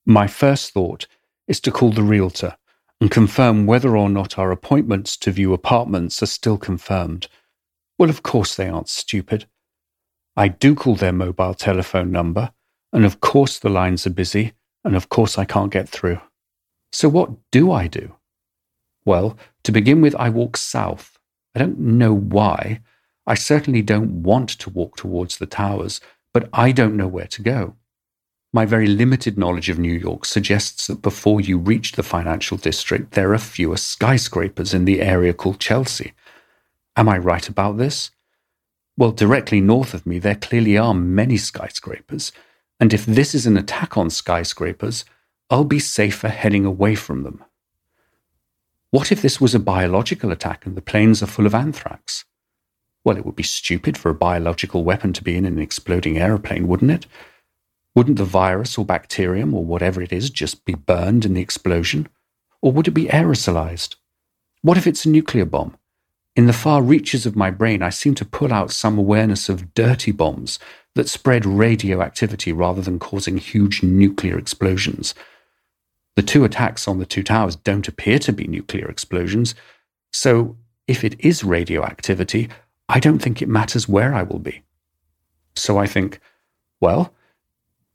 My 0.04 0.26
first 0.26 0.72
thought 0.72 1.06
is 1.46 1.60
to 1.60 1.70
call 1.70 1.92
the 1.92 2.02
realtor 2.02 2.56
and 3.00 3.12
confirm 3.12 3.64
whether 3.66 3.96
or 3.96 4.10
not 4.10 4.40
our 4.40 4.50
appointments 4.50 5.16
to 5.18 5.30
view 5.30 5.52
apartments 5.52 6.20
are 6.20 6.26
still 6.26 6.58
confirmed. 6.58 7.28
Well, 7.96 8.10
of 8.10 8.24
course 8.24 8.56
they 8.56 8.68
aren't 8.68 8.88
stupid. 8.88 9.46
I 10.36 10.48
do 10.48 10.74
call 10.74 10.96
their 10.96 11.12
mobile 11.12 11.54
telephone 11.54 12.10
number, 12.10 12.50
and 12.92 13.04
of 13.04 13.20
course 13.20 13.60
the 13.60 13.68
lines 13.68 14.04
are 14.04 14.10
busy, 14.10 14.54
and 14.82 14.96
of 14.96 15.10
course 15.10 15.38
I 15.38 15.44
can't 15.44 15.70
get 15.70 15.88
through. 15.88 16.20
So, 16.90 17.08
what 17.08 17.30
do 17.52 17.70
I 17.70 17.86
do? 17.86 18.16
Well, 19.04 19.36
to 19.64 19.72
begin 19.72 20.00
with, 20.00 20.14
I 20.16 20.28
walk 20.30 20.56
south. 20.56 21.18
I 21.54 21.58
don't 21.58 21.78
know 21.78 22.14
why. 22.14 22.80
I 23.26 23.34
certainly 23.34 23.82
don't 23.82 24.22
want 24.22 24.50
to 24.50 24.70
walk 24.70 24.96
towards 24.96 25.38
the 25.38 25.46
towers, 25.46 26.00
but 26.32 26.48
I 26.52 26.72
don't 26.72 26.96
know 26.96 27.08
where 27.08 27.26
to 27.28 27.42
go. 27.42 27.76
My 28.52 28.64
very 28.64 28.86
limited 28.86 29.36
knowledge 29.36 29.68
of 29.68 29.78
New 29.78 29.92
York 29.92 30.24
suggests 30.24 30.86
that 30.86 31.02
before 31.02 31.40
you 31.40 31.58
reach 31.58 31.92
the 31.92 32.02
financial 32.02 32.56
district, 32.56 33.12
there 33.12 33.32
are 33.32 33.38
fewer 33.38 33.76
skyscrapers 33.76 34.72
in 34.72 34.84
the 34.84 35.00
area 35.00 35.32
called 35.32 35.58
Chelsea. 35.58 36.12
Am 36.96 37.08
I 37.08 37.18
right 37.18 37.48
about 37.48 37.78
this? 37.78 38.10
Well, 38.96 39.10
directly 39.10 39.60
north 39.60 39.92
of 39.92 40.06
me, 40.06 40.20
there 40.20 40.36
clearly 40.36 40.78
are 40.78 40.94
many 40.94 41.36
skyscrapers, 41.36 42.30
and 42.78 42.94
if 42.94 43.04
this 43.06 43.34
is 43.34 43.44
an 43.44 43.56
attack 43.56 43.96
on 43.96 44.08
skyscrapers, 44.08 45.04
I'll 45.50 45.64
be 45.64 45.80
safer 45.80 46.28
heading 46.28 46.64
away 46.64 46.94
from 46.94 47.24
them. 47.24 47.44
What 48.94 49.10
if 49.10 49.22
this 49.22 49.40
was 49.40 49.56
a 49.56 49.58
biological 49.58 50.30
attack 50.30 50.64
and 50.64 50.76
the 50.76 50.80
planes 50.80 51.20
are 51.20 51.26
full 51.26 51.46
of 51.46 51.54
anthrax? 51.54 52.24
Well, 53.04 53.16
it 53.16 53.26
would 53.26 53.34
be 53.34 53.42
stupid 53.42 53.98
for 53.98 54.08
a 54.08 54.14
biological 54.14 54.84
weapon 54.84 55.12
to 55.14 55.24
be 55.24 55.36
in 55.36 55.44
an 55.44 55.58
exploding 55.58 56.16
aeroplane, 56.16 56.68
wouldn't 56.68 56.92
it? 56.92 57.06
Wouldn't 57.96 58.18
the 58.18 58.24
virus 58.24 58.78
or 58.78 58.84
bacterium 58.84 59.52
or 59.52 59.64
whatever 59.64 60.00
it 60.00 60.12
is 60.12 60.30
just 60.30 60.64
be 60.64 60.74
burned 60.74 61.24
in 61.24 61.34
the 61.34 61.40
explosion? 61.40 62.08
Or 62.62 62.70
would 62.70 62.86
it 62.86 62.92
be 62.92 63.06
aerosolized? 63.06 63.96
What 64.62 64.78
if 64.78 64.86
it's 64.86 65.04
a 65.04 65.10
nuclear 65.10 65.44
bomb? 65.44 65.76
In 66.36 66.46
the 66.46 66.52
far 66.52 66.80
reaches 66.80 67.26
of 67.26 67.34
my 67.34 67.50
brain, 67.50 67.82
I 67.82 67.90
seem 67.90 68.14
to 68.14 68.24
pull 68.24 68.52
out 68.52 68.70
some 68.70 68.96
awareness 68.96 69.48
of 69.48 69.74
dirty 69.74 70.12
bombs 70.12 70.60
that 70.94 71.08
spread 71.08 71.44
radioactivity 71.44 72.52
rather 72.52 72.80
than 72.80 73.00
causing 73.00 73.38
huge 73.38 73.82
nuclear 73.82 74.38
explosions. 74.38 75.16
The 76.16 76.22
two 76.22 76.44
attacks 76.44 76.86
on 76.86 76.98
the 76.98 77.06
two 77.06 77.22
towers 77.22 77.56
don't 77.56 77.88
appear 77.88 78.18
to 78.20 78.32
be 78.32 78.46
nuclear 78.46 78.88
explosions, 78.88 79.54
so 80.12 80.56
if 80.86 81.02
it 81.02 81.16
is 81.18 81.42
radioactivity, 81.42 82.48
I 82.88 83.00
don't 83.00 83.18
think 83.18 83.40
it 83.40 83.48
matters 83.48 83.88
where 83.88 84.14
I 84.14 84.22
will 84.22 84.38
be. 84.38 84.62
So 85.56 85.78
I 85.78 85.86
think, 85.86 86.20
well, 86.80 87.12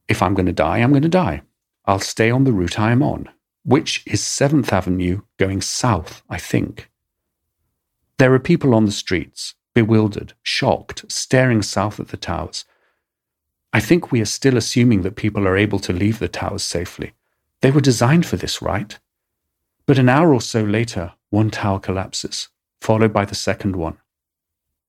if 0.08 0.22
I'm 0.22 0.34
going 0.34 0.48
to 0.48 0.52
die, 0.52 0.80
I'm 0.80 0.92
going 0.92 1.04
to 1.04 1.10
die. 1.10 1.44
I'll 1.86 2.00
stay 2.00 2.30
on 2.30 2.44
the 2.44 2.52
route 2.52 2.80
I 2.80 2.92
am 2.92 3.04
on, 3.04 3.30
which 3.64 4.04
is 4.06 4.22
7th 4.22 4.72
Avenue 4.74 5.22
going 5.38 5.62
south, 5.62 6.24
I 6.30 6.38
think. 6.38 6.90
There 8.18 8.34
are 8.34 8.40
people 8.40 8.76
on 8.76 8.86
the 8.86 8.92
streets, 8.92 9.56
bewildered, 9.74 10.34
shocked, 10.44 11.06
staring 11.10 11.62
south 11.62 12.00
at 12.00 12.10
the 12.10 12.18
towers. 12.18 12.66
I 13.72 13.80
think 13.80 14.12
we 14.12 14.20
are 14.20 14.26
still 14.26 14.58
assuming 14.58 15.04
that 15.04 15.16
people 15.16 15.48
are 15.48 15.56
able 15.56 15.80
to 15.80 15.94
leave 15.94 16.20
the 16.20 16.28
towers 16.28 16.64
safely. 16.64 17.14
They 17.62 17.72
were 17.72 17.82
designed 17.82 18.26
for 18.26 18.38
this, 18.38 18.62
right? 18.62 18.98
But 19.86 19.98
an 19.98 20.10
hour 20.10 20.34
or 20.34 20.42
so 20.42 20.64
later, 20.64 21.14
one 21.30 21.50
tower 21.50 21.80
collapses, 21.80 22.50
followed 22.82 23.12
by 23.12 23.26
the 23.26 23.36
second 23.36 23.76
one. 23.76 23.98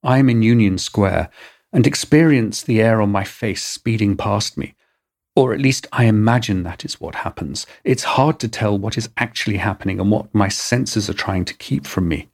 I 0.02 0.18
am 0.18 0.30
in 0.30 0.42
Union 0.42 0.78
Square 0.78 1.30
and 1.72 1.86
experience 1.86 2.62
the 2.62 2.80
air 2.80 3.00
on 3.00 3.10
my 3.10 3.24
face 3.24 3.64
speeding 3.64 4.16
past 4.16 4.56
me. 4.56 4.74
Or 5.36 5.52
at 5.52 5.60
least 5.60 5.86
I 5.92 6.04
imagine 6.04 6.62
that 6.62 6.84
is 6.84 7.00
what 7.00 7.14
happens. 7.16 7.66
It's 7.84 8.02
hard 8.02 8.40
to 8.40 8.48
tell 8.48 8.76
what 8.76 8.98
is 8.98 9.08
actually 9.16 9.58
happening 9.58 10.00
and 10.00 10.10
what 10.10 10.34
my 10.34 10.48
senses 10.48 11.08
are 11.08 11.14
trying 11.14 11.44
to 11.46 11.54
keep 11.54 11.86
from 11.86 12.08
me. 12.08 12.28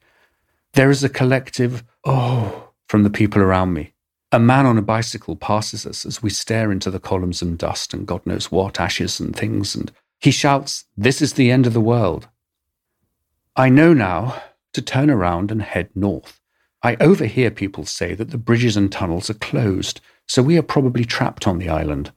There 0.72 0.90
is 0.90 1.04
a 1.04 1.08
collective, 1.08 1.84
oh, 2.04 2.70
from 2.88 3.02
the 3.02 3.10
people 3.10 3.42
around 3.42 3.74
me. 3.74 3.92
A 4.32 4.38
man 4.38 4.66
on 4.66 4.78
a 4.78 4.82
bicycle 4.82 5.36
passes 5.36 5.86
us 5.86 6.04
as 6.04 6.22
we 6.22 6.30
stare 6.30 6.72
into 6.72 6.90
the 6.90 7.00
columns 7.00 7.42
and 7.42 7.56
dust 7.56 7.94
and 7.94 8.06
God 8.06 8.26
knows 8.26 8.50
what, 8.50 8.80
ashes 8.80 9.20
and 9.20 9.34
things, 9.36 9.74
and 9.74 9.92
he 10.20 10.30
shouts, 10.30 10.84
This 10.96 11.20
is 11.20 11.34
the 11.34 11.50
end 11.50 11.66
of 11.66 11.72
the 11.72 11.80
world. 11.80 12.28
I 13.54 13.68
know 13.68 13.92
now 13.92 14.42
to 14.72 14.82
turn 14.82 15.10
around 15.10 15.50
and 15.50 15.62
head 15.62 15.88
north. 15.94 16.40
I 16.82 16.96
overhear 17.00 17.50
people 17.50 17.86
say 17.86 18.14
that 18.14 18.30
the 18.30 18.38
bridges 18.38 18.76
and 18.76 18.92
tunnels 18.92 19.30
are 19.30 19.34
closed, 19.34 20.00
so 20.28 20.42
we 20.42 20.58
are 20.58 20.62
probably 20.62 21.04
trapped 21.04 21.46
on 21.46 21.58
the 21.58 21.68
island. 21.68 22.12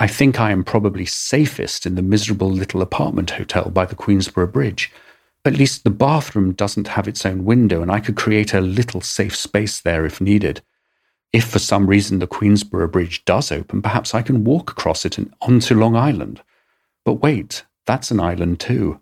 I 0.00 0.08
think 0.08 0.40
I 0.40 0.50
am 0.50 0.64
probably 0.64 1.06
safest 1.06 1.86
in 1.86 1.94
the 1.94 2.02
miserable 2.02 2.50
little 2.50 2.82
apartment 2.82 3.30
hotel 3.30 3.70
by 3.70 3.86
the 3.86 3.94
Queensboro 3.94 4.50
Bridge. 4.50 4.90
At 5.44 5.56
least 5.56 5.84
the 5.84 5.90
bathroom 5.90 6.52
doesn't 6.52 6.88
have 6.88 7.06
its 7.06 7.24
own 7.24 7.44
window, 7.44 7.80
and 7.80 7.92
I 7.92 8.00
could 8.00 8.16
create 8.16 8.52
a 8.52 8.60
little 8.60 9.00
safe 9.00 9.36
space 9.36 9.80
there 9.80 10.04
if 10.04 10.20
needed. 10.20 10.62
If 11.32 11.44
for 11.44 11.58
some 11.58 11.86
reason 11.86 12.18
the 12.18 12.26
Queensboro 12.26 12.90
Bridge 12.90 13.24
does 13.24 13.52
open, 13.52 13.82
perhaps 13.82 14.14
I 14.14 14.22
can 14.22 14.44
walk 14.44 14.70
across 14.70 15.04
it 15.04 15.18
and 15.18 15.32
onto 15.40 15.74
Long 15.74 15.94
Island. 15.94 16.42
But 17.04 17.14
wait, 17.14 17.64
that's 17.86 18.10
an 18.10 18.20
island 18.20 18.60
too. 18.60 19.00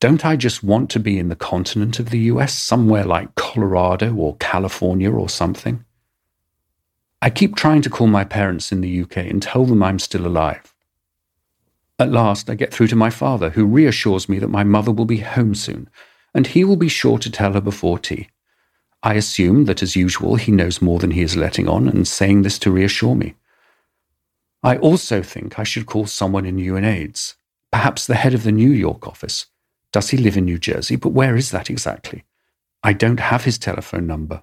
Don't 0.00 0.26
I 0.26 0.36
just 0.36 0.62
want 0.62 0.90
to 0.90 1.00
be 1.00 1.18
in 1.18 1.28
the 1.28 1.36
continent 1.36 1.98
of 1.98 2.10
the 2.10 2.18
US, 2.32 2.54
somewhere 2.54 3.04
like 3.04 3.34
Colorado 3.34 4.14
or 4.14 4.36
California 4.36 5.10
or 5.10 5.28
something? 5.28 5.84
I 7.22 7.30
keep 7.30 7.56
trying 7.56 7.82
to 7.82 7.90
call 7.90 8.06
my 8.06 8.24
parents 8.24 8.72
in 8.72 8.82
the 8.82 9.02
UK 9.02 9.16
and 9.18 9.42
tell 9.42 9.64
them 9.64 9.82
I'm 9.82 9.98
still 9.98 10.26
alive. 10.26 10.74
At 11.98 12.12
last, 12.12 12.50
I 12.50 12.54
get 12.56 12.74
through 12.74 12.88
to 12.88 12.96
my 12.96 13.08
father, 13.08 13.50
who 13.50 13.64
reassures 13.64 14.28
me 14.28 14.38
that 14.38 14.48
my 14.48 14.64
mother 14.64 14.92
will 14.92 15.06
be 15.06 15.18
home 15.18 15.54
soon, 15.54 15.88
and 16.34 16.46
he 16.46 16.62
will 16.62 16.76
be 16.76 16.88
sure 16.88 17.18
to 17.18 17.30
tell 17.30 17.54
her 17.54 17.60
before 17.62 17.98
tea. 17.98 18.28
I 19.02 19.14
assume 19.14 19.64
that, 19.64 19.82
as 19.82 19.96
usual, 19.96 20.36
he 20.36 20.52
knows 20.52 20.82
more 20.82 20.98
than 20.98 21.12
he 21.12 21.22
is 21.22 21.36
letting 21.36 21.68
on, 21.68 21.88
and 21.88 22.06
saying 22.06 22.42
this 22.42 22.58
to 22.60 22.70
reassure 22.70 23.14
me. 23.14 23.34
I 24.66 24.78
also 24.78 25.22
think 25.22 25.60
I 25.60 25.62
should 25.62 25.86
call 25.86 26.06
someone 26.06 26.44
in 26.44 26.56
UNAIDS, 26.56 27.36
perhaps 27.70 28.04
the 28.04 28.16
head 28.16 28.34
of 28.34 28.42
the 28.42 28.50
New 28.50 28.72
York 28.72 29.06
office. 29.06 29.46
Does 29.92 30.10
he 30.10 30.16
live 30.16 30.36
in 30.36 30.44
New 30.44 30.58
Jersey? 30.58 30.96
But 30.96 31.10
where 31.10 31.36
is 31.36 31.52
that 31.52 31.70
exactly? 31.70 32.24
I 32.82 32.92
don't 32.92 33.20
have 33.20 33.44
his 33.44 33.58
telephone 33.58 34.08
number. 34.08 34.42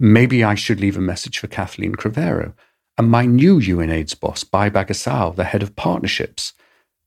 Maybe 0.00 0.42
I 0.42 0.56
should 0.56 0.80
leave 0.80 0.96
a 0.96 1.00
message 1.00 1.38
for 1.38 1.46
Kathleen 1.46 1.94
Cravero 1.94 2.54
and 2.98 3.08
my 3.08 3.24
new 3.24 3.60
UNAIDS 3.60 4.18
boss, 4.18 4.42
Bai 4.42 4.68
Bagasao, 4.68 5.36
the 5.36 5.44
head 5.44 5.62
of 5.62 5.76
partnerships. 5.76 6.52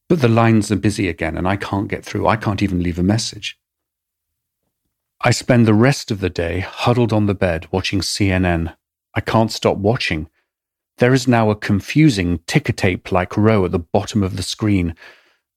But 0.08 0.22
the 0.22 0.30
lines 0.30 0.72
are 0.72 0.78
busy 0.78 1.10
again 1.10 1.38
and 1.38 1.46
I 1.46 1.58
can't 1.58 1.90
get 1.90 2.06
through. 2.06 2.26
I 2.26 2.38
can't 2.38 2.64
even 2.64 2.82
leave 2.82 3.00
a 3.00 3.04
message. 3.04 3.60
I 5.20 5.32
spend 5.32 5.66
the 5.66 5.74
rest 5.74 6.10
of 6.10 6.22
the 6.22 6.30
day 6.30 6.62
huddled 6.62 7.12
on 7.12 7.26
the 7.26 7.36
bed 7.36 7.68
watching 7.70 8.00
CNN. 8.00 8.78
I 9.14 9.20
can't 9.20 9.52
stop 9.52 9.76
watching. 9.76 10.30
There 11.00 11.14
is 11.14 11.30
now 11.30 11.50
a 11.50 11.56
confusing 11.56 12.40
ticker 12.46 12.74
tape 12.74 13.10
like 13.10 13.38
row 13.38 13.64
at 13.64 13.72
the 13.72 13.80
bottom 13.80 14.22
of 14.22 14.36
the 14.36 14.44
screen, 14.44 14.96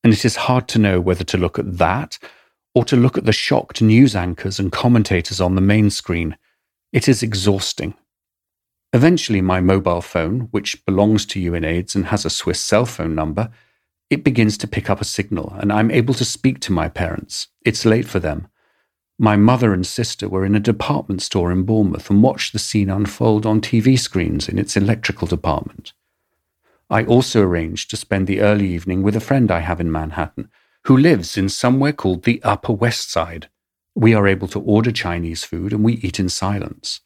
and 0.05 0.13
it 0.13 0.25
is 0.25 0.37
hard 0.37 0.69
to 0.69 0.79
know 0.79 1.01
whether 1.01 1.25
to 1.25 1.37
look 1.37 1.59
at 1.59 1.79
that 1.79 2.17
or 2.77 2.85
to 2.85 2.97
look 2.97 3.19
at 3.19 3.25
the 3.25 3.33
shocked 3.33 3.83
news 3.83 4.15
anchors 4.15 4.61
and 4.61 4.71
commentators 4.71 5.41
on 5.41 5.57
the 5.57 5.61
main 5.61 5.91
screen. 5.91 6.37
It 6.93 7.09
is 7.09 7.25
exhausting. 7.25 7.95
Eventually, 8.93 9.41
my 9.41 9.61
mobile 9.61 10.01
phone, 10.01 10.49
which 10.53 10.85
belongs 10.87 11.27
to 11.27 11.41
UNAIDS 11.41 11.97
and 11.97 12.07
has 12.07 12.25
a 12.25 12.31
Swiss 12.31 12.61
cell 12.61 12.87
phone 12.87 13.17
number, 13.17 13.51
it 14.11 14.23
begins 14.23 14.57
to 14.59 14.69
pick 14.69 14.89
up 14.89 15.01
a 15.01 15.05
signal, 15.05 15.57
and 15.59 15.73
I'm 15.73 15.91
able 15.91 16.15
to 16.15 16.25
speak 16.25 16.61
to 16.61 16.73
my 16.73 16.89
parents. 16.89 17.49
It's 17.65 17.85
late 17.85 18.07
for 18.07 18.21
them. 18.21 18.47
My 19.19 19.37
mother 19.37 19.73
and 19.73 19.87
sister 19.87 20.29
were 20.29 20.45
in 20.45 20.55
a 20.55 20.61
department 20.61 21.23
store 21.23 21.53
in 21.53 21.65
Bournemouth 21.65 22.11
and 22.11 22.23
watched 22.23 22.53
the 22.53 22.59
scene 22.59 22.91
unfold 22.91 23.47
on 23.47 23.61
TV 23.61 23.99
screens 23.99 24.49
in 24.49 24.59
its 24.59 24.77
electrical 24.77 25.29
department. 25.29 25.93
I 26.91 27.05
also 27.05 27.43
arranged 27.43 27.91
to 27.91 27.97
spend 27.97 28.27
the 28.27 28.41
early 28.41 28.69
evening 28.69 29.03
with 29.03 29.17
a 29.17 29.21
friend 29.21 29.51
I 29.51 29.61
have 29.61 29.81
in 29.81 29.93
Manhattan, 29.93 30.51
who 30.85 30.97
lives 30.97 31.37
in 31.37 31.49
somewhere 31.49 31.93
called 31.93 32.25
the 32.25 32.43
Upper 32.43 32.73
West 32.73 33.11
Side. 33.11 33.49
We 33.95 34.15
are 34.15 34.27
able 34.27 34.49
to 34.49 34.61
order 34.61 34.91
Chinese 34.91 35.45
food 35.45 35.73
and 35.73 35.85
we 35.85 35.95
eat 35.95 36.19
in 36.19 36.29
silence. 36.29 37.01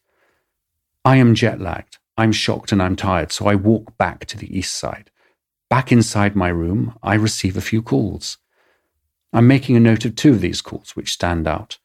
I 1.05 1.17
am 1.17 1.35
jet 1.35 1.61
lagged. 1.61 1.97
I'm 2.17 2.31
shocked 2.31 2.71
and 2.71 2.81
I'm 2.81 2.95
tired, 2.95 3.31
so 3.31 3.47
I 3.47 3.55
walk 3.55 3.97
back 3.97 4.25
to 4.25 4.37
the 4.37 4.57
East 4.57 4.73
Side. 4.73 5.11
Back 5.69 5.91
inside 5.91 6.35
my 6.35 6.49
room, 6.49 6.97
I 7.03 7.13
receive 7.15 7.55
a 7.55 7.61
few 7.61 7.81
calls. 7.81 8.37
I'm 9.31 9.47
making 9.47 9.75
a 9.75 9.81
note 9.81 10.05
of 10.05 10.15
two 10.15 10.31
of 10.31 10.41
these 10.41 10.61
calls 10.61 10.95
which 10.95 11.13
stand 11.13 11.47
out. 11.47 11.77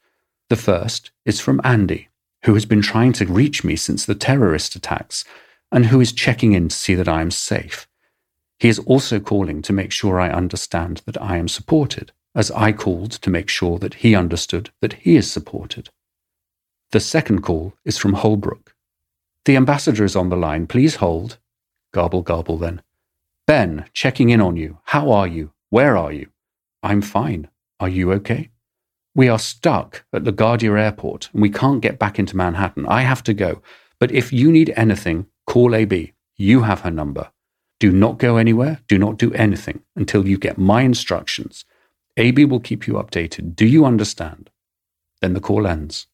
The 0.52 0.56
first 0.56 1.12
is 1.24 1.40
from 1.40 1.62
Andy, 1.64 2.10
who 2.44 2.52
has 2.52 2.66
been 2.66 2.82
trying 2.82 3.14
to 3.14 3.24
reach 3.24 3.64
me 3.64 3.74
since 3.74 4.04
the 4.04 4.14
terrorist 4.14 4.76
attacks 4.76 5.24
and 5.70 5.86
who 5.86 5.98
is 5.98 6.12
checking 6.12 6.52
in 6.52 6.68
to 6.68 6.76
see 6.76 6.94
that 6.94 7.08
I 7.08 7.22
am 7.22 7.30
safe. 7.30 7.88
He 8.58 8.68
is 8.68 8.78
also 8.80 9.18
calling 9.18 9.62
to 9.62 9.72
make 9.72 9.92
sure 9.92 10.20
I 10.20 10.28
understand 10.28 11.00
that 11.06 11.18
I 11.22 11.38
am 11.38 11.48
supported, 11.48 12.12
as 12.34 12.50
I 12.50 12.72
called 12.72 13.12
to 13.12 13.30
make 13.30 13.48
sure 13.48 13.78
that 13.78 13.94
he 13.94 14.14
understood 14.14 14.68
that 14.82 14.92
he 14.92 15.16
is 15.16 15.32
supported. 15.32 15.88
The 16.90 17.00
second 17.00 17.40
call 17.40 17.72
is 17.86 17.96
from 17.96 18.16
Holbrooke. 18.16 18.74
The 19.46 19.56
ambassador 19.56 20.04
is 20.04 20.14
on 20.14 20.28
the 20.28 20.36
line. 20.36 20.66
Please 20.66 20.96
hold. 20.96 21.38
Garble, 21.94 22.20
garble 22.20 22.58
then. 22.58 22.82
Ben, 23.46 23.86
checking 23.94 24.28
in 24.28 24.42
on 24.42 24.56
you. 24.56 24.80
How 24.84 25.12
are 25.12 25.26
you? 25.26 25.54
Where 25.70 25.96
are 25.96 26.12
you? 26.12 26.28
I'm 26.82 27.00
fine. 27.00 27.48
Are 27.80 27.88
you 27.88 28.12
okay? 28.12 28.50
We 29.14 29.28
are 29.28 29.38
stuck 29.38 30.04
at 30.12 30.24
LaGuardia 30.24 30.78
Airport 30.78 31.28
and 31.32 31.42
we 31.42 31.50
can't 31.50 31.82
get 31.82 31.98
back 31.98 32.18
into 32.18 32.36
Manhattan. 32.36 32.86
I 32.86 33.02
have 33.02 33.22
to 33.24 33.34
go. 33.34 33.62
But 33.98 34.10
if 34.10 34.32
you 34.32 34.50
need 34.50 34.72
anything, 34.74 35.26
call 35.46 35.74
AB. 35.74 36.12
You 36.36 36.62
have 36.62 36.80
her 36.80 36.90
number. 36.90 37.30
Do 37.78 37.92
not 37.92 38.18
go 38.18 38.36
anywhere. 38.36 38.80
Do 38.88 38.98
not 38.98 39.18
do 39.18 39.32
anything 39.34 39.82
until 39.96 40.26
you 40.26 40.38
get 40.38 40.56
my 40.56 40.82
instructions. 40.82 41.64
AB 42.16 42.44
will 42.46 42.60
keep 42.60 42.86
you 42.86 42.94
updated. 42.94 43.54
Do 43.54 43.66
you 43.66 43.84
understand? 43.84 44.50
Then 45.20 45.34
the 45.34 45.40
call 45.40 45.66
ends. 45.66 46.06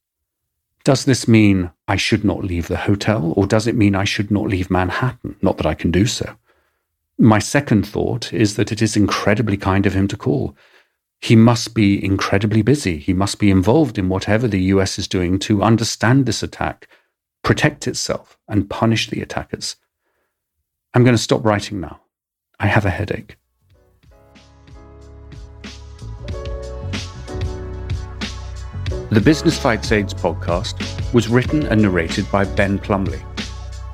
Does 0.84 1.04
this 1.04 1.28
mean 1.28 1.70
I 1.86 1.96
should 1.96 2.24
not 2.24 2.44
leave 2.44 2.68
the 2.68 2.78
hotel, 2.78 3.34
or 3.36 3.46
does 3.46 3.66
it 3.66 3.76
mean 3.76 3.94
I 3.94 4.04
should 4.04 4.30
not 4.30 4.48
leave 4.48 4.70
Manhattan? 4.70 5.36
Not 5.42 5.56
that 5.58 5.66
I 5.66 5.74
can 5.74 5.90
do 5.90 6.06
so. 6.06 6.36
My 7.18 7.38
second 7.38 7.86
thought 7.86 8.32
is 8.32 8.56
that 8.56 8.72
it 8.72 8.80
is 8.80 8.96
incredibly 8.96 9.56
kind 9.56 9.86
of 9.86 9.92
him 9.92 10.08
to 10.08 10.16
call. 10.16 10.56
He 11.20 11.34
must 11.34 11.74
be 11.74 12.02
incredibly 12.02 12.62
busy. 12.62 12.98
He 12.98 13.12
must 13.12 13.38
be 13.38 13.50
involved 13.50 13.98
in 13.98 14.08
whatever 14.08 14.46
the 14.46 14.62
US 14.74 14.98
is 14.98 15.08
doing 15.08 15.38
to 15.40 15.62
understand 15.62 16.26
this 16.26 16.42
attack, 16.42 16.88
protect 17.42 17.88
itself, 17.88 18.38
and 18.48 18.70
punish 18.70 19.08
the 19.10 19.20
attackers. 19.20 19.76
I'm 20.94 21.04
going 21.04 21.16
to 21.16 21.22
stop 21.22 21.44
writing 21.44 21.80
now. 21.80 22.00
I 22.60 22.66
have 22.66 22.84
a 22.84 22.90
headache. 22.90 23.36
The 29.10 29.22
Business 29.22 29.58
Fights 29.58 29.90
AIDS 29.90 30.14
podcast 30.14 31.12
was 31.14 31.28
written 31.28 31.66
and 31.66 31.80
narrated 31.82 32.30
by 32.30 32.44
Ben 32.44 32.78
Plumley. 32.78 33.22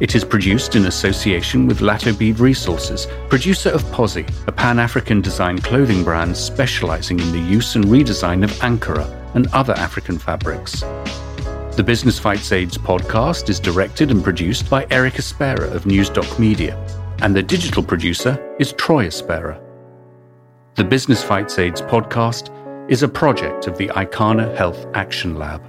It 0.01 0.17
is 0.17 0.25
produced 0.25 0.75
in 0.75 0.87
association 0.87 1.69
with 1.69 1.79
Latobyve 1.79 2.41
Resources, 2.41 3.07
producer 3.29 3.71
of 3.71 3.85
Posi, 3.85 4.29
a 4.49 4.53
Pan 4.53 4.81
African 4.81 5.21
design 5.21 5.61
clothing 5.61 6.03
brand 6.03 6.37
specializing 6.37 7.21
in 7.21 7.31
the 7.31 7.39
use 7.39 7.77
and 7.77 7.85
redesign 7.85 8.43
of 8.43 8.51
Ankara 8.55 9.07
and 9.37 9.47
other 9.53 9.73
African 9.75 10.19
fabrics. 10.19 10.81
The 11.77 11.85
Business 11.87 12.19
Fights 12.19 12.51
AIDS 12.51 12.77
podcast 12.77 13.49
is 13.49 13.61
directed 13.61 14.11
and 14.11 14.25
produced 14.25 14.69
by 14.69 14.85
Erik 14.91 15.15
Espera 15.15 15.73
of 15.73 15.85
Newsdoc 15.85 16.41
Media, 16.41 16.77
and 17.23 17.35
the 17.35 17.43
digital 17.43 17.83
producer 17.83 18.57
is 18.59 18.73
Troy 18.73 19.07
Espera. 19.07 19.61
The 20.75 20.85
Business 20.85 21.23
Fights 21.23 21.57
AIDS 21.61 21.83
podcast 21.83 22.51
is 22.91 23.05
a 23.05 23.09
project 23.09 23.69
of 23.69 23.79
the 23.79 23.87
Ikana 23.91 24.57
Health 24.57 24.87
Action 24.95 25.37
Lab. 25.37 25.65